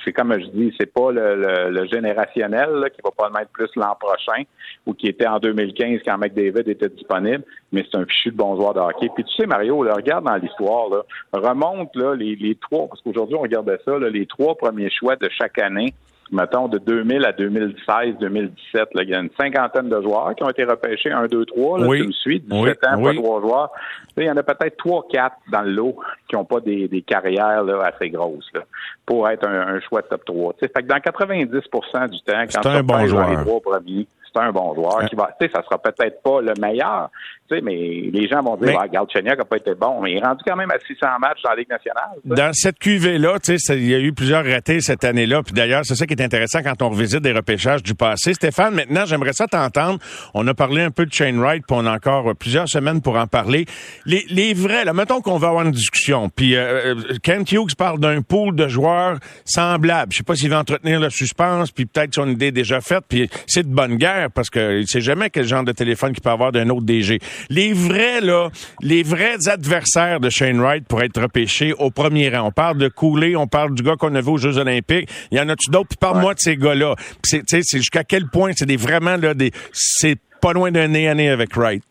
C'est 0.03 0.13
comme 0.13 0.33
je 0.33 0.45
dis, 0.47 0.73
c'est 0.79 0.91
pas 0.91 1.11
le, 1.11 1.69
le, 1.69 1.85
générationnel 1.87 2.69
là, 2.71 2.89
qui 2.89 3.01
va 3.03 3.11
pas 3.11 3.27
le 3.27 3.33
mettre 3.33 3.51
plus 3.51 3.69
l'an 3.75 3.95
prochain 3.99 4.43
ou 4.85 4.93
qui 4.93 5.07
était 5.07 5.27
en 5.27 5.39
2015 5.39 5.99
quand 6.05 6.17
McDavid 6.17 6.69
était 6.69 6.89
disponible, 6.89 7.43
mais 7.71 7.85
c'est 7.89 7.97
un 7.97 8.05
fichu 8.05 8.31
de 8.31 8.37
bon 8.37 8.55
joueur 8.55 8.73
de 8.73 8.79
hockey. 8.79 9.09
Puis 9.13 9.23
tu 9.23 9.35
sais, 9.35 9.45
Mario, 9.45 9.83
là, 9.83 9.93
regarde 9.93 10.25
dans 10.25 10.35
l'histoire, 10.35 10.89
remonte 11.33 11.95
là, 11.95 12.15
les, 12.15 12.35
les 12.35 12.55
trois, 12.55 12.87
parce 12.87 13.01
qu'aujourd'hui, 13.01 13.35
on 13.35 13.41
regardait 13.41 13.79
ça, 13.85 13.97
les 13.97 14.25
trois 14.25 14.55
premiers 14.55 14.89
choix 14.89 15.15
de 15.15 15.29
chaque 15.29 15.59
année, 15.59 15.93
mettons, 16.31 16.67
de 16.67 16.77
2000 16.77 17.25
à 17.25 17.33
2016, 17.33 18.15
2017, 18.19 18.89
il 18.95 19.09
y 19.09 19.13
a 19.13 19.19
une 19.19 19.29
cinquantaine 19.39 19.89
de 19.89 20.01
joueurs 20.01 20.33
qui 20.35 20.43
ont 20.43 20.49
été 20.49 20.63
repêchés, 20.63 21.11
un, 21.11 21.27
deux, 21.27 21.45
trois, 21.45 21.79
là, 21.79 21.87
tu 21.95 22.07
me 22.07 22.11
suis, 22.11 22.39
17 22.39 22.87
ans, 22.87 23.03
pas 23.03 23.13
trois 23.13 23.41
joueurs. 23.41 23.69
il 24.17 24.23
y 24.23 24.31
en 24.31 24.37
a 24.37 24.43
peut-être 24.43 24.77
trois, 24.77 25.05
quatre 25.11 25.35
dans 25.51 25.61
le 25.61 25.71
lot 25.71 25.95
qui 26.29 26.35
n'ont 26.35 26.45
pas 26.45 26.59
des, 26.59 27.03
carrières 27.05 27.63
là, 27.63 27.83
assez 27.83 28.09
grosses 28.09 28.49
là, 28.53 28.61
pour 29.05 29.27
être 29.29 29.47
un, 29.47 29.79
choix 29.81 30.01
top 30.03 30.23
3. 30.25 30.53
fait 30.59 30.69
que 30.69 30.81
dans 30.81 30.97
90% 30.97 32.09
du 32.09 32.21
temps, 32.21 32.61
quand 32.61 32.69
un 32.69 32.83
bon 32.83 33.05
joueur. 33.07 33.29
les 33.29 33.37
trois 33.37 33.59
premiers, 33.59 34.07
c'est 34.33 34.41
un 34.41 34.51
bon 34.51 34.73
joueur 34.75 35.05
qui 35.09 35.15
va, 35.15 35.29
tu 35.39 35.45
sais, 35.45 35.51
ça 35.53 35.61
sera 35.63 35.77
peut-être 35.77 36.21
pas 36.21 36.41
le 36.41 36.53
meilleur, 36.59 37.09
tu 37.49 37.55
sais, 37.55 37.61
mais 37.61 37.75
les 37.75 38.27
gens 38.27 38.41
vont 38.41 38.55
dire, 38.55 38.67
mais, 38.67 38.77
regarde, 38.77 39.09
Cheniak 39.11 39.37
n'a 39.37 39.45
pas 39.45 39.57
été 39.57 39.73
bon, 39.75 40.01
mais 40.01 40.13
il 40.13 40.17
est 40.17 40.25
rendu 40.25 40.41
quand 40.45 40.55
même 40.55 40.71
à 40.71 40.79
600 40.79 41.07
matchs 41.19 41.41
dans 41.43 41.49
la 41.51 41.55
Ligue 41.57 41.69
nationale. 41.69 42.11
Dans 42.23 42.53
cette 42.53 42.79
cuvée-là, 42.79 43.39
tu 43.39 43.57
sais, 43.57 43.77
il 43.77 43.89
y 43.89 43.95
a 43.95 43.99
eu 43.99 44.13
plusieurs 44.13 44.45
ratés 44.45 44.79
cette 44.79 45.03
année-là, 45.03 45.43
puis 45.43 45.53
d'ailleurs, 45.53 45.81
c'est 45.83 45.95
ça 45.95 46.05
qui 46.05 46.13
est 46.13 46.23
intéressant 46.23 46.61
quand 46.63 46.81
on 46.81 46.89
revisite 46.89 47.19
des 47.19 47.33
repêchages 47.33 47.83
du 47.83 47.93
passé. 47.93 48.33
Stéphane, 48.33 48.73
maintenant, 48.73 49.05
j'aimerais 49.05 49.33
ça 49.33 49.47
t'entendre. 49.47 49.99
On 50.33 50.47
a 50.47 50.53
parlé 50.53 50.81
un 50.81 50.91
peu 50.91 51.05
de 51.05 51.13
Chain 51.13 51.37
Wright, 51.39 51.63
puis 51.67 51.77
on 51.77 51.85
a 51.85 51.91
encore 51.91 52.33
plusieurs 52.35 52.69
semaines 52.69 53.01
pour 53.01 53.17
en 53.17 53.27
parler. 53.27 53.65
Les, 54.05 54.25
les 54.29 54.53
vrais, 54.53 54.85
là, 54.85 54.93
mettons 54.93 55.21
qu'on 55.21 55.37
va 55.37 55.49
avoir 55.49 55.65
une 55.65 55.71
discussion, 55.71 56.29
puis 56.29 56.55
euh, 56.55 56.95
euh, 56.95 57.17
Kent 57.21 57.51
Hughes 57.51 57.75
parle 57.77 57.99
d'un 57.99 58.21
pool 58.21 58.55
de 58.55 58.67
joueurs 58.67 59.17
semblables. 59.45 60.11
Je 60.13 60.17
sais 60.17 60.23
pas 60.23 60.35
s'il 60.35 60.49
va 60.49 60.59
entretenir 60.59 60.99
le 60.99 61.09
suspense, 61.09 61.71
puis 61.71 61.85
peut-être 61.85 62.15
son 62.15 62.29
idée 62.29 62.51
déjà 62.51 62.81
faite, 62.81 63.03
puis 63.07 63.29
c'est 63.47 63.63
de 63.63 63.73
bonne 63.73 63.95
guerre 63.95 64.20
faire 64.21 64.31
parce 64.31 64.49
que 64.49 64.79
il 64.79 64.87
sait 64.87 65.01
jamais 65.01 65.29
quel 65.29 65.45
genre 65.45 65.63
de 65.63 65.71
téléphone 65.71 66.13
qu'il 66.13 66.21
peut 66.21 66.29
avoir 66.29 66.51
d'un 66.51 66.69
autre 66.69 66.85
DG. 66.85 67.19
Les 67.49 67.73
vrais, 67.73 68.21
là, 68.21 68.49
les 68.81 69.03
vrais 69.03 69.47
adversaires 69.47 70.19
de 70.19 70.29
Shane 70.29 70.59
Wright 70.59 70.85
pour 70.87 71.01
être 71.01 71.21
repêchés 71.21 71.73
au 71.73 71.91
premier 71.91 72.29
rang. 72.29 72.47
On 72.47 72.51
parle 72.51 72.77
de 72.77 72.87
Cooley, 72.87 73.35
on 73.35 73.47
parle 73.47 73.73
du 73.73 73.83
gars 73.83 73.95
qu'on 73.97 74.13
a 74.15 74.21
vu 74.21 74.29
aux 74.29 74.37
Jeux 74.37 74.57
Olympiques. 74.57 75.09
Il 75.31 75.37
y 75.37 75.41
en 75.41 75.49
a-tu 75.49 75.69
d'autres? 75.69 75.89
Puis 75.89 75.97
parle-moi 75.97 76.33
de 76.33 76.39
ces 76.39 76.57
gars-là. 76.57 76.95
C'est 77.23 77.63
jusqu'à 77.73 78.03
quel 78.03 78.27
point 78.27 78.51
c'est 78.55 78.65
des 78.65 78.77
vraiment 78.77 79.17
là 79.17 79.33
des. 79.33 79.51
C'est 79.71 80.17
pas 80.41 80.53
loin 80.53 80.71
d'un 80.71 80.87
nez 80.87 81.07
à 81.07 81.15
nez 81.15 81.29
avec 81.29 81.55
Wright. 81.55 81.83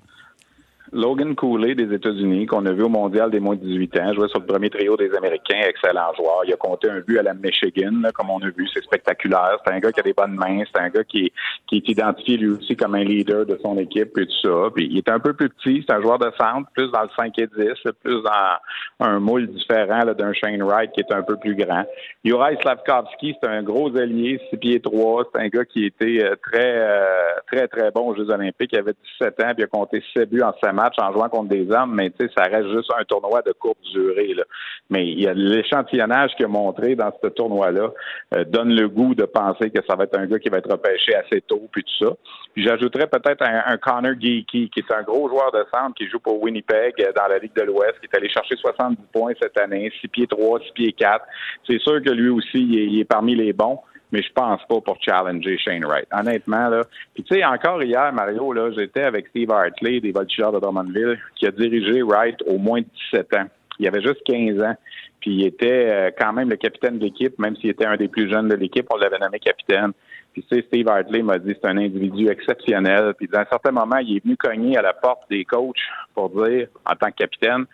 Logan 0.92 1.36
Cooley 1.36 1.76
des 1.76 1.94
États-Unis, 1.94 2.46
qu'on 2.46 2.66
a 2.66 2.72
vu 2.72 2.82
au 2.82 2.88
Mondial 2.88 3.30
des 3.30 3.38
moins 3.38 3.54
de 3.54 3.60
18 3.60 4.00
ans, 4.00 4.12
jouait 4.12 4.28
sur 4.28 4.40
le 4.40 4.46
premier 4.46 4.70
trio 4.70 4.96
des 4.96 5.14
Américains, 5.14 5.60
excellent 5.68 6.12
joueur. 6.16 6.42
Il 6.44 6.52
a 6.52 6.56
compté 6.56 6.90
un 6.90 6.98
but 6.98 7.18
à 7.18 7.22
la 7.22 7.34
Michigan, 7.34 7.92
comme 8.12 8.30
on 8.30 8.40
a 8.40 8.50
vu, 8.50 8.66
c'est 8.74 8.82
spectaculaire. 8.82 9.58
C'est 9.64 9.72
un 9.72 9.78
gars 9.78 9.92
qui 9.92 10.00
a 10.00 10.02
des 10.02 10.12
bonnes 10.12 10.34
mains, 10.34 10.64
c'est 10.66 10.80
un 10.80 10.88
gars 10.88 11.04
qui 11.04 11.26
est, 11.26 11.32
qui 11.68 11.76
est 11.76 11.88
identifié 11.88 12.38
lui 12.38 12.50
aussi 12.50 12.74
comme 12.74 12.96
un 12.96 13.04
leader 13.04 13.46
de 13.46 13.56
son 13.62 13.78
équipe 13.78 14.18
et 14.18 14.26
tout 14.26 14.32
ça. 14.42 14.70
Puis 14.74 14.88
il 14.90 14.98
est 14.98 15.08
un 15.08 15.20
peu 15.20 15.32
plus 15.32 15.48
petit, 15.50 15.84
c'est 15.86 15.94
un 15.94 16.02
joueur 16.02 16.18
de 16.18 16.30
centre, 16.40 16.68
plus 16.74 16.90
dans 16.90 17.02
le 17.02 17.10
5 17.16 17.38
et 17.38 17.46
10, 17.46 17.92
plus 18.02 18.22
dans 18.22 19.06
un 19.06 19.20
moule 19.20 19.46
différent 19.46 20.04
d'un 20.04 20.32
Shane 20.32 20.62
Wright 20.62 20.90
qui 20.92 21.00
est 21.00 21.12
un 21.12 21.22
peu 21.22 21.36
plus 21.36 21.54
grand. 21.54 21.84
Juraj 22.24 22.58
Slavkovski, 22.62 23.36
c'est 23.40 23.48
un 23.48 23.62
gros 23.62 23.96
allié, 23.96 24.40
6 24.50 24.56
pieds 24.56 24.80
3, 24.80 25.30
c'est 25.32 25.40
un 25.40 25.48
gars 25.48 25.64
qui 25.64 25.84
était 25.84 26.24
euh, 26.24 26.34
très, 26.42 26.74
euh, 26.78 27.04
très, 27.46 27.68
très 27.68 27.92
bon 27.92 28.08
aux 28.08 28.16
Jeux 28.16 28.28
Olympiques. 28.30 28.70
Il 28.72 28.78
avait 28.78 28.94
17 29.20 29.40
ans, 29.40 29.54
puis 29.54 29.58
il 29.58 29.64
a 29.64 29.66
compté 29.68 30.02
7 30.14 30.28
buts 30.28 30.42
en 30.42 30.52
5 30.60 30.79
match 30.80 30.94
en 30.98 31.12
jouant 31.12 31.28
contre 31.28 31.48
des 31.48 31.70
hommes, 31.70 31.94
mais 31.94 32.10
tu 32.10 32.26
sais, 32.26 32.32
ça 32.36 32.44
reste 32.44 32.68
juste 32.70 32.90
un 32.98 33.04
tournoi 33.04 33.42
de 33.42 33.52
courte 33.52 33.80
durée. 33.92 34.34
Là. 34.34 34.44
Mais 34.88 35.06
il 35.06 35.20
y 35.20 35.26
a 35.26 35.34
l'échantillonnage 35.34 36.30
qu'il 36.36 36.46
a 36.46 36.48
montré 36.48 36.94
dans 36.94 37.12
ce 37.22 37.28
tournoi-là 37.28 37.90
euh, 38.34 38.44
donne 38.44 38.74
le 38.74 38.88
goût 38.88 39.14
de 39.14 39.24
penser 39.24 39.70
que 39.70 39.80
ça 39.88 39.96
va 39.96 40.04
être 40.04 40.18
un 40.18 40.26
gars 40.26 40.38
qui 40.38 40.48
va 40.48 40.58
être 40.58 40.70
repêché 40.70 41.14
assez 41.14 41.40
tôt, 41.42 41.68
puis 41.72 41.84
tout 41.84 42.06
ça. 42.06 42.12
Puis 42.54 42.64
j'ajouterais 42.64 43.06
peut-être 43.06 43.42
un, 43.42 43.76
Connor 43.76 44.14
Geeky, 44.18 44.70
qui 44.70 44.80
est 44.80 44.92
un 44.92 45.02
gros 45.02 45.28
joueur 45.28 45.52
de 45.52 45.64
centre 45.72 45.94
qui 45.94 46.08
joue 46.08 46.18
pour 46.18 46.42
Winnipeg 46.42 46.94
euh, 47.00 47.12
dans 47.16 47.28
la 47.28 47.38
Ligue 47.38 47.54
de 47.54 47.62
l'Ouest, 47.62 47.94
qui 48.00 48.06
est 48.06 48.16
allé 48.16 48.28
chercher 48.28 48.56
70 48.56 48.96
points 49.12 49.32
cette 49.40 49.58
année, 49.58 49.92
6 50.00 50.08
pieds 50.08 50.26
3, 50.26 50.60
6 50.60 50.72
pieds 50.72 50.92
4. 50.92 51.24
C'est 51.68 51.80
sûr 51.80 52.02
que 52.02 52.10
lui 52.10 52.28
aussi, 52.28 52.58
il 52.58 53.00
est 53.00 53.04
parmi 53.04 53.34
les 53.34 53.52
bons 53.52 53.78
mais 54.12 54.22
je 54.22 54.32
pense 54.32 54.60
pas 54.68 54.80
pour 54.80 54.98
challenger 55.00 55.58
Shane 55.58 55.84
Wright. 55.84 56.06
Honnêtement, 56.12 56.68
là. 56.68 56.82
Puis 57.14 57.22
tu 57.24 57.34
sais, 57.34 57.44
encore 57.44 57.82
hier, 57.82 58.12
Mario, 58.12 58.52
là, 58.52 58.70
j'étais 58.72 59.02
avec 59.02 59.28
Steve 59.28 59.50
Hartley 59.50 60.00
des 60.00 60.12
Voltigeurs 60.12 60.52
de 60.52 60.58
Drummondville, 60.58 61.18
qui 61.36 61.46
a 61.46 61.50
dirigé 61.50 62.02
Wright 62.02 62.36
au 62.46 62.58
moins 62.58 62.80
17 63.12 63.34
ans. 63.34 63.46
Il 63.78 63.88
avait 63.88 64.02
juste 64.02 64.22
15 64.26 64.62
ans. 64.62 64.76
Puis 65.20 65.32
il 65.32 65.46
était 65.46 65.88
euh, 65.90 66.10
quand 66.18 66.32
même 66.32 66.48
le 66.48 66.56
capitaine 66.56 66.98
de 66.98 67.04
l'équipe, 67.04 67.38
même 67.38 67.54
s'il 67.56 67.70
était 67.70 67.86
un 67.86 67.96
des 67.96 68.08
plus 68.08 68.30
jeunes 68.30 68.48
de 68.48 68.54
l'équipe, 68.54 68.86
on 68.90 68.96
l'avait 68.96 69.18
nommé 69.18 69.38
capitaine. 69.38 69.92
Puis 70.32 70.44
tu 70.44 70.56
sais, 70.56 70.64
Steve 70.68 70.88
Hartley 70.88 71.22
m'a 71.22 71.38
dit 71.38 71.54
c'est 71.60 71.68
un 71.68 71.76
individu 71.76 72.28
exceptionnel. 72.28 73.14
Puis 73.18 73.26
dans 73.26 73.40
un 73.40 73.46
certain 73.50 73.72
moment, 73.72 73.96
il 73.96 74.16
est 74.16 74.24
venu 74.24 74.36
cogner 74.36 74.76
à 74.76 74.82
la 74.82 74.92
porte 74.92 75.28
des 75.28 75.44
coachs 75.44 75.76
pour 76.14 76.30
dire, 76.30 76.68
en 76.86 76.94
tant 76.94 77.10
que 77.10 77.16
capitaine, 77.16 77.64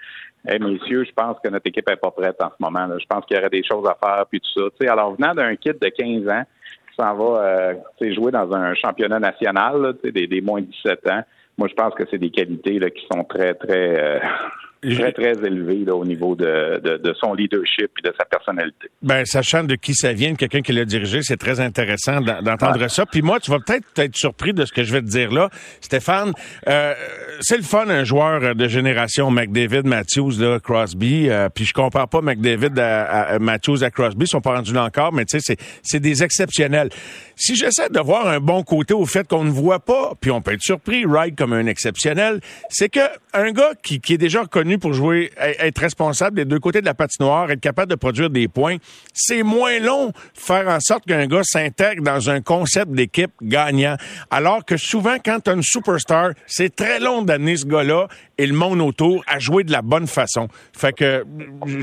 Hey, 0.46 0.60
messieurs, 0.60 1.04
je 1.04 1.12
pense 1.12 1.36
que 1.42 1.48
notre 1.48 1.66
équipe 1.66 1.88
est 1.88 1.96
pas 1.96 2.10
prête 2.10 2.40
en 2.40 2.50
ce 2.50 2.56
moment. 2.60 2.86
Là. 2.86 2.96
Je 2.98 3.06
pense 3.06 3.24
qu'il 3.24 3.36
y 3.36 3.40
aurait 3.40 3.50
des 3.50 3.64
choses 3.64 3.86
à 3.88 3.96
faire, 4.00 4.24
puis 4.26 4.40
tout 4.40 4.60
ça. 4.60 4.68
sais, 4.80 4.88
alors, 4.88 5.16
venant 5.16 5.34
d'un 5.34 5.56
kit 5.56 5.70
de 5.72 5.88
15 5.88 6.28
ans, 6.28 6.44
s'en 6.96 7.14
va 7.14 7.42
euh, 7.42 7.74
jouer 8.12 8.32
dans 8.32 8.52
un 8.52 8.74
championnat 8.74 9.18
national, 9.18 9.94
des, 10.02 10.26
des 10.26 10.40
moins 10.40 10.60
de 10.60 10.66
17 10.66 11.10
ans, 11.10 11.22
moi, 11.58 11.68
je 11.68 11.74
pense 11.74 11.94
que 11.94 12.04
c'est 12.10 12.18
des 12.18 12.30
qualités 12.30 12.78
là, 12.78 12.90
qui 12.90 13.06
sont 13.10 13.24
très, 13.24 13.54
très, 13.54 13.98
euh, 13.98 14.18
très, 14.94 15.12
très 15.12 15.46
élevé 15.46 15.84
là, 15.84 15.94
au 15.94 16.04
niveau 16.04 16.34
de, 16.34 16.80
de, 16.82 16.96
de, 16.96 17.14
son 17.14 17.34
leadership 17.34 17.90
et 17.98 18.08
de 18.08 18.14
sa 18.18 18.24
personnalité. 18.24 18.88
Ben, 19.02 19.24
sachant 19.24 19.64
de 19.64 19.74
qui 19.74 19.94
ça 19.94 20.12
vient, 20.12 20.34
quelqu'un 20.34 20.60
qui 20.60 20.72
l'a 20.72 20.84
dirigé, 20.84 21.20
c'est 21.22 21.36
très 21.36 21.60
intéressant 21.60 22.20
d'entendre 22.20 22.88
ça. 22.88 23.06
Puis 23.06 23.22
moi, 23.22 23.40
tu 23.40 23.50
vas 23.50 23.58
peut-être 23.58 23.86
être 23.98 24.16
surpris 24.16 24.52
de 24.52 24.64
ce 24.64 24.72
que 24.72 24.82
je 24.82 24.92
vais 24.92 25.00
te 25.00 25.06
dire 25.06 25.32
là, 25.32 25.50
Stéphane. 25.80 26.32
Euh, 26.68 26.94
c'est 27.40 27.56
le 27.56 27.62
fun, 27.62 27.88
un 27.88 28.04
joueur 28.04 28.54
de 28.54 28.68
génération 28.68 29.30
McDavid, 29.30 29.82
Matthews, 29.84 30.38
là, 30.38 30.58
Crosby. 30.60 31.28
Euh, 31.28 31.48
puis 31.48 31.64
je 31.64 31.72
compare 31.72 32.08
pas 32.08 32.20
McDavid 32.20 32.78
à, 32.78 33.22
à, 33.22 33.38
Matthews 33.38 33.82
à 33.82 33.90
Crosby, 33.90 34.24
ils 34.24 34.28
sont 34.28 34.40
pas 34.40 34.54
rendus 34.54 34.72
là 34.72 34.84
encore, 34.84 35.12
mais 35.12 35.24
tu 35.24 35.40
sais, 35.40 35.56
c'est 35.82 36.00
des 36.00 36.22
exceptionnels. 36.22 36.90
Si 37.36 37.54
j'essaie 37.54 37.88
de 37.90 38.00
voir 38.00 38.26
un 38.28 38.40
bon 38.40 38.62
côté 38.62 38.94
au 38.94 39.04
fait 39.04 39.26
qu'on 39.26 39.44
ne 39.44 39.50
voit 39.50 39.80
pas, 39.80 40.12
puis 40.20 40.30
on 40.30 40.40
peut 40.40 40.52
être 40.52 40.62
surpris, 40.62 41.04
Wright 41.04 41.36
comme 41.36 41.52
un 41.52 41.66
exceptionnel, 41.66 42.40
c'est 42.68 42.88
que 42.88 43.00
un 43.34 43.52
gars 43.52 43.72
qui, 43.82 44.00
qui 44.00 44.14
est 44.14 44.18
déjà 44.18 44.46
connu 44.46 44.75
pour 44.78 44.92
jouer, 44.92 45.30
être 45.38 45.78
responsable 45.78 46.36
des 46.36 46.44
deux 46.44 46.58
côtés 46.58 46.80
de 46.80 46.86
la 46.86 46.94
patinoire, 46.94 47.50
être 47.50 47.60
capable 47.60 47.90
de 47.90 47.96
produire 47.96 48.30
des 48.30 48.48
points. 48.48 48.76
C'est 49.12 49.42
moins 49.42 49.78
long 49.78 50.12
faire 50.34 50.68
en 50.68 50.80
sorte 50.80 51.06
qu'un 51.06 51.26
gars 51.26 51.42
s'intègre 51.44 52.02
dans 52.02 52.30
un 52.30 52.40
concept 52.40 52.92
d'équipe 52.92 53.32
gagnant. 53.42 53.96
Alors 54.30 54.64
que 54.64 54.76
souvent, 54.76 55.16
quand 55.24 55.40
tu 55.44 55.50
as 55.50 55.54
une 55.54 55.62
superstar, 55.62 56.30
c'est 56.46 56.74
très 56.74 57.00
long 57.00 57.22
d'amener 57.22 57.56
ce 57.56 57.66
gars-là 57.66 58.08
et 58.38 58.46
le 58.46 58.54
monde 58.54 58.80
autour 58.80 59.24
à 59.26 59.38
jouer 59.38 59.64
de 59.64 59.72
la 59.72 59.82
bonne 59.82 60.06
façon. 60.06 60.48
Fait 60.76 60.92
que 60.92 61.24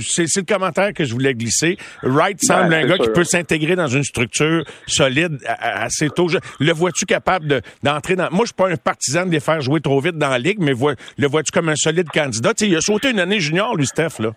c'est 0.02 0.36
le 0.36 0.44
commentaire 0.44 0.94
que 0.94 1.04
je 1.04 1.14
voulais 1.14 1.34
glisser. 1.34 1.78
Wright 2.04 2.40
semble 2.44 2.74
un 2.74 2.86
gars 2.86 2.98
qui 2.98 3.10
peut 3.10 3.24
s'intégrer 3.24 3.76
dans 3.76 3.88
une 3.88 4.04
structure 4.04 4.64
solide 4.88 5.40
assez 5.48 6.10
tôt. 6.10 6.28
le 6.60 6.74
vois-tu 6.74 7.06
capable 7.06 7.62
d'entrer 7.82 8.16
dans... 8.16 8.30
Moi, 8.32 8.42
je 8.42 8.48
suis 8.48 8.54
pas 8.54 8.70
un 8.70 8.78
partisan 8.78 9.26
de 9.26 9.32
les 9.32 9.40
faire 9.40 9.62
jouer 9.62 9.82
trop 9.82 10.00
vite 10.00 10.18
dans 10.18 10.30
la 10.30 10.40
ligue, 10.40 10.60
mais 10.60 10.74
le 11.18 11.28
vois-tu 11.28 11.52
comme 11.52 11.70
un 11.70 11.76
solide 11.76 12.10
candidat? 12.10 12.54
il 12.62 12.76
a 12.76 12.82
sauté 12.82 13.10
une 13.10 13.20
année 13.20 13.40
junior, 13.40 13.76
lui, 13.76 13.88
Steph, 13.88 14.20
là. 14.20 14.32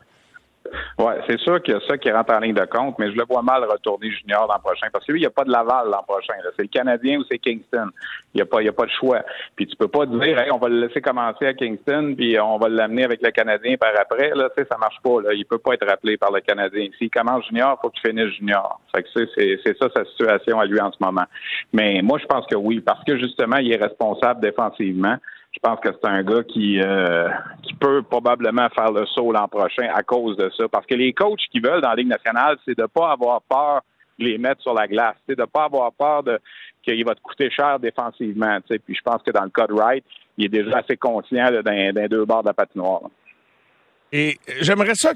Oui, 0.99 1.13
c'est 1.29 1.39
sûr 1.41 1.63
qu'il 1.63 1.75
y 1.75 1.77
a 1.77 1.81
ça 1.87 1.99
qui 1.99 2.11
rentre 2.11 2.33
en 2.33 2.39
ligne 2.39 2.55
de 2.55 2.65
compte, 2.65 2.99
mais 2.99 3.11
je 3.11 3.17
le 3.17 3.25
vois 3.29 3.43
mal 3.43 3.65
retourner 3.65 4.11
junior 4.11 4.47
l'an 4.47 4.61
prochain 4.61 4.89
parce 4.93 5.05
que 5.05 5.13
lui, 5.13 5.21
il 5.21 5.23
n'y 5.23 5.27
a 5.27 5.31
pas 5.31 5.45
de 5.45 5.51
Laval 5.51 5.89
l'an 5.91 6.03
prochain. 6.07 6.35
C'est 6.57 6.63
le 6.63 6.69
Canadien 6.69 7.19
ou 7.19 7.25
c'est 7.31 7.39
Kingston. 7.39 7.89
Il 8.35 8.39
n'y 8.39 8.43
a, 8.43 8.47
pas, 8.47 8.63
il 8.63 8.69
a 8.69 8.73
pas 8.73 8.87
de 8.87 8.91
choix. 8.91 9.23
Puis 9.55 9.67
tu 9.67 9.77
peux 9.77 9.89
pas 9.89 10.07
dire, 10.07 10.39
hey, 10.39 10.51
on 10.51 10.59
va 10.59 10.69
le 10.69 10.87
laisser 10.87 11.01
commencer 11.01 11.47
à 11.47 11.55
Kingston, 11.55 12.15
puis 12.17 12.39
on 12.41 12.59
va 12.59 12.69
l'amener 12.69 13.05
avec 13.05 13.23
le 13.23 13.31
Canadien 13.31 13.77
par 13.77 13.91
après. 13.99 14.31
Là, 14.35 14.49
ça 14.57 14.79
marche 14.79 15.01
pas. 15.03 15.21
Là. 15.23 15.33
Il 15.33 15.45
peut 15.47 15.59
pas 15.59 15.75
être 15.75 15.87
rappelé 15.87 16.17
par 16.17 16.33
le 16.33 16.41
Canadien. 16.41 16.89
S'il 16.99 17.11
commence 17.11 17.47
junior, 17.47 17.79
il 17.79 17.81
faut 17.83 17.91
qu'il 17.91 18.11
finisse 18.11 18.35
junior. 18.37 18.81
C'est 18.95 19.79
ça 19.79 19.89
sa 19.95 20.05
situation 20.05 20.61
à 20.61 20.67
lui 20.67 20.81
en 20.81 20.93
ce 20.93 20.99
moment. 21.01 21.25
Mais 21.73 22.01
moi, 22.03 22.19
je 22.19 22.27
pense 22.27 22.47
que 22.47 22.57
oui, 22.57 22.81
parce 22.81 23.03
que 23.05 23.17
justement, 23.19 23.57
il 23.57 23.73
est 23.73 23.83
responsable 23.83 24.41
défensivement 24.41 25.17
je 25.57 25.61
pense 25.61 25.81
que 25.81 25.89
c'est 25.91 26.09
un 26.09 26.23
gars 26.23 26.43
qui, 26.43 26.81
euh, 26.83 27.29
qui 27.63 27.73
peut 27.75 28.03
probablement 28.03 28.69
faire 28.69 28.93
le 28.93 29.07
saut 29.07 29.33
l'an 29.33 29.49
prochain 29.49 29.89
à 29.95 30.03
cause 30.03 30.37
de 30.37 30.51
ça. 30.57 30.69
Parce 30.69 30.85
que 30.85 30.95
les 30.95 31.15
coachs 31.15 31.41
qui 31.51 31.61
veulent 31.61 31.81
dans 31.81 31.91
la 31.91 31.95
Ligue 31.95 32.09
nationale, 32.09 32.59
c'est 32.65 32.77
de 32.77 32.83
ne 32.83 32.87
pas 32.87 33.13
avoir 33.13 33.41
peur 33.43 33.81
de 34.19 34.25
les 34.27 34.39
mettre 34.39 34.61
sur 34.61 34.75
la 34.75 34.87
glace. 34.87 35.17
C'est 35.27 35.35
de 35.35 35.41
ne 35.41 35.47
pas 35.47 35.65
avoir 35.65 35.93
peur 35.93 36.23
de 36.23 36.39
qu'il 36.83 37.05
va 37.05 37.15
te 37.15 37.21
coûter 37.23 37.51
cher 37.51 37.81
défensivement. 37.81 38.59
Puis 38.69 38.95
je 38.95 39.01
pense 39.03 39.23
que 39.23 39.31
dans 39.31 39.45
le 39.45 39.51
cas 39.51 39.67
de 39.67 39.73
Wright, 39.73 40.05
il 40.37 40.45
est 40.45 40.49
déjà 40.49 40.79
assez 40.79 40.97
conscient 40.97 41.51
d'un 41.63 42.09
deux 42.09 42.25
bords 42.27 42.43
de 42.43 42.49
la 42.49 42.55
patinoire. 42.55 43.03
Et 44.13 44.39
j'aimerais 44.61 44.95
ça 44.95 45.13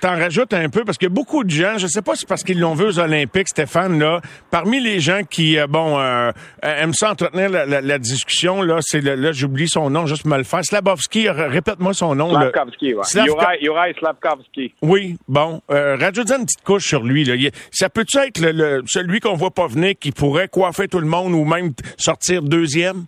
t'en 0.00 0.18
rajoutes 0.18 0.52
un 0.54 0.68
peu 0.68 0.84
parce 0.84 0.98
que 0.98 1.06
beaucoup 1.06 1.44
de 1.44 1.50
gens, 1.50 1.78
je 1.78 1.86
sais 1.86 2.02
pas 2.02 2.14
si 2.14 2.20
c'est 2.20 2.28
parce 2.28 2.42
qu'ils 2.42 2.58
l'ont 2.58 2.74
vu 2.74 2.84
aux 2.84 2.98
Olympiques, 2.98 3.48
Stéphane 3.48 3.98
là, 4.00 4.20
parmi 4.50 4.80
les 4.80 4.98
gens 4.98 5.20
qui 5.22 5.56
euh, 5.56 5.68
bon 5.68 6.00
euh, 6.00 6.32
aiment 6.62 6.94
ça 6.94 7.12
entretenir 7.12 7.48
la, 7.48 7.98
discussion 7.98 8.60
là, 8.60 8.78
c'est 8.80 9.00
là 9.00 9.30
j'oublie 9.30 9.68
son 9.68 9.88
nom, 9.88 10.06
juste 10.06 10.24
me 10.24 10.36
le 10.36 10.42
faire. 10.42 10.64
Slabowski, 10.64 11.28
répète-moi 11.30 11.94
son 11.94 12.16
nom. 12.16 12.30
Slavkovski, 12.30 12.94
ouais. 12.94 13.94
Slavkovski. 13.98 14.74
Oui, 14.82 15.16
bon, 15.28 15.62
euh, 15.70 15.96
rajoute 15.96 16.30
une 16.32 16.44
petite 16.44 16.64
couche 16.64 16.88
sur 16.88 17.04
lui 17.04 17.24
là. 17.24 17.34
Ça 17.70 17.88
peut-tu 17.88 18.18
être 18.18 18.40
le, 18.40 18.82
celui 18.86 19.20
qu'on 19.20 19.36
voit 19.36 19.52
pas 19.52 19.68
venir 19.68 19.94
qui 19.98 20.10
pourrait 20.10 20.48
coiffer 20.48 20.88
tout 20.88 21.00
le 21.00 21.06
monde 21.06 21.34
ou 21.34 21.44
même 21.44 21.72
sortir 21.96 22.42
deuxième? 22.42 23.04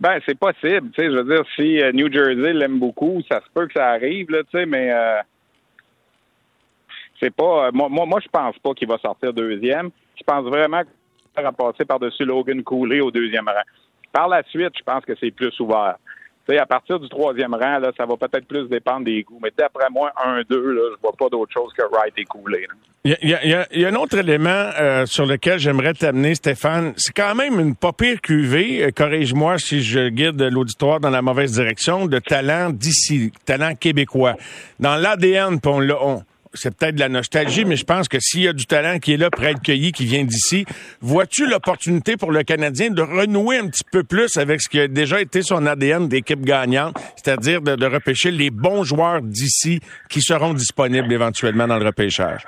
Ben, 0.00 0.20
c'est 0.26 0.38
possible. 0.38 0.90
Tu 0.92 1.02
sais, 1.02 1.10
je 1.10 1.16
veux 1.16 1.24
dire, 1.24 1.44
si 1.56 1.82
euh, 1.82 1.92
New 1.92 2.10
Jersey 2.12 2.52
l'aime 2.52 2.78
beaucoup, 2.78 3.20
ça 3.28 3.40
se 3.40 3.50
peut 3.52 3.66
que 3.66 3.72
ça 3.72 3.88
arrive, 3.88 4.30
là, 4.30 4.42
tu 4.44 4.58
sais, 4.58 4.64
mais 4.64 4.92
euh, 4.92 5.20
c'est 7.20 7.34
pas. 7.34 7.66
Euh, 7.66 7.70
moi, 7.72 7.88
moi, 7.88 8.20
je 8.22 8.28
pense 8.28 8.56
pas 8.58 8.74
qu'il 8.74 8.88
va 8.88 8.98
sortir 8.98 9.32
deuxième. 9.32 9.90
Je 10.16 10.22
pense 10.24 10.44
vraiment 10.44 10.82
qu'il 10.82 11.42
va 11.42 11.52
passer 11.52 11.84
par-dessus 11.84 12.24
Logan 12.24 12.62
Cooley 12.62 13.00
au 13.00 13.10
deuxième 13.10 13.46
rang. 13.46 13.62
Par 14.12 14.28
la 14.28 14.42
suite, 14.44 14.72
je 14.78 14.82
pense 14.84 15.04
que 15.04 15.14
c'est 15.18 15.32
plus 15.32 15.58
ouvert 15.60 15.96
à 16.56 16.66
partir 16.66 16.98
du 16.98 17.08
troisième 17.08 17.52
rang, 17.52 17.78
là, 17.78 17.90
ça 17.96 18.06
va 18.06 18.16
peut-être 18.16 18.46
plus 18.46 18.68
dépendre 18.68 19.04
des 19.04 19.22
goûts. 19.22 19.38
Mais 19.42 19.52
d'après 19.56 19.90
moi, 19.90 20.12
un, 20.24 20.40
deux, 20.48 20.72
là, 20.72 20.82
je 20.94 21.00
vois 21.02 21.12
pas 21.12 21.28
d'autre 21.28 21.52
chose 21.52 21.72
que 21.76 21.82
Wright 21.92 22.14
et 22.16 22.24
Cooley. 22.24 22.66
Il 23.04 23.16
y, 23.22 23.84
a, 23.84 23.88
un 23.88 23.94
autre 23.94 24.18
élément 24.18 24.70
euh, 24.80 25.06
sur 25.06 25.24
lequel 25.24 25.58
j'aimerais 25.58 25.94
t'amener, 25.94 26.34
Stéphane. 26.34 26.94
C'est 26.96 27.14
quand 27.14 27.34
même 27.34 27.60
une 27.60 27.74
pas 27.74 27.92
pire 27.92 28.20
cuvée, 28.20 28.84
euh, 28.84 28.90
corrige-moi 28.90 29.58
si 29.58 29.82
je 29.82 30.08
guide 30.08 30.40
l'auditoire 30.42 31.00
dans 31.00 31.10
la 31.10 31.22
mauvaise 31.22 31.52
direction, 31.52 32.06
de 32.06 32.18
talent 32.18 32.70
d'ici, 32.70 33.32
talent 33.44 33.74
québécois. 33.74 34.34
Dans 34.80 34.96
l'ADN, 34.96 35.58
on 35.64 35.80
l'a 35.80 35.96
c'est 36.58 36.74
peut-être 36.74 36.96
de 36.96 37.00
la 37.00 37.08
nostalgie, 37.08 37.64
mais 37.64 37.76
je 37.76 37.84
pense 37.84 38.08
que 38.08 38.18
s'il 38.20 38.42
y 38.42 38.48
a 38.48 38.52
du 38.52 38.66
talent 38.66 38.98
qui 38.98 39.14
est 39.14 39.16
là, 39.16 39.30
près 39.30 39.54
de 39.54 39.60
cueilli, 39.60 39.92
qui 39.92 40.04
vient 40.04 40.24
d'ici, 40.24 40.66
vois-tu 41.00 41.46
l'opportunité 41.46 42.16
pour 42.16 42.32
le 42.32 42.42
Canadien 42.42 42.90
de 42.90 43.02
renouer 43.02 43.58
un 43.58 43.68
petit 43.68 43.84
peu 43.90 44.04
plus 44.04 44.36
avec 44.36 44.60
ce 44.60 44.68
qui 44.68 44.80
a 44.80 44.88
déjà 44.88 45.20
été 45.20 45.42
son 45.42 45.66
ADN 45.66 46.08
d'équipe 46.08 46.40
gagnante, 46.40 46.96
c'est-à-dire 47.16 47.62
de, 47.62 47.86
repêcher 47.88 48.30
les 48.30 48.50
bons 48.50 48.84
joueurs 48.84 49.22
d'ici 49.22 49.80
qui 50.10 50.20
seront 50.20 50.52
disponibles 50.52 51.12
éventuellement 51.12 51.66
dans 51.66 51.78
le 51.78 51.86
repêchage? 51.86 52.42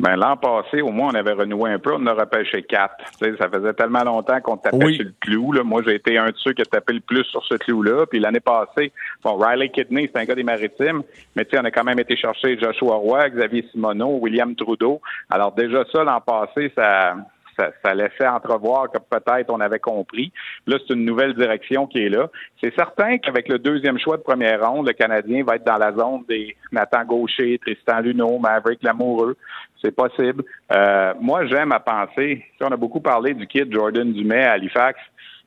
Ben, 0.00 0.14
l'an 0.14 0.36
passé, 0.36 0.80
au 0.80 0.90
moins, 0.92 1.08
on 1.12 1.14
avait 1.16 1.32
renoué 1.32 1.72
un 1.72 1.80
peu, 1.80 1.92
on 1.92 1.96
en 1.96 2.06
a 2.06 2.12
repêché 2.14 2.62
quatre. 2.62 2.94
Tu 3.18 3.24
sais, 3.24 3.36
ça 3.36 3.48
faisait 3.48 3.72
tellement 3.72 4.04
longtemps 4.04 4.40
qu'on 4.40 4.56
tapait 4.56 4.76
Oui. 4.76 4.94
sur 4.94 5.04
le 5.04 5.12
clou. 5.20 5.52
Là. 5.52 5.64
Moi, 5.64 5.82
j'ai 5.84 5.96
été 5.96 6.16
un 6.16 6.26
de 6.26 6.36
ceux 6.36 6.52
qui 6.52 6.62
a 6.62 6.66
tapé 6.66 6.92
le 6.92 7.00
plus 7.00 7.24
sur 7.24 7.44
ce 7.44 7.56
clou-là. 7.56 8.06
Puis 8.06 8.20
l'année 8.20 8.38
passée, 8.38 8.92
bon, 9.24 9.36
Riley 9.36 9.70
Kidney, 9.70 10.08
c'est 10.12 10.20
un 10.20 10.24
gars 10.24 10.36
des 10.36 10.44
maritimes, 10.44 11.02
mais 11.34 11.44
tu 11.44 11.50
sais, 11.50 11.60
on 11.60 11.64
a 11.64 11.72
quand 11.72 11.82
même 11.82 11.98
été 11.98 12.16
chercher 12.16 12.56
Joshua 12.58 12.94
Roy, 12.94 13.28
Xavier 13.30 13.66
Simoneau, 13.72 14.18
William 14.20 14.54
Trudeau. 14.54 15.00
Alors 15.30 15.50
déjà 15.52 15.84
ça, 15.92 16.04
l'an 16.04 16.20
passé, 16.20 16.70
ça, 16.76 17.16
ça, 17.58 17.70
ça 17.84 17.94
laissait 17.94 18.26
entrevoir 18.26 18.90
que 18.90 18.98
peut-être 18.98 19.50
on 19.50 19.60
avait 19.60 19.78
compris. 19.78 20.32
Là, 20.66 20.78
c'est 20.78 20.94
une 20.94 21.04
nouvelle 21.04 21.34
direction 21.34 21.86
qui 21.86 21.98
est 21.98 22.08
là. 22.08 22.28
C'est 22.62 22.74
certain 22.74 23.18
qu'avec 23.18 23.48
le 23.48 23.58
deuxième 23.58 23.98
choix 23.98 24.16
de 24.16 24.22
première 24.22 24.66
ronde, 24.66 24.86
le 24.86 24.92
Canadien 24.92 25.44
va 25.44 25.56
être 25.56 25.64
dans 25.64 25.76
la 25.76 25.92
zone 25.92 26.24
des 26.28 26.56
Nathan 26.72 27.04
Gaucher, 27.04 27.58
Tristan 27.58 28.00
Luneau, 28.00 28.38
Maverick 28.38 28.82
Lamoureux. 28.82 29.36
C'est 29.82 29.94
possible. 29.94 30.44
Euh, 30.72 31.14
moi, 31.20 31.46
j'aime 31.46 31.72
à 31.72 31.80
penser, 31.80 32.44
on 32.60 32.66
a 32.66 32.76
beaucoup 32.76 33.00
parlé 33.00 33.34
du 33.34 33.46
kid 33.46 33.72
Jordan 33.72 34.12
Dumais 34.12 34.44
à 34.44 34.52
Halifax 34.52 34.98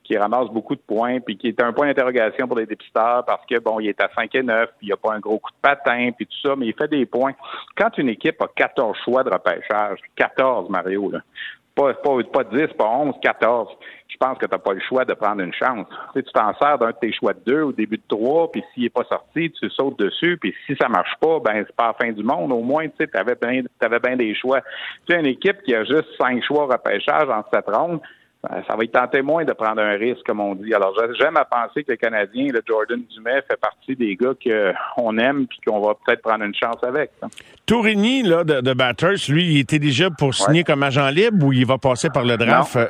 qui 0.03 0.17
ramasse 0.17 0.49
beaucoup 0.49 0.75
de 0.75 0.81
points, 0.81 1.19
puis 1.21 1.37
qui 1.37 1.47
est 1.47 1.63
un 1.63 1.71
point 1.71 1.87
d'interrogation 1.87 2.45
pour 2.45 2.57
les 2.57 2.65
dépisteurs 2.65 3.23
parce 3.25 3.45
que, 3.45 3.59
bon, 3.59 3.79
il 3.79 3.87
est 3.87 4.01
à 4.01 4.09
5 4.13 4.33
et 4.35 4.43
9, 4.43 4.69
puis 4.77 4.77
il 4.81 4.85
n'y 4.87 4.91
a 4.91 4.97
pas 4.97 5.13
un 5.13 5.19
gros 5.19 5.39
coup 5.39 5.51
de 5.51 5.61
patin, 5.61 6.09
puis 6.11 6.25
tout 6.25 6.47
ça, 6.47 6.55
mais 6.57 6.67
il 6.67 6.73
fait 6.73 6.89
des 6.89 7.05
points. 7.05 7.33
Quand 7.77 7.97
une 7.97 8.09
équipe 8.09 8.41
a 8.41 8.47
14 8.53 8.97
choix 9.05 9.23
de 9.23 9.29
repêchage, 9.29 9.99
14, 10.15 10.69
Mario, 10.69 11.11
là, 11.11 11.19
pas, 11.75 11.93
pas, 11.93 12.17
pas 12.31 12.43
10, 12.43 12.67
pas 12.77 12.87
11, 12.87 13.15
14, 13.21 13.69
je 14.07 14.17
pense 14.17 14.37
que 14.37 14.45
tu 14.45 14.51
n'as 14.51 14.57
pas 14.57 14.73
le 14.73 14.81
choix 14.81 15.05
de 15.05 15.13
prendre 15.13 15.41
une 15.41 15.53
chance. 15.53 15.87
Tu 16.13 16.21
sais, 16.21 16.25
t'en 16.33 16.53
sers 16.55 16.77
d'un 16.77 16.89
de 16.89 16.95
tes 16.99 17.13
choix 17.13 17.33
de 17.33 17.39
deux 17.45 17.61
au 17.61 17.71
début 17.71 17.97
de 17.97 18.03
trois, 18.07 18.51
puis 18.51 18.63
s'il 18.73 18.83
n'est 18.83 18.89
pas 18.89 19.05
sorti, 19.05 19.51
tu 19.51 19.69
sautes 19.69 19.97
dessus, 19.99 20.37
puis 20.37 20.53
si 20.65 20.75
ça 20.75 20.89
marche 20.89 21.15
pas, 21.19 21.39
ben 21.39 21.63
c'est 21.65 21.75
pas 21.75 21.87
la 21.87 21.93
fin 21.93 22.11
du 22.11 22.23
monde. 22.23 22.51
Au 22.51 22.61
moins, 22.61 22.87
tu 22.87 22.95
sais, 22.99 23.17
avais 23.17 23.35
bien 23.35 23.63
bien 24.03 24.15
des 24.15 24.35
choix. 24.35 24.61
Tu 25.07 25.13
sais, 25.13 25.19
une 25.19 25.27
équipe 25.27 25.61
qui 25.63 25.73
a 25.73 25.83
juste 25.85 26.07
cinq 26.19 26.43
choix 26.43 26.65
repêchage 26.65 27.29
en 27.29 27.43
cette 27.53 27.69
ronde, 27.69 27.99
ben, 27.99 28.07
ça 28.43 28.75
va 28.75 28.83
être 28.83 28.91
tenter 28.91 29.21
moins 29.21 29.45
de 29.45 29.53
prendre 29.53 29.81
un 29.81 29.97
risque, 29.97 30.25
comme 30.25 30.39
on 30.39 30.55
dit. 30.55 30.73
Alors, 30.73 30.95
j'aime 31.19 31.37
à 31.37 31.45
penser 31.45 31.83
que 31.83 31.91
le 31.91 31.97
Canadien, 31.97 32.47
le 32.51 32.61
Jordan 32.67 32.99
Dumais, 33.13 33.43
fait 33.47 33.59
partie 33.59 33.95
des 33.95 34.15
gars 34.15 34.33
qu'on 34.95 35.17
aime 35.19 35.45
puis 35.47 35.59
qu'on 35.65 35.79
va 35.79 35.93
peut-être 36.05 36.23
prendre 36.23 36.43
une 36.43 36.55
chance 36.55 36.83
avec. 36.83 37.11
ça. 37.19 37.27
Tourigny, 37.67 38.23
là, 38.23 38.43
de, 38.43 38.61
de 38.61 38.73
Batters, 38.73 39.29
lui, 39.29 39.53
il 39.53 39.59
était 39.59 39.79
déjà 39.79 40.09
pour 40.09 40.33
signer 40.33 40.63
comme 40.63 40.81
agent 40.81 41.09
libre 41.09 41.45
ou 41.45 41.53
il 41.53 41.65
va 41.65 41.77
passer 41.77 42.09
par 42.09 42.25
le 42.25 42.35
draft? 42.35 42.75
Non. 42.75 42.81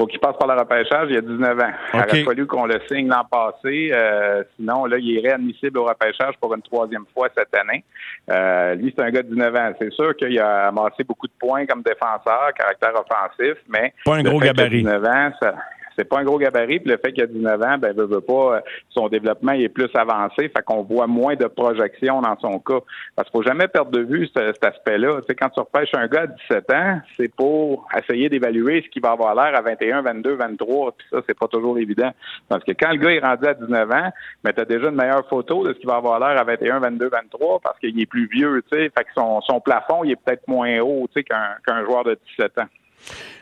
Faut 0.00 0.06
qu'il 0.06 0.18
passe 0.18 0.36
par 0.38 0.48
le 0.48 0.58
repêchage. 0.58 1.08
Il 1.10 1.14
y 1.14 1.18
a 1.18 1.20
19 1.20 1.60
ans. 1.60 1.72
Il 1.92 2.00
aurait 2.00 2.24
fallu 2.24 2.46
qu'on 2.46 2.64
le 2.64 2.80
signe 2.90 3.06
l'an 3.06 3.22
passé. 3.30 3.90
euh, 3.92 4.42
sinon, 4.56 4.86
là, 4.86 4.96
il 4.96 5.18
est 5.18 5.20
réadmissible 5.20 5.78
au 5.78 5.84
repêchage 5.84 6.36
pour 6.40 6.54
une 6.54 6.62
troisième 6.62 7.04
fois 7.12 7.28
cette 7.36 7.54
année. 7.54 7.84
Euh, 8.30 8.76
lui, 8.76 8.94
c'est 8.96 9.04
un 9.04 9.10
gars 9.10 9.22
de 9.22 9.28
19 9.28 9.54
ans. 9.54 9.72
C'est 9.78 9.92
sûr 9.92 10.16
qu'il 10.16 10.40
a 10.40 10.68
amassé 10.68 11.04
beaucoup 11.04 11.26
de 11.26 11.34
points 11.38 11.66
comme 11.66 11.82
défenseur, 11.82 12.50
caractère 12.56 12.94
offensif, 12.94 13.58
mais 13.68 13.92
Pas 14.06 14.16
un 14.16 14.22
gros 14.22 14.40
gabarit. 14.40 14.78
19 14.84 15.04
ans, 15.04 15.30
ça, 15.38 15.54
c'est 16.00 16.08
pas 16.08 16.20
un 16.20 16.24
gros 16.24 16.38
gabarit, 16.38 16.80
puis 16.80 16.90
le 16.90 16.96
fait 16.96 17.12
qu'il 17.12 17.22
a 17.22 17.26
19 17.26 17.62
ans, 17.62 17.76
ben 17.78 17.94
veut, 17.94 18.06
veut 18.06 18.22
pas, 18.22 18.56
euh, 18.56 18.60
son 18.88 19.08
développement 19.08 19.52
est 19.52 19.68
plus 19.68 19.90
avancé, 19.94 20.48
fait 20.48 20.62
qu'on 20.64 20.82
voit 20.82 21.06
moins 21.06 21.34
de 21.34 21.46
projections 21.46 22.22
dans 22.22 22.38
son 22.40 22.58
cas. 22.58 22.78
Parce 23.14 23.28
qu'il 23.28 23.38
faut 23.38 23.46
jamais 23.46 23.68
perdre 23.68 23.90
de 23.90 24.00
vue 24.00 24.26
ce- 24.34 24.46
cet 24.46 24.64
aspect-là. 24.64 25.20
Tu 25.28 25.34
quand 25.34 25.50
tu 25.50 25.60
repêches 25.60 25.94
un 25.94 26.06
gars 26.06 26.22
à 26.22 26.26
17 26.26 26.72
ans, 26.72 27.00
c'est 27.18 27.34
pour 27.34 27.86
essayer 27.98 28.30
d'évaluer 28.30 28.82
ce 28.82 28.88
qu'il 28.88 29.02
va 29.02 29.10
avoir 29.10 29.34
l'air 29.34 29.54
à 29.54 29.60
21, 29.60 30.00
22, 30.00 30.34
23, 30.36 30.92
puis 30.92 31.06
ça, 31.12 31.18
c'est 31.28 31.38
pas 31.38 31.48
toujours 31.48 31.76
évident. 31.78 32.10
Parce 32.48 32.64
que 32.64 32.72
quand 32.72 32.90
le 32.92 32.96
gars 32.96 33.10
est 33.10 33.20
rendu 33.20 33.46
à 33.46 33.54
19 33.54 33.90
ans, 33.90 34.10
ben 34.42 34.52
t'as 34.54 34.64
déjà 34.64 34.88
une 34.88 34.96
meilleure 34.96 35.26
photo 35.28 35.66
de 35.66 35.74
ce 35.74 35.78
qu'il 35.78 35.88
va 35.88 35.96
avoir 35.96 36.18
l'air 36.18 36.40
à 36.40 36.44
21, 36.44 36.78
22, 36.80 37.08
23, 37.10 37.60
parce 37.60 37.78
qu'il 37.78 38.00
est 38.00 38.06
plus 38.06 38.26
vieux, 38.26 38.62
tu 38.70 38.78
sais, 38.78 38.90
fait 38.96 39.04
que 39.04 39.10
son, 39.14 39.40
son 39.42 39.60
plafond, 39.60 40.02
il 40.04 40.12
est 40.12 40.16
peut-être 40.16 40.48
moins 40.48 40.78
haut, 40.80 41.06
tu 41.08 41.20
sais, 41.20 41.24
qu'un 41.24 41.56
qu'un 41.66 41.84
joueur 41.84 42.04
de 42.04 42.18
17 42.38 42.58
ans. 42.58 42.66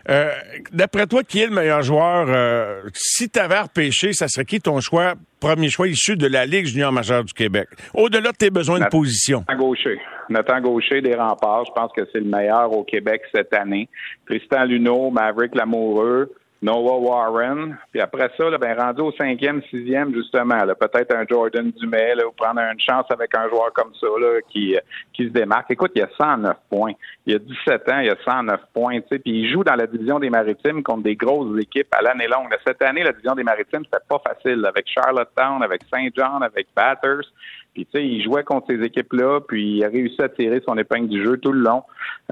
Euh, 0.09 0.31
D'après 0.73 1.07
toi, 1.07 1.23
qui 1.23 1.41
est 1.41 1.47
le 1.47 1.55
meilleur 1.55 1.83
joueur? 1.83 2.27
euh, 2.29 2.83
si 2.95 3.29
tu 3.29 3.39
avais 3.39 3.61
repêché, 3.61 4.13
ça 4.13 4.29
serait 4.29 4.45
qui 4.45 4.61
ton 4.61 4.81
choix, 4.81 5.15
premier 5.41 5.69
choix 5.69 5.89
issu 5.89 6.17
de 6.17 6.27
la 6.27 6.47
Ligue 6.47 6.67
junior 6.67 6.93
majeure 6.93 7.25
du 7.25 7.33
Québec? 7.33 7.69
Au-delà 7.95 8.33
de 8.33 8.37
tes 8.37 8.51
besoins 8.51 8.81
de 8.81 8.87
position. 8.87 9.45
Nathan 9.49 9.63
Gaucher. 9.63 10.01
Nathan 10.29 10.61
Gaucher 10.61 11.01
des 11.01 11.15
remparts, 11.15 11.65
je 11.67 11.73
pense 11.73 11.93
que 11.93 12.03
c'est 12.13 12.21
le 12.21 12.27
meilleur 12.27 12.73
au 12.73 12.85
Québec 12.85 13.23
cette 13.35 13.53
année. 13.55 13.89
Tristan 14.27 14.65
Luneau, 14.65 15.11
Maverick 15.11 15.55
Lamoureux, 15.55 16.31
Noah 16.61 16.99
Warren. 16.99 17.77
Puis 17.93 18.01
après 18.01 18.31
ça, 18.37 18.51
là, 18.51 18.59
ben, 18.59 18.77
rendu 18.77 19.01
au 19.01 19.13
cinquième, 19.13 19.63
sixième, 19.71 20.13
justement, 20.13 20.59
peut-être 20.79 21.15
un 21.15 21.25
Jordan 21.29 21.71
Dumais, 21.71 22.15
là, 22.17 22.27
ou 22.27 22.33
prendre 22.33 22.61
une 22.61 22.81
chance 22.81 23.07
avec 23.11 23.35
un 23.37 23.49
joueur 23.49 23.73
comme 23.73 23.93
ça, 24.01 24.07
là, 24.21 24.41
qui, 24.51 24.75
euh, 24.75 24.81
qui 25.13 25.25
se 25.25 25.31
démarque. 25.31 25.71
Écoute, 25.71 25.93
il 25.95 26.01
y 26.01 26.03
a 26.03 26.09
109 26.19 26.57
points. 26.69 26.93
Il 27.29 27.33
y 27.33 27.37
a 27.37 27.41
17 27.41 27.89
ans, 27.93 27.99
il 27.99 28.07
y 28.07 28.11
a 28.11 28.17
109 28.25 28.59
points, 28.73 29.01
tu 29.03 29.09
sais. 29.11 29.19
Puis 29.19 29.33
il 29.33 29.53
joue 29.53 29.63
dans 29.63 29.75
la 29.75 29.87
division 29.87 30.19
des 30.19 30.31
Maritimes 30.31 30.83
contre 30.83 31.03
des 31.03 31.15
grosses 31.15 31.61
équipes 31.61 31.95
à 31.95 32.01
l'année 32.01 32.27
longue. 32.27 32.49
Cette 32.67 32.81
année, 32.81 33.03
la 33.03 33.13
division 33.13 33.35
des 33.35 33.43
Maritimes, 33.43 33.83
c'était 33.85 34.03
pas 34.09 34.19
facile, 34.27 34.65
avec 34.67 34.87
Charlottetown, 34.89 35.63
avec 35.63 35.83
Saint 35.93 36.09
John, 36.17 36.43
avec 36.43 36.69
Batters. 36.75 37.31
Puis 37.75 37.85
tu 37.85 37.99
sais, 37.99 38.03
il 38.03 38.25
jouait 38.25 38.45
contre 38.45 38.69
ces 38.71 38.83
équipes-là, 38.83 39.41
puis 39.47 39.77
il 39.77 39.85
a 39.85 39.89
réussi 39.89 40.23
à 40.23 40.31
tirer 40.31 40.63
son 40.67 40.79
épingle 40.79 41.09
du 41.09 41.23
jeu 41.23 41.37
tout 41.37 41.53
le 41.53 41.61
long. 41.61 41.83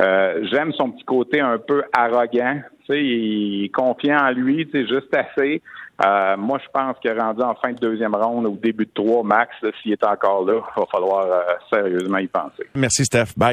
Euh, 0.01 0.41
J'aime 0.51 0.73
son 0.73 0.91
petit 0.91 1.05
côté 1.05 1.41
un 1.41 1.59
peu 1.59 1.83
arrogant. 1.95 2.61
Tu 2.87 2.95
sais, 2.95 3.05
il 3.05 3.65
est 3.67 3.75
confiant 3.75 4.17
en 4.17 4.31
lui, 4.31 4.67
tu 4.67 4.73
sais, 4.73 4.89
juste 4.89 5.15
assez. 5.15 5.61
Euh, 6.07 6.39
moi, 6.39 6.59
je 6.65 6.71
pense 6.73 6.97
qu'il 7.01 7.11
est 7.11 7.21
rendu 7.21 7.43
en 7.43 7.55
fin 7.55 7.73
de 7.73 7.79
deuxième 7.79 8.15
ronde, 8.15 8.47
au 8.47 8.57
début 8.57 8.87
de 8.87 8.91
trois 8.95 9.23
max, 9.23 9.55
s'il 9.83 9.93
est 9.93 10.05
encore 10.05 10.47
là, 10.47 10.55
il 10.55 10.81
va 10.81 10.87
falloir 10.91 11.27
euh, 11.27 11.43
sérieusement 11.71 12.19
y 12.19 12.29
penser. 12.29 12.65
Merci, 12.75 13.05
Steph. 13.05 13.35
Bye. 13.37 13.53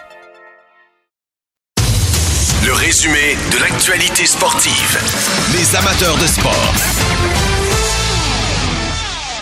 Résumé 2.81 3.35
de 3.53 3.61
l'actualité 3.61 4.25
sportive. 4.25 4.97
Les 5.53 5.75
amateurs 5.75 6.15
de 6.17 6.25
sport. 6.27 6.73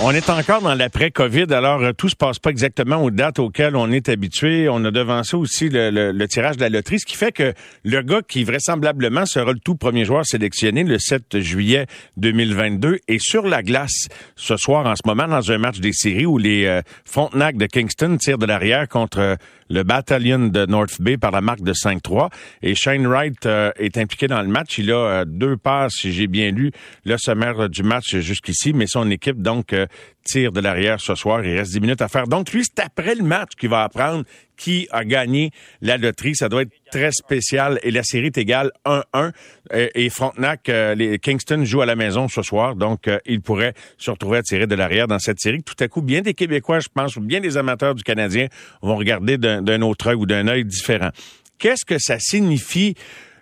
On 0.02 0.12
est 0.12 0.30
encore 0.30 0.62
dans 0.62 0.76
l'après-COVID, 0.76 1.48
alors 1.54 1.82
euh, 1.84 1.92
tout 1.92 2.08
se 2.08 2.16
passe 2.16 2.40
pas 2.40 2.52
exactement 2.52 3.04
aux 3.04 3.12
dates 3.12 3.38
auxquelles 3.40 3.76
on 3.76 3.92
est 3.92 4.08
habitué. 4.08 4.70
On 4.70 4.86
a 4.86 4.92
devancé 4.92 5.36
aussi 5.36 5.68
le, 5.68 5.90
le- 5.90 6.12
le 6.14 6.28
tirage 6.30 6.56
de 6.56 6.62
la 6.62 6.70
loterie, 6.70 7.00
ce 7.02 7.06
qui 7.06 7.18
fait 7.18 7.34
que 7.34 7.54
le 7.84 8.02
gars 8.02 8.22
qui 8.26 8.46
vraisemblablement 8.46 9.26
sera 9.26 9.52
le 9.52 9.60
tout 9.60 9.76
premier 9.76 10.06
joueur 10.06 10.26
sélectionné 10.26 10.86
le 10.86 10.98
7 11.00 11.40
juillet 11.42 11.86
2022 12.16 13.00
est 13.10 13.20
sur 13.22 13.46
la 13.46 13.62
glace 13.62 14.08
ce 14.38 14.56
soir 14.56 14.86
en 14.86 14.96
ce 14.96 15.02
moment 15.06 15.28
dans 15.28 15.52
un 15.52 15.58
match 15.58 15.80
des 15.80 15.92
séries 15.92 16.26
où 16.26 16.38
les 16.38 16.66
euh, 16.66 16.82
Frontenac 17.04 17.58
de 17.58 17.66
Kingston 17.66 18.16
tirent 18.22 18.38
de 18.38 18.46
l'arrière 18.46 18.88
contre 18.88 19.20
euh, 19.20 19.36
le 19.70 19.84
Battalion 19.84 20.48
de 20.48 20.66
North 20.66 21.02
Bay 21.02 21.18
par 21.18 21.32
la 21.32 21.42
marque 21.42 21.62
de 21.62 21.74
5-3. 21.74 22.30
Et 22.62 22.76
Shane 22.76 23.08
Wright 23.08 23.46
euh, 23.46 23.72
est 23.78 23.98
impliqué 23.98 24.28
dans 24.28 24.42
le 24.42 24.48
match. 24.48 24.78
Il 24.78 24.92
a 24.92 24.96
euh, 24.96 25.26
deux 25.26 25.58
passes, 25.58 25.94
si 25.94 26.12
j'ai 26.12 26.28
bien 26.28 26.52
lu, 26.52 26.72
le 27.06 27.18
sommaire 27.18 27.70
du 27.70 27.84
match 27.84 28.18
jusqu'ici, 28.18 28.74
mais 28.74 28.88
son 28.88 29.10
équipe, 29.10 29.42
donc, 29.42 29.74
euh, 29.74 29.86
tire 30.30 30.52
de 30.52 30.60
l'arrière 30.60 31.00
ce 31.00 31.16
soir. 31.16 31.44
Il 31.44 31.58
reste 31.58 31.72
10 31.72 31.80
minutes 31.82 32.02
à 32.02 32.08
faire. 32.08 32.28
Donc, 32.28 32.52
lui, 32.52 32.64
c'est 32.64 32.84
après 32.84 33.16
le 33.16 33.24
match 33.24 33.52
qu'il 33.58 33.70
va 33.70 33.84
apprendre 33.84 34.24
qui 34.58 34.88
a 34.92 35.06
gagné 35.06 35.52
la 35.82 35.98
loterie. 35.98 36.36
Ça 36.36 36.50
doit 36.50 36.64
être 36.64 36.72
très 36.92 37.12
spécial. 37.12 37.80
Et 37.82 37.92
la 37.92 38.04
série 38.04 38.28
est 38.28 38.38
égale 38.38 38.72
1-1. 38.86 39.32
Et, 39.74 40.10
Frontenac, 40.10 40.70
euh, 40.70 40.96
les 40.96 41.18
Kingston 41.18 41.64
jouent 41.64 41.82
à 41.82 41.86
la 41.86 41.96
maison 41.96 42.28
ce 42.28 42.42
soir. 42.42 42.76
Donc, 42.76 43.08
euh, 43.08 43.18
il 43.26 43.42
pourrait 43.42 43.74
se 43.98 44.12
retrouver 44.12 44.40
à 44.40 44.44
tirer 44.44 44.68
de 44.68 44.76
l'arrière 44.76 45.08
dans 45.08 45.20
cette 45.20 45.40
série. 45.40 45.64
Tout 45.64 45.82
à 45.82 45.88
coup, 45.88 46.02
bien 46.02 46.22
des 46.22 46.34
Québécois, 46.34 46.80
je 46.80 46.90
pense, 46.94 47.16
ou 47.16 47.22
bien 47.22 47.40
des 47.40 47.58
amateurs 47.58 47.96
du 47.96 48.04
Canadien 48.04 48.48
vont 48.82 48.98
regarder 48.98 49.38
d'un 49.38 49.82
autre 49.82 50.08
œil 50.08 50.16
ou 50.16 50.26
d'un 50.26 50.48
œil 50.48 50.66
différent. 50.66 51.10
Qu'est-ce 51.58 51.86
que 51.86 51.98
ça 52.00 52.20
signifie 52.20 52.96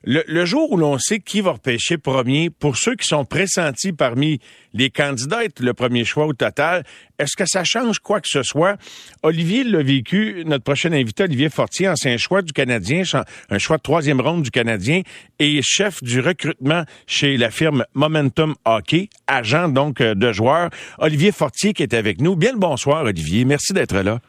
Le, 0.10 0.46
jour 0.46 0.72
où 0.72 0.78
l'on 0.78 0.98
sait 0.98 1.20
qui 1.20 1.42
va 1.42 1.52
repêcher 1.52 1.98
premier, 1.98 2.50
pour 2.50 2.78
ceux 2.78 2.96
qui 2.96 3.06
sont 3.06 3.26
pressentis 3.26 3.92
parmi 3.92 4.40
les 4.74 4.90
candidats 4.90 5.42
le 5.60 5.74
premier 5.74 6.06
choix 6.06 6.26
au 6.28 6.32
total, 6.32 6.86
est-ce 7.20 7.36
que 7.36 7.46
ça 7.46 7.66
change 7.66 8.00
quoi 8.00 8.22
que 8.22 8.30
ce 8.30 8.42
soit? 8.42 8.78
Olivier 9.22 9.66
l'a 9.66 9.84
vécu, 9.84 10.44
notre 10.46 10.64
prochain 10.64 10.94
invité, 10.94 11.24
Olivier 11.24 11.50
Fortier, 11.50 11.90
ancien 11.90 12.16
choix 12.16 12.42
du 12.42 12.54
Canadien, 12.54 13.02
un 13.50 13.58
choix 13.58 13.76
de 13.76 13.82
troisième 13.82 14.22
ronde 14.22 14.44
du 14.44 14.50
Canadien 14.50 15.02
et 15.40 15.60
chef 15.62 16.02
du 16.02 16.22
recrutement 16.22 16.84
chez 17.06 17.36
la 17.36 17.52
firme 17.52 17.84
Momentum 17.94 18.56
Hockey, 18.64 19.10
agent 19.28 19.68
donc 19.68 20.00
euh, 20.00 20.16
de 20.16 20.32
joueurs. 20.32 20.70
Olivier 21.00 21.34
Fortier 21.34 21.74
qui 21.74 21.84
est 21.84 21.94
avec 21.94 22.22
nous. 22.22 22.38
Bien 22.38 22.54
le 22.54 22.60
bonsoir, 22.60 23.04
Olivier. 23.04 23.44
Merci 23.44 23.74
d'être 23.74 23.98
là. 23.98 24.20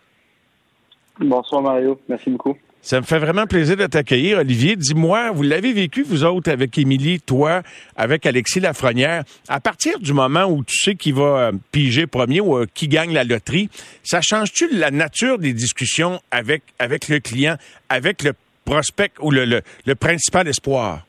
Bonsoir, 1.21 1.63
Mario. 1.63 2.01
Merci 2.09 2.31
beaucoup. 2.31 2.57
Ça 2.89 2.99
me 3.01 3.05
fait 3.05 3.19
vraiment 3.19 3.45
plaisir 3.45 3.77
de 3.77 3.85
t'accueillir, 3.85 4.39
Olivier. 4.39 4.75
Dis-moi, 4.75 5.31
vous 5.33 5.43
l'avez 5.43 5.75
vécu, 5.75 6.03
vous 6.03 6.25
autres, 6.25 6.51
avec 6.51 6.79
Émilie, 6.79 7.21
toi, 7.21 7.61
avec 7.97 8.25
Alexis 8.25 8.61
Lafrenière. 8.61 9.25
À 9.47 9.61
partir 9.61 9.99
du 9.99 10.15
moment 10.15 10.47
où 10.47 10.65
tu 10.65 10.75
sais 10.75 10.95
qui 10.95 11.13
va 11.13 11.23
euh, 11.49 11.53
piger 11.71 12.07
premier 12.07 12.41
ou 12.41 12.57
euh, 12.57 12.65
qui 12.73 12.89
gagne 12.89 13.13
la 13.13 13.25
loterie, 13.25 13.69
ça 14.03 14.23
change-tu 14.23 14.75
la 14.75 14.91
nature 14.91 15.37
des 15.37 15.53
discussions 15.53 16.19
avec, 16.31 16.63
avec 16.79 17.09
le 17.09 17.21
client, 17.21 17.57
avec 17.91 18.23
le 18.23 18.33
prospect 18.65 19.13
ou 19.21 19.33
le, 19.33 19.45
le 19.85 19.95
principal 19.95 20.49
espoir? 20.49 21.05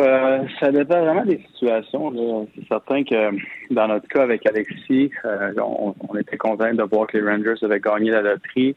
Euh, 0.00 0.38
ça 0.58 0.72
dépend 0.72 1.04
vraiment 1.04 1.24
des 1.24 1.40
situations. 1.52 2.48
C'est 2.56 2.66
certain 2.66 3.04
que 3.04 3.30
dans 3.72 3.86
notre 3.86 4.08
cas 4.08 4.24
avec 4.24 4.44
Alexis, 4.44 5.12
on, 5.56 5.94
était 6.18 6.36
content 6.36 6.74
de 6.74 6.82
voir 6.82 7.06
que 7.06 7.16
les 7.16 7.24
Rangers 7.24 7.62
avaient 7.62 7.78
gagné 7.78 8.10
la 8.10 8.22
loterie. 8.22 8.74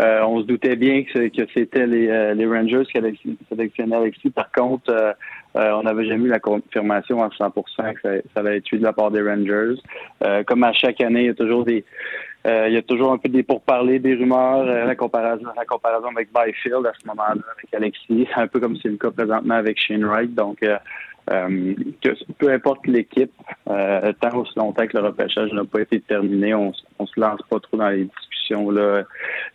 Euh, 0.00 0.22
on 0.22 0.40
se 0.40 0.46
doutait 0.46 0.76
bien 0.76 1.02
que, 1.02 1.28
c'était 1.54 1.86
les, 1.86 2.34
les, 2.34 2.46
Rangers 2.46 2.84
qui 2.84 3.38
sélectionné 3.48 3.96
Alexis. 3.96 4.30
Par 4.30 4.50
contre, 4.52 5.16
on 5.54 5.82
n'avait 5.82 6.06
jamais 6.06 6.24
eu 6.24 6.28
la 6.28 6.38
confirmation 6.38 7.22
à 7.22 7.28
100% 7.28 7.94
que 7.94 8.00
ça, 8.02 8.10
ça 8.34 8.40
allait 8.40 8.58
être 8.58 8.76
de 8.76 8.82
la 8.82 8.92
part 8.92 9.10
des 9.10 9.22
Rangers. 9.22 9.80
comme 10.46 10.62
à 10.62 10.72
chaque 10.72 11.00
année, 11.00 11.22
il 11.22 11.26
y 11.26 11.30
a 11.30 11.34
toujours 11.34 11.64
des 11.64 11.84
euh, 12.46 12.68
il 12.68 12.74
y 12.74 12.76
a 12.76 12.82
toujours 12.82 13.12
un 13.12 13.18
peu 13.18 13.28
des 13.28 13.42
pourparlers, 13.42 13.98
des 13.98 14.14
rumeurs, 14.14 14.60
euh, 14.60 14.84
la 14.84 14.94
comparaison, 14.94 15.48
la 15.56 15.64
comparaison 15.64 16.08
avec 16.08 16.28
Byfield 16.32 16.86
à 16.86 16.92
ce 16.98 17.06
moment-là, 17.08 17.42
avec 17.52 17.74
Alexis, 17.74 18.28
un 18.36 18.46
peu 18.46 18.60
comme 18.60 18.76
c'est 18.76 18.88
le 18.88 18.96
cas 18.96 19.10
présentement 19.10 19.54
avec 19.54 19.78
Shane 19.78 20.04
Wright. 20.04 20.34
Donc, 20.34 20.62
euh, 20.62 20.78
peu 22.38 22.50
importe 22.50 22.86
l'équipe, 22.86 23.32
tant 23.66 24.34
aussi 24.34 24.52
longtemps 24.56 24.86
que 24.86 24.96
le 24.96 25.04
repêchage 25.04 25.52
n'a 25.52 25.64
pas 25.64 25.82
été 25.82 26.00
terminé, 26.00 26.54
on, 26.54 26.72
on 26.98 27.06
se 27.06 27.20
lance 27.20 27.40
pas 27.50 27.60
trop 27.60 27.76
dans 27.76 27.90
les 27.90 28.08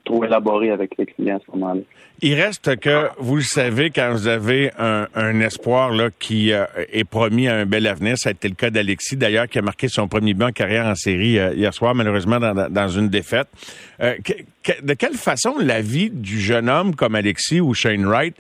trop 0.04 0.24
élaborées 0.24 0.72
avec 0.72 0.98
les 0.98 1.06
clients 1.06 1.40
ce 1.46 1.52
moment-là. 1.52 1.82
Il 2.22 2.36
reste 2.36 2.80
que, 2.80 3.10
vous 3.18 3.36
le 3.36 3.42
savez, 3.42 3.90
quand 3.90 4.12
vous 4.12 4.28
avez 4.28 4.72
un, 4.78 5.40
espoir 5.42 5.92
là, 5.92 6.10
qui 6.18 6.52
est 6.52 7.04
promis 7.04 7.48
à 7.50 7.56
un 7.56 7.66
bel 7.66 7.86
avenir, 7.86 8.18
ça 8.18 8.30
a 8.30 8.32
été 8.32 8.48
le 8.48 8.56
cas 8.56 8.70
d'Alexis, 8.70 9.18
d'ailleurs, 9.18 9.48
qui 9.48 9.60
a 9.60 9.62
marqué 9.62 9.90
son 9.90 10.08
premier 10.08 10.34
but 10.34 10.46
en 10.46 10.52
carrière 10.52 10.86
en 10.86 10.96
série 10.96 11.34
hier 11.34 11.74
soir, 11.74 11.96
malheureusement 11.96 12.40
dans, 12.40 12.70
dans 12.70 12.88
une 12.88 13.10
défaite. 13.10 13.48
Euh, 14.00 14.16
de 14.82 14.94
quelle 14.94 15.14
façon 15.16 15.56
la 15.60 15.82
vie 15.82 16.10
du 16.10 16.40
jeune 16.40 16.70
homme 16.70 16.96
comme 16.96 17.16
Alexis 17.16 17.62
ou 17.62 17.74
Shane 17.74 18.06
Wright 18.06 18.36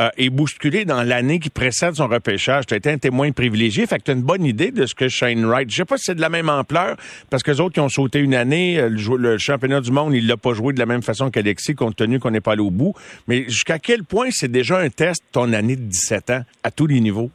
euh, 0.00 0.08
est 0.16 0.30
bousculée 0.30 0.86
dans 0.86 1.02
l'année 1.02 1.38
qui 1.38 1.50
précède 1.50 1.94
son 1.94 2.08
repêchage. 2.08 2.64
Tu 2.66 2.74
as 2.74 2.78
été 2.78 2.90
un 2.90 2.96
témoin 2.96 3.30
privilégié, 3.32 3.86
fait 3.86 3.98
que 3.98 4.04
tu 4.04 4.10
as 4.10 4.14
une 4.14 4.22
bonne 4.22 4.44
idée 4.44 4.70
de 4.70 4.86
ce 4.86 4.94
que 4.94 5.08
Shane 5.08 5.44
Wright. 5.44 5.70
Je 5.70 5.76
sais 5.76 5.84
pas 5.84 5.98
si 5.98 6.04
c'est 6.04 6.14
de 6.14 6.20
la 6.20 6.30
même 6.30 6.48
ampleur, 6.48 6.96
parce 7.28 7.42
que 7.42 7.50
les 7.50 7.60
autres 7.60 7.74
qui 7.74 7.80
ont 7.80 7.90
sauté 7.90 8.18
une 8.18 8.34
année, 8.34 8.78
euh, 8.78 8.88
le, 8.88 9.36
championnat 9.36 9.82
du 9.82 9.92
monde, 9.92 10.14
il 10.14 10.26
l'a 10.26 10.38
pas 10.38 10.54
joué 10.54 10.72
de 10.72 10.78
la 10.78 10.86
même 10.86 11.02
façon 11.02 11.30
qu'Alexis, 11.30 11.74
compte 11.74 11.96
tenu 11.96 12.18
qu'on 12.20 12.30
n'est 12.30 12.40
pas 12.40 12.52
allé 12.52 12.62
au 12.62 12.70
bout. 12.70 12.94
Mais 13.28 13.44
jusqu'à 13.44 13.78
quel 13.78 14.04
point 14.04 14.28
c'est 14.30 14.50
déjà 14.50 14.78
un 14.78 14.88
test 14.88 15.22
ton 15.30 15.52
année 15.52 15.76
de 15.76 15.82
17 15.82 16.30
ans, 16.30 16.42
à 16.62 16.70
tous 16.70 16.86
les 16.86 17.00
niveaux? 17.00 17.30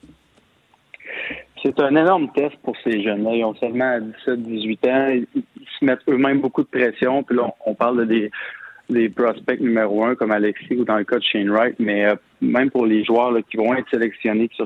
C'est 1.62 1.80
un 1.80 1.96
énorme 1.96 2.32
test 2.34 2.56
pour 2.64 2.76
ces 2.84 3.04
jeunes-là. 3.04 3.32
Ils 3.34 3.44
ont 3.44 3.56
seulement 3.56 4.00
17-18 4.28 4.90
ans. 4.90 5.10
Ils, 5.36 5.44
se 5.80 5.86
mettent 5.86 6.00
eux-mêmes 6.10 6.40
beaucoup 6.40 6.64
de 6.64 6.68
pression. 6.68 7.22
Puis 7.22 7.38
là, 7.38 7.44
on, 7.66 7.76
parle 7.76 8.00
de 8.00 8.06
des, 8.06 8.32
des 8.90 9.10
prospects 9.10 9.60
numéro 9.60 10.04
un 10.06 10.16
comme 10.16 10.32
Alexis 10.32 10.76
ou 10.76 10.86
dans 10.86 10.98
le 10.98 11.04
cas 11.04 11.18
de 11.18 11.24
Shane 11.24 11.50
Wright, 11.52 11.76
mais 11.78 12.06
euh, 12.06 12.16
même 12.42 12.70
pour 12.70 12.86
les 12.86 13.04
joueurs 13.04 13.34
qui 13.50 13.58
vont 13.58 13.74
être 13.74 13.90
sélectionnés, 13.90 14.48
qui, 14.50 14.62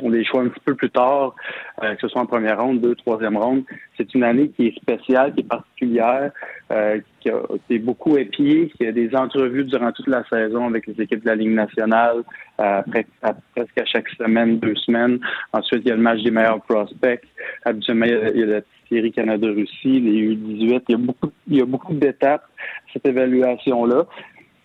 sont 0.00 0.10
des 0.10 0.24
choix 0.24 0.42
un 0.42 0.48
petit 0.48 0.60
peu 0.64 0.74
plus 0.74 0.90
tard, 0.90 1.34
euh, 1.82 1.94
que 1.94 2.00
ce 2.00 2.08
soit 2.08 2.22
en 2.22 2.26
première 2.26 2.60
ronde, 2.60 2.80
deux, 2.80 2.94
troisième 2.94 3.36
ronde, 3.36 3.64
c'est 3.96 4.14
une 4.14 4.24
année 4.24 4.48
qui 4.48 4.68
est 4.68 4.76
spéciale, 4.76 5.34
qui 5.34 5.40
est 5.40 5.48
particulière, 5.48 6.30
euh, 6.70 6.98
qui 7.20 7.28
a 7.28 7.40
été 7.54 7.78
beaucoup 7.78 8.16
épiée, 8.16 8.72
qui 8.76 8.86
a 8.86 8.92
des 8.92 9.14
entrevues 9.14 9.64
durant 9.64 9.92
toute 9.92 10.08
la 10.08 10.24
saison 10.24 10.66
avec 10.66 10.86
les 10.86 11.00
équipes 11.02 11.22
de 11.22 11.28
la 11.28 11.34
Ligue 11.34 11.52
nationale, 11.52 12.22
après, 12.58 13.06
presque 13.54 13.78
à 13.78 13.84
chaque 13.84 14.08
semaine, 14.10 14.58
deux 14.58 14.76
semaines. 14.76 15.18
Ensuite, 15.52 15.82
il 15.84 15.88
y 15.88 15.92
a 15.92 15.96
le 15.96 16.02
match 16.02 16.22
des 16.22 16.30
meilleurs 16.30 16.62
prospects. 16.62 17.22
Habituellement, 17.64 18.06
il 18.06 18.40
y 18.40 18.42
a, 18.42 18.46
la 18.46 18.60
série 18.88 19.12
Canada-Russie, 19.12 20.00
les 20.00 20.34
U18. 20.34 20.82
Il 20.88 20.92
y 20.92 20.94
a 20.94 20.98
beaucoup, 20.98 21.32
il 21.48 21.56
y 21.56 21.60
a 21.60 21.64
beaucoup 21.64 21.94
d'étapes, 21.94 22.44
cette 22.92 23.06
évaluation-là 23.06 24.06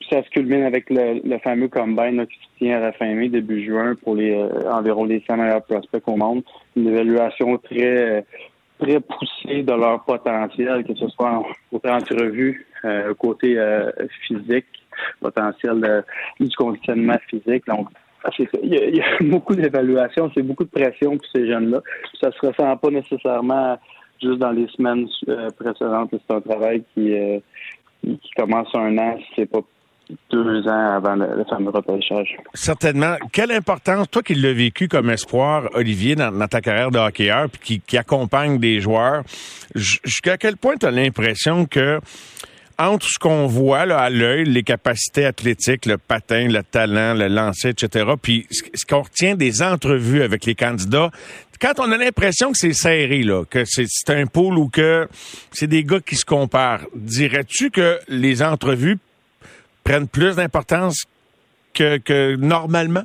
ça 0.09 0.23
se 0.23 0.29
culmine 0.29 0.63
avec 0.63 0.89
le, 0.89 1.37
fameux 1.39 1.67
combine 1.67 2.25
qui 2.27 2.35
se 2.35 2.57
tient 2.57 2.77
à 2.77 2.79
la 2.79 2.91
fin 2.93 3.13
mai, 3.13 3.29
début 3.29 3.63
juin, 3.65 3.95
pour 3.95 4.15
les 4.15 4.33
euh, 4.33 4.71
environ 4.71 5.05
les 5.05 5.23
100 5.27 5.37
meilleurs 5.37 5.63
prospects 5.63 6.03
au 6.07 6.15
monde. 6.15 6.43
Une 6.75 6.87
évaluation 6.87 7.57
très 7.57 8.25
très 8.79 8.99
poussée 8.99 9.63
de 9.63 9.73
leur 9.73 10.03
potentiel, 10.03 10.83
que 10.83 10.93
ce 10.93 11.07
soit 11.09 11.43
côté 11.71 11.89
entrevue, 11.89 12.67
euh, 12.85 13.13
côté 13.15 13.57
euh, 13.57 13.91
physique, 14.27 14.67
potentiel 15.19 16.03
du 16.39 16.55
conditionnement 16.55 17.17
physique. 17.27 17.65
Donc, 17.67 17.89
il 18.37 18.95
y, 18.95 19.01
a, 19.01 19.05
beaucoup 19.21 19.55
d'évaluations, 19.55 20.31
c'est 20.35 20.43
beaucoup 20.43 20.65
de 20.65 20.69
pression 20.69 21.17
pour 21.17 21.27
ces 21.33 21.47
jeunes-là. 21.47 21.81
Ça 22.21 22.31
se 22.31 22.45
ressent 22.45 22.77
pas 22.77 22.89
nécessairement 22.89 23.79
juste 24.21 24.39
dans 24.39 24.51
les 24.51 24.67
semaines 24.67 25.07
précédentes. 25.57 26.11
C'est 26.11 26.35
un 26.35 26.41
travail 26.41 26.83
qui, 26.93 27.15
qui 28.03 28.31
commence 28.35 28.69
un 28.75 28.95
an, 28.99 29.17
c'est 29.35 29.47
pas 29.47 29.61
deux 30.29 30.67
ans 30.67 30.95
avant 30.95 31.15
le, 31.15 31.43
fameux 31.49 31.69
repêchage. 31.69 32.37
Certainement. 32.53 33.15
Quelle 33.31 33.51
importance, 33.51 34.09
toi 34.09 34.21
qui 34.21 34.35
l'as 34.35 34.53
vécu 34.53 34.87
comme 34.87 35.09
espoir, 35.09 35.69
Olivier, 35.73 36.15
dans, 36.15 36.47
ta 36.47 36.61
carrière 36.61 36.91
de 36.91 36.99
hockeyeur, 36.99 37.47
puis 37.49 37.81
qui, 37.85 37.97
accompagne 37.97 38.59
des 38.59 38.79
joueurs, 38.79 39.23
jusqu'à 39.75 40.37
quel 40.37 40.57
point 40.57 40.75
tu 40.77 40.89
l'impression 40.89 41.65
que 41.65 41.99
entre 42.79 43.07
ce 43.07 43.17
qu'on 43.17 43.47
voit 43.47 43.87
là, 43.87 43.97
à 43.97 44.09
l'œil, 44.11 44.45
les 44.45 44.61
capacités 44.61 45.25
athlétiques, 45.25 45.87
le 45.87 45.97
patin, 45.97 46.47
le 46.47 46.61
talent, 46.61 47.15
le 47.15 47.27
lancer, 47.27 47.69
etc., 47.69 48.05
puis 48.21 48.45
ce 48.51 48.85
qu'on 48.85 49.01
retient 49.01 49.35
des 49.35 49.63
entrevues 49.63 50.21
avec 50.21 50.45
les 50.45 50.53
candidats, 50.53 51.09
quand 51.59 51.79
on 51.79 51.91
a 51.91 51.97
l'impression 51.97 52.51
que 52.51 52.57
c'est 52.57 52.73
serré, 52.73 53.23
là, 53.23 53.43
que 53.45 53.63
c'est 53.65 54.09
un 54.09 54.27
pôle 54.27 54.59
ou 54.59 54.69
que 54.69 55.07
c'est 55.51 55.67
des 55.67 55.83
gars 55.83 55.99
qui 55.99 56.15
se 56.15 56.25
comparent, 56.25 56.85
dirais-tu 56.95 57.71
que 57.71 57.99
les 58.07 58.43
entrevues 58.43 58.99
prennent 59.87 60.09
plus 60.09 60.35
d'importance 60.35 61.05
que, 61.73 62.35
normalement? 62.35 63.03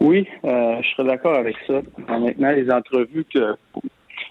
Oui, 0.00 0.26
euh, 0.44 0.82
je 0.82 0.88
serais 0.90 1.08
d'accord 1.08 1.36
avec 1.36 1.56
ça. 1.66 1.80
Maintenant, 2.08 2.50
les 2.50 2.70
entrevues 2.70 3.24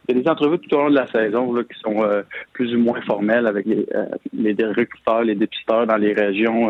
il 0.09 0.15
y 0.15 0.20
a 0.20 0.22
des 0.22 0.30
entrevues 0.30 0.59
tout 0.59 0.76
au 0.76 0.80
long 0.80 0.89
de 0.89 0.95
la 0.95 1.07
saison 1.07 1.53
qui 1.53 1.80
sont 1.80 2.01
euh, 2.01 2.24
plus 2.53 2.74
ou 2.76 2.80
moins 2.80 3.01
formelles 3.01 3.45
avec 3.45 3.65
les, 3.65 3.86
euh, 3.93 4.05
les 4.34 4.53
recruteurs, 4.53 5.24
les 5.24 5.36
dépisteurs 5.36 5.86
dans 5.86 5.97
les 5.97 6.13
régions, 6.13 6.70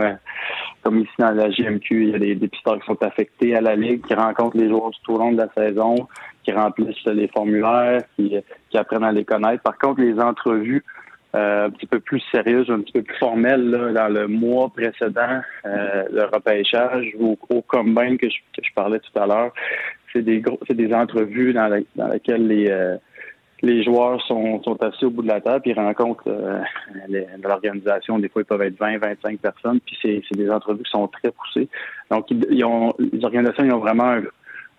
comme 0.81 0.99
ici 0.99 1.11
dans 1.19 1.31
la 1.31 1.49
GMQ, 1.49 2.03
il 2.03 2.09
y 2.09 2.15
a 2.15 2.19
des 2.19 2.35
dépisteurs 2.35 2.79
qui 2.79 2.85
sont 2.85 3.01
affectés 3.01 3.55
à 3.55 3.61
la 3.61 3.75
Ligue, 3.75 4.05
qui 4.05 4.13
rencontrent 4.13 4.57
les 4.57 4.69
joueurs 4.69 4.91
tout 5.03 5.13
au 5.13 5.17
long 5.17 5.31
de 5.31 5.37
la 5.37 5.49
saison, 5.55 6.07
qui 6.43 6.51
remplissent 6.51 7.05
les 7.05 7.27
formulaires, 7.29 8.03
qui 8.15 8.77
apprennent 8.77 9.03
à 9.03 9.11
les 9.11 9.25
connaître. 9.25 9.63
Par 9.63 9.77
contre, 9.77 10.01
les 10.01 10.19
entrevues 10.19 10.83
euh, 11.37 11.65
un 11.67 11.69
petit 11.69 11.85
peu 11.85 11.99
plus 11.99 12.21
sérieuse, 12.31 12.69
un 12.69 12.81
petit 12.81 12.93
peu 12.93 13.03
plus 13.03 13.17
formelle 13.17 13.69
dans 13.93 14.07
le 14.07 14.27
mois 14.27 14.69
précédent, 14.69 15.41
euh, 15.65 16.03
le 16.11 16.23
repêchage 16.23 17.13
ou 17.19 17.37
au 17.49 17.61
combine 17.61 18.17
que 18.17 18.27
je, 18.29 18.73
parlais 18.75 18.99
tout 18.99 19.19
à 19.19 19.27
l'heure. 19.27 19.53
C'est 20.11 20.23
des 20.23 20.41
c'est 20.67 20.75
des 20.75 20.93
entrevues 20.93 21.53
dans, 21.53 21.69
dans 21.95 22.07
lesquelles 22.07 22.47
les 22.47 22.69
euh, 22.69 22.97
les 23.61 23.83
joueurs 23.83 24.21
sont, 24.27 24.61
sont 24.63 24.81
assis 24.83 25.05
au 25.05 25.09
bout 25.09 25.23
de 25.23 25.27
la 25.27 25.41
table, 25.41 25.61
puis 25.61 25.71
ils 25.71 25.79
rencontrent 25.79 26.29
l'organisation. 27.41 28.19
Des 28.19 28.29
fois, 28.29 28.43
ils 28.43 28.45
peuvent 28.45 28.61
être 28.61 28.77
20, 28.77 28.99
25 28.99 29.39
personnes, 29.39 29.79
puis 29.79 29.97
c'est, 29.99 30.21
c'est 30.29 30.37
des 30.37 30.49
entrevues 30.51 30.83
qui 30.83 30.91
sont 30.91 31.07
très 31.07 31.31
poussées. 31.31 31.67
Donc, 32.11 32.29
ils, 32.29 32.63
ont, 32.63 32.93
les 32.99 33.25
organisations 33.25 33.65
ils 33.65 33.73
ont 33.73 33.79
vraiment 33.79 34.15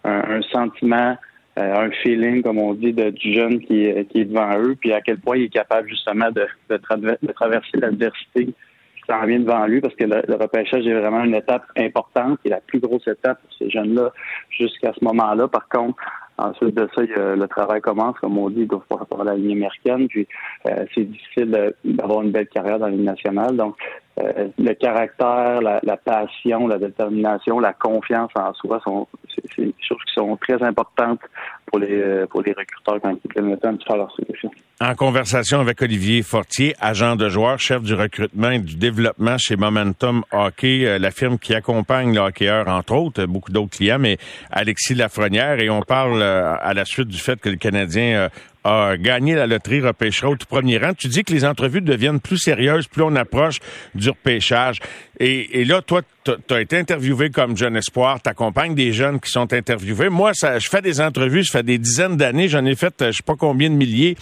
un, 0.04 0.42
sentiment 0.52 1.16
un 1.60 1.90
feeling, 2.02 2.42
comme 2.42 2.58
on 2.58 2.74
dit, 2.74 2.92
de, 2.92 3.10
du 3.10 3.34
jeune 3.34 3.60
qui 3.60 3.84
est, 3.84 4.04
qui 4.06 4.20
est 4.20 4.24
devant 4.24 4.58
eux, 4.58 4.76
puis 4.78 4.92
à 4.92 5.00
quel 5.00 5.18
point 5.18 5.36
il 5.36 5.44
est 5.44 5.48
capable 5.48 5.88
justement 5.88 6.30
de, 6.30 6.46
de, 6.70 7.32
traverser 7.32 7.78
l'adversité 7.78 8.46
qui 8.46 9.02
s'en 9.08 9.24
vient 9.26 9.40
devant 9.40 9.66
lui, 9.66 9.80
parce 9.80 9.94
que 9.94 10.04
le, 10.04 10.34
repêchage 10.34 10.86
est 10.86 10.94
vraiment 10.94 11.24
une 11.24 11.34
étape 11.34 11.64
importante, 11.76 12.38
et 12.44 12.50
la 12.50 12.60
plus 12.60 12.80
grosse 12.80 13.06
étape 13.06 13.40
pour 13.40 13.52
ces 13.58 13.70
jeunes-là 13.70 14.12
jusqu'à 14.50 14.92
ce 14.92 15.04
moment-là. 15.04 15.48
Par 15.48 15.68
contre, 15.68 15.96
Ensuite 16.38 16.76
de 16.76 16.88
ça, 16.94 17.02
le 17.02 17.46
travail 17.48 17.80
commence, 17.80 18.16
comme 18.20 18.38
on 18.38 18.48
dit, 18.48 18.60
il 18.60 18.68
doit 18.68 18.84
faire 18.88 19.24
la 19.24 19.34
ligne 19.34 19.56
américaine. 19.56 20.06
Puis 20.06 20.28
euh, 20.68 20.84
c'est 20.94 21.02
difficile 21.02 21.74
d'avoir 21.84 22.22
une 22.22 22.30
belle 22.30 22.46
carrière 22.46 22.78
dans 22.78 22.86
la 22.86 22.92
ligne 22.92 23.04
nationale. 23.04 23.56
Donc, 23.56 23.74
euh, 24.20 24.48
le 24.58 24.74
caractère, 24.74 25.60
la, 25.60 25.96
passion, 25.96 26.66
la 26.66 26.78
détermination, 26.78 27.60
la 27.60 27.72
confiance 27.72 28.30
en 28.34 28.52
soi 28.54 28.80
sont 28.84 29.06
c'est 29.34 29.64
des 29.64 29.74
choses 29.80 29.98
qui 30.06 30.14
sont 30.14 30.36
très 30.36 30.60
importantes 30.62 31.20
pour 31.66 31.78
les 31.78 32.00
euh, 32.00 32.26
pour 32.26 32.42
les 32.42 32.52
recruteurs 32.52 33.00
quand 33.02 33.16
ils 33.24 33.28
prennent 33.28 33.50
le 33.50 33.58
temps 33.58 33.72
de 33.72 33.82
faire 33.82 33.96
leur 33.96 34.14
sélection. 34.16 34.50
En 34.80 34.94
conversation 34.94 35.60
avec 35.60 35.82
Olivier 35.82 36.22
Fortier, 36.22 36.74
agent 36.80 37.16
de 37.16 37.28
joueur, 37.28 37.58
chef 37.58 37.82
du 37.82 37.94
recrutement 37.94 38.50
et 38.50 38.58
du 38.60 38.76
développement 38.76 39.36
chez 39.38 39.56
Momentum 39.56 40.22
Hockey, 40.32 40.86
euh, 40.86 40.98
la 40.98 41.10
firme 41.10 41.38
qui 41.38 41.54
accompagne 41.54 42.14
le 42.14 42.20
hockeyeur, 42.20 42.68
entre 42.68 42.94
autres, 42.94 43.24
beaucoup 43.26 43.52
d'autres 43.52 43.76
clients, 43.76 43.98
mais 43.98 44.18
Alexis 44.50 44.94
Lafrenière, 44.94 45.60
et 45.60 45.70
on 45.70 45.82
parle 45.82 46.22
à 46.22 46.74
la 46.74 46.84
suite 46.84 47.08
du 47.08 47.18
fait 47.18 47.40
que 47.40 47.48
le 47.48 47.56
Canadien 47.56 48.28
a 48.68 48.96
gagné 48.96 49.34
la 49.34 49.46
loterie 49.46 49.80
repêchera 49.80 50.30
au 50.30 50.36
tout 50.36 50.46
premier 50.46 50.78
rang. 50.78 50.92
Tu 50.94 51.08
dis 51.08 51.24
que 51.24 51.32
les 51.32 51.44
entrevues 51.44 51.80
deviennent 51.80 52.20
plus 52.20 52.38
sérieuses 52.38 52.86
plus 52.86 53.02
on 53.02 53.16
approche 53.16 53.58
du 53.94 54.10
repêchage. 54.10 54.80
Et, 55.20 55.64
là, 55.64 55.82
toi, 55.82 56.02
tu 56.46 56.54
as 56.54 56.60
été 56.60 56.76
interviewé 56.78 57.30
comme 57.30 57.56
jeune 57.56 57.76
espoir, 57.76 58.20
tu 58.22 58.28
accompagnes 58.28 58.74
des 58.74 58.92
jeunes 58.92 59.20
qui 59.20 59.30
sont 59.30 59.52
interviewés. 59.52 60.08
Moi, 60.08 60.32
ça, 60.34 60.58
je 60.58 60.68
fais 60.68 60.82
des 60.82 61.00
entrevues, 61.00 61.42
je 61.42 61.50
fais 61.50 61.62
des 61.62 61.78
dizaines 61.78 62.16
d'années, 62.16 62.48
j'en 62.48 62.64
ai 62.64 62.74
fait 62.74 62.94
je 63.00 63.12
sais 63.12 63.22
pas 63.24 63.36
combien 63.36 63.70
de 63.70 63.74
milliers. 63.74 64.16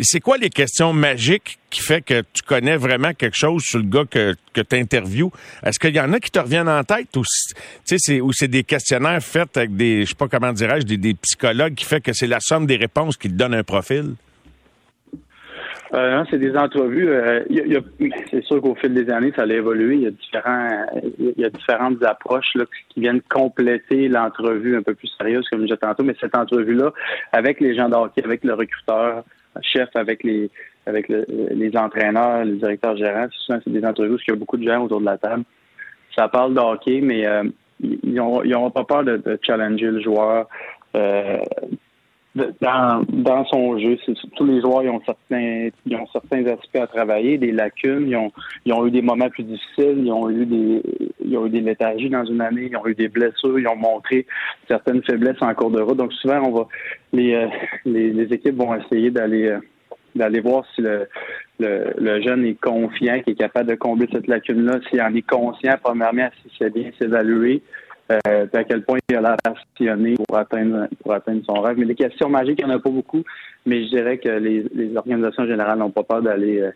C'est 0.00 0.20
quoi 0.20 0.36
les 0.38 0.50
questions 0.50 0.92
magiques 0.92 1.58
qui 1.70 1.80
fait 1.80 2.02
que 2.02 2.22
tu 2.32 2.42
connais 2.42 2.76
vraiment 2.76 3.12
quelque 3.14 3.36
chose 3.36 3.62
sur 3.64 3.78
le 3.78 3.84
gars 3.84 4.04
que, 4.10 4.34
que 4.52 4.60
tu 4.60 4.76
interviews? 4.76 5.30
Est-ce 5.64 5.78
qu'il 5.78 5.94
y 5.94 6.00
en 6.00 6.12
a 6.12 6.20
qui 6.20 6.30
te 6.30 6.38
reviennent 6.38 6.68
en 6.68 6.84
tête 6.84 7.16
ou 7.16 7.22
c'est, 7.84 8.20
ou 8.20 8.32
c'est 8.32 8.48
des 8.48 8.64
questionnaires 8.64 9.22
faits 9.22 9.56
avec 9.56 9.76
des, 9.76 10.04
je 10.04 10.10
sais 10.10 10.14
pas 10.14 10.28
comment 10.28 10.52
dirais-je, 10.52 10.86
des, 10.86 11.14
psychologues 11.14 11.74
qui 11.74 11.84
fait 11.84 12.00
que 12.00 12.12
c'est 12.12 12.26
la 12.26 12.40
somme 12.40 12.66
des 12.66 12.76
réponses 12.76 13.16
qui 13.16 13.28
te 13.28 13.34
donnent 13.34 13.54
un 13.54 13.64
profil? 13.64 14.14
Euh, 15.92 16.24
c'est 16.30 16.38
des 16.38 16.56
entrevues. 16.56 17.08
Euh, 17.08 17.42
c'est 18.30 18.44
sûr 18.44 18.60
qu'au 18.62 18.74
fil 18.76 18.94
des 18.94 19.10
années, 19.10 19.32
ça 19.34 19.42
a 19.42 19.46
évolué. 19.46 19.96
Il 19.96 20.02
y 20.02 20.06
a 20.06 20.10
différents, 20.10 20.86
il 21.18 21.34
y 21.36 21.44
a 21.44 21.50
différentes 21.50 22.02
approches 22.04 22.54
là, 22.54 22.64
qui 22.90 23.00
viennent 23.00 23.20
compléter 23.22 24.08
l'entrevue 24.08 24.76
un 24.76 24.82
peu 24.82 24.94
plus 24.94 25.08
sérieuse, 25.18 25.48
comme 25.48 25.60
je 25.60 25.66
disais 25.66 25.76
tantôt. 25.76 26.04
Mais 26.04 26.14
cette 26.20 26.36
entrevue-là, 26.36 26.92
avec 27.32 27.60
les 27.60 27.74
gens 27.74 27.88
d'hockey, 27.88 28.22
avec 28.24 28.44
le 28.44 28.54
recruteur, 28.54 29.24
chef, 29.62 29.88
avec 29.94 30.22
les, 30.22 30.48
avec 30.86 31.08
les 31.08 31.76
entraîneurs, 31.76 32.44
les 32.44 32.56
directeurs 32.56 32.96
gérants, 32.96 33.26
c'est 33.48 33.68
des 33.68 33.84
entrevues 33.84 34.14
où 34.14 34.18
il 34.18 34.30
y 34.30 34.32
a 34.32 34.36
beaucoup 34.36 34.56
de 34.56 34.66
gens 34.66 34.84
autour 34.84 35.00
de 35.00 35.06
la 35.06 35.18
table. 35.18 35.42
Ça 36.16 36.28
parle 36.28 36.54
de 36.54 36.60
hockey, 36.60 37.00
mais 37.02 37.26
euh, 37.26 37.44
ils 37.80 38.14
n'auront 38.14 38.70
pas 38.70 38.84
peur 38.84 39.02
de, 39.02 39.16
de, 39.16 39.38
challenger 39.42 39.86
le 39.86 40.00
joueur. 40.00 40.46
Dans, 42.60 43.04
dans 43.08 43.44
son 43.46 43.78
jeu. 43.78 43.96
Tous 44.36 44.44
les 44.44 44.60
joueurs 44.60 44.82
ils 44.82 44.90
ont 44.90 45.00
certains 45.04 45.68
ils 45.86 45.96
ont 45.96 46.06
certains 46.12 46.46
aspects 46.46 46.76
à 46.76 46.86
travailler, 46.86 47.38
des 47.38 47.52
lacunes, 47.52 48.08
ils 48.08 48.16
ont, 48.16 48.32
ils 48.64 48.72
ont 48.72 48.86
eu 48.86 48.90
des 48.90 49.02
moments 49.02 49.28
plus 49.28 49.44
difficiles, 49.44 50.02
ils 50.04 50.12
ont 50.12 50.28
eu 50.30 50.46
des 50.46 50.82
ils 51.24 51.36
ont 51.36 51.46
eu 51.46 51.50
des 51.50 51.60
léthargies 51.60 52.10
dans 52.10 52.24
une 52.24 52.40
année, 52.40 52.68
ils 52.70 52.76
ont 52.76 52.86
eu 52.86 52.94
des 52.94 53.08
blessures, 53.08 53.58
ils 53.58 53.68
ont 53.68 53.76
montré 53.76 54.26
certaines 54.68 55.02
faiblesses 55.02 55.40
en 55.40 55.54
cours 55.54 55.70
de 55.70 55.80
route. 55.80 55.96
Donc 55.96 56.12
souvent 56.14 56.40
on 56.42 56.52
va 56.52 56.68
les 57.12 57.34
euh, 57.34 57.46
les, 57.84 58.32
équipes 58.32 58.56
vont 58.56 58.74
essayer 58.74 59.10
d'aller 59.10 59.48
euh, 59.48 59.58
d'aller 60.14 60.40
voir 60.40 60.64
si 60.74 60.82
le, 60.82 61.06
le, 61.58 62.22
jeune 62.22 62.44
est 62.44 62.60
confiant, 62.60 63.20
qui 63.20 63.30
est 63.30 63.38
capable 63.38 63.70
de 63.70 63.74
combler 63.74 64.08
cette 64.12 64.26
lacune-là, 64.26 64.80
s'il 64.88 65.00
en 65.02 65.14
est 65.14 65.22
conscient, 65.22 65.74
premièrement, 65.82 66.28
si 66.42 66.52
c'est 66.58 66.72
bien 66.72 66.90
s'évaluer, 66.98 67.62
euh, 68.10 68.46
à 68.52 68.64
quel 68.64 68.82
point 68.82 68.98
il 69.08 69.16
a 69.16 69.20
l'air 69.20 69.36
passionné 69.42 70.14
pour 70.26 70.36
atteindre, 70.36 70.88
pour 71.02 71.12
atteindre 71.12 71.42
son 71.46 71.60
rêve. 71.60 71.78
Mais 71.78 71.86
des 71.86 71.94
questions 71.94 72.28
magiques, 72.28 72.58
il 72.60 72.66
n'y 72.66 72.72
en 72.72 72.76
a 72.76 72.80
pas 72.80 72.90
beaucoup, 72.90 73.22
mais 73.66 73.84
je 73.84 73.88
dirais 73.88 74.18
que 74.18 74.28
les, 74.28 74.64
organisations 74.96 75.46
générales 75.46 75.78
n'ont 75.78 75.90
pas 75.90 76.02
peur 76.02 76.22
d'aller 76.22 76.60
euh, 76.60 76.70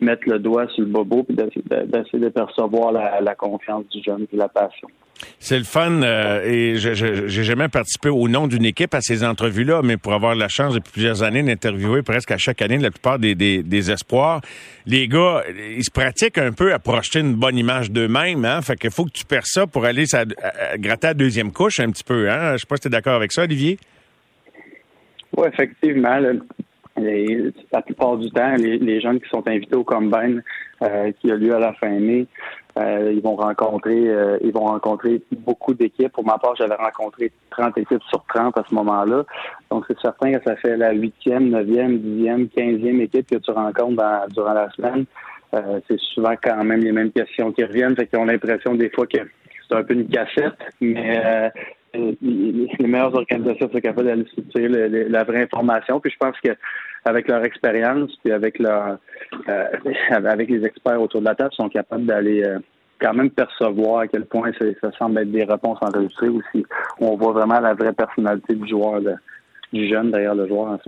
mettre 0.00 0.22
le 0.26 0.38
doigt 0.38 0.66
sur 0.68 0.84
le 0.84 0.90
bobo 0.90 1.26
et 1.28 1.34
d'essayer 1.34 2.18
de 2.18 2.28
percevoir 2.28 2.92
la, 2.92 3.34
confiance 3.34 3.84
du 3.88 4.02
jeune 4.02 4.26
et 4.32 4.36
la 4.36 4.48
passion. 4.48 4.88
C'est 5.38 5.58
le 5.58 5.64
fun 5.64 6.02
euh, 6.02 6.42
et 6.44 6.76
j'ai 6.76 7.44
jamais 7.44 7.68
participé 7.68 8.08
au 8.08 8.26
nom 8.28 8.46
d'une 8.46 8.64
équipe 8.64 8.94
à 8.94 9.02
ces 9.02 9.22
entrevues-là, 9.22 9.82
mais 9.84 9.98
pour 9.98 10.14
avoir 10.14 10.34
la 10.34 10.48
chance 10.48 10.74
depuis 10.74 10.92
plusieurs 10.92 11.22
années 11.22 11.42
d'interviewer 11.42 12.02
presque 12.02 12.30
à 12.30 12.38
chaque 12.38 12.62
année 12.62 12.78
la 12.78 12.90
plupart 12.90 13.18
des, 13.18 13.90
espoirs, 13.90 14.40
les 14.86 15.08
gars, 15.08 15.42
ils 15.76 15.84
se 15.84 15.90
pratiquent 15.90 16.38
un 16.38 16.52
peu 16.52 16.72
à 16.72 16.78
projeter 16.78 17.20
une 17.20 17.34
bonne 17.34 17.58
image 17.58 17.90
d'eux-mêmes. 17.90 18.46
Hein? 18.46 18.62
Fait 18.62 18.76
qu'il 18.76 18.90
faut 18.90 19.04
que 19.04 19.12
tu 19.12 19.26
perds 19.26 19.46
ça 19.46 19.66
pour 19.66 19.84
aller 19.84 20.06
ça, 20.06 20.24
gratter 20.78 21.08
la 21.08 21.14
deuxième 21.14 21.52
couche 21.52 21.80
un 21.80 21.90
petit 21.90 22.04
peu. 22.04 22.30
Hein? 22.30 22.52
Je 22.54 22.58
sais 22.58 22.66
pas 22.66 22.76
si 22.76 22.82
tu 22.82 22.88
es 22.88 22.90
d'accord 22.90 23.14
avec 23.14 23.32
ça, 23.32 23.42
Olivier? 23.42 23.78
Oui, 25.36 25.46
effectivement. 25.46 26.18
la 26.96 27.82
plupart 27.82 28.16
du 28.16 28.30
temps, 28.30 28.54
les, 28.56 29.00
jeunes 29.00 29.20
qui 29.20 29.28
sont 29.28 29.46
invités 29.46 29.76
au 29.76 29.84
Combine 29.84 30.42
euh, 30.82 31.12
qui 31.20 31.30
a 31.30 31.36
lieu 31.36 31.54
à 31.54 31.58
la 31.58 31.72
fin 31.74 31.90
mai, 31.90 32.26
euh, 32.78 33.12
ils 33.12 33.22
vont 33.22 33.36
rencontrer 33.36 34.08
euh, 34.08 34.38
ils 34.42 34.52
vont 34.52 34.66
rencontrer 34.66 35.22
beaucoup 35.32 35.74
d'équipes. 35.74 36.12
Pour 36.12 36.24
ma 36.24 36.38
part, 36.38 36.54
j'avais 36.56 36.74
rencontré 36.74 37.32
30 37.50 37.78
équipes 37.78 38.02
sur 38.08 38.24
30 38.32 38.56
à 38.58 38.64
ce 38.68 38.74
moment-là. 38.74 39.24
Donc, 39.70 39.84
c'est 39.88 39.98
certain 40.00 40.32
que 40.38 40.44
ça 40.44 40.56
fait 40.56 40.76
la 40.76 40.92
huitième, 40.92 41.50
neuvième, 41.50 41.98
dixième, 41.98 42.48
quinzième 42.48 43.00
équipe 43.00 43.28
que 43.28 43.36
tu 43.36 43.50
rencontres 43.50 44.26
durant 44.30 44.54
la 44.54 44.70
semaine. 44.70 45.04
Euh, 45.54 45.80
c'est 45.88 45.98
souvent 45.98 46.34
quand 46.40 46.62
même 46.62 46.80
les 46.80 46.92
mêmes 46.92 47.10
questions 47.10 47.50
qui 47.52 47.64
reviennent. 47.64 47.96
Fait 47.96 48.06
qu'ils 48.06 48.20
ont 48.20 48.24
l'impression 48.24 48.74
des 48.74 48.90
fois 48.90 49.06
que 49.06 49.18
c'est 49.68 49.76
un 49.76 49.82
peu 49.82 49.94
une 49.94 50.08
cassette, 50.08 50.58
mais 50.80 51.50
les 51.94 52.86
meilleures 52.86 53.14
organisations 53.14 53.70
sont 53.70 53.80
capables 53.80 54.06
d'aller 54.06 54.26
structurer 54.26 54.68
la 55.08 55.24
vraie 55.24 55.42
information. 55.42 56.00
Puis 56.00 56.12
je 56.12 56.16
pense 56.18 56.36
que 56.42 56.50
avec 57.04 57.28
leur 57.28 57.44
expérience, 57.44 58.10
puis 58.22 58.32
avec 58.32 58.58
leur 58.58 58.98
euh, 59.48 59.64
avec 60.24 60.50
les 60.50 60.64
experts 60.64 61.00
autour 61.00 61.20
de 61.20 61.26
la 61.26 61.34
table, 61.34 61.52
sont 61.54 61.68
capables 61.68 62.04
d'aller 62.04 62.42
euh, 62.44 62.58
quand 63.00 63.14
même 63.14 63.30
percevoir 63.30 64.00
à 64.00 64.06
quel 64.06 64.26
point 64.26 64.50
ça 64.80 64.92
semble 64.98 65.20
être 65.20 65.30
des 65.30 65.44
réponses 65.44 65.78
enregistrées 65.80 66.28
ou 66.28 66.42
si 66.52 66.64
on 67.00 67.16
voit 67.16 67.32
vraiment 67.32 67.60
la 67.60 67.74
vraie 67.74 67.94
personnalité 67.94 68.54
du 68.54 68.68
joueur. 68.68 69.00
du 69.72 69.88
jeune 69.88 70.10
derrière 70.10 70.34
le 70.34 70.48
joueur. 70.48 70.78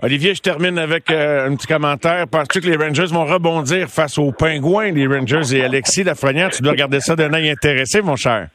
Olivier, 0.00 0.34
je 0.34 0.40
termine 0.40 0.78
avec 0.78 1.10
euh, 1.10 1.48
un 1.48 1.56
petit 1.56 1.66
commentaire. 1.66 2.28
Penses-tu 2.28 2.60
que 2.60 2.68
les 2.68 2.76
Rangers 2.76 3.12
vont 3.12 3.24
rebondir 3.26 3.88
face 3.88 4.18
aux 4.18 4.30
Pingouins, 4.30 4.92
les 4.92 5.06
Rangers 5.06 5.56
et 5.56 5.64
Alexis 5.64 6.04
Lafrenière? 6.04 6.50
Tu 6.50 6.62
dois 6.62 6.72
regarder 6.72 7.00
ça 7.00 7.16
d'un 7.16 7.32
œil 7.34 7.50
intéressé, 7.50 8.02
mon 8.02 8.16
cher. 8.16 8.48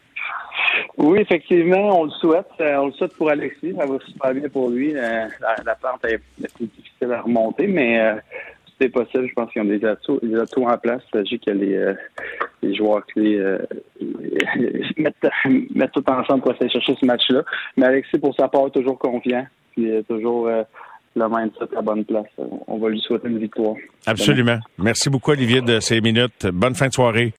Oui, 1.00 1.20
effectivement, 1.22 2.02
on 2.02 2.04
le 2.04 2.12
souhaite. 2.12 2.50
Euh, 2.60 2.76
on 2.76 2.88
le 2.88 2.92
souhaite 2.92 3.16
pour 3.16 3.30
Alexis. 3.30 3.74
Ça 3.78 3.86
va 3.86 3.98
super 4.06 4.34
bien 4.34 4.50
pour 4.50 4.70
lui. 4.70 4.94
Euh, 4.94 5.28
la, 5.40 5.56
la, 5.66 5.76
plante 5.76 6.04
est, 6.04 6.20
plus 6.56 6.66
difficile 6.66 7.14
à 7.14 7.22
remonter, 7.22 7.68
mais 7.68 8.02
euh, 8.02 8.16
c'est 8.80 8.90
possible. 8.90 9.28
Je 9.30 9.34
pense 9.34 9.50
qu'ils 9.52 9.62
ont 9.62 9.66
des 9.66 9.86
atouts, 9.86 10.20
des 10.22 10.38
atouts 10.38 10.68
en 10.68 10.78
place. 10.78 11.02
J'ai 11.24 11.40
que 11.40 11.52
les, 11.52 11.94
les 12.62 12.76
joueurs 12.76 13.06
clés 13.06 13.42
mettent, 14.98 15.16
mettent 15.74 15.94
tout 15.94 16.10
ensemble 16.10 16.42
pour 16.42 16.52
essayer 16.52 16.68
de 16.68 16.74
chercher 16.74 16.96
ce 17.00 17.06
match-là. 17.06 17.44
Mais 17.78 17.86
Alexis, 17.86 18.20
pour 18.20 18.36
sa 18.36 18.50
part, 18.50 18.68
est 18.68 18.72
toujours 18.72 19.00
confiant. 19.00 19.48
Puis 19.72 20.04
toujours 20.06 20.50
le 20.50 21.30
mindset 21.30 21.78
à 21.78 21.82
bonne 21.82 22.04
place. 22.04 22.28
On 22.68 22.78
va 22.78 22.90
lui 22.90 23.00
souhaiter 23.00 23.30
une 23.30 23.40
victoire. 23.40 23.76
Absolument. 24.06 24.60
Merci 24.78 25.10
beaucoup, 25.10 25.32
Olivier, 25.32 25.62
de 25.62 25.80
ces 25.80 26.02
minutes. 26.02 26.46
Bonne 26.48 26.76
fin 26.76 26.90
de 26.90 26.94
soirée. 26.94 27.34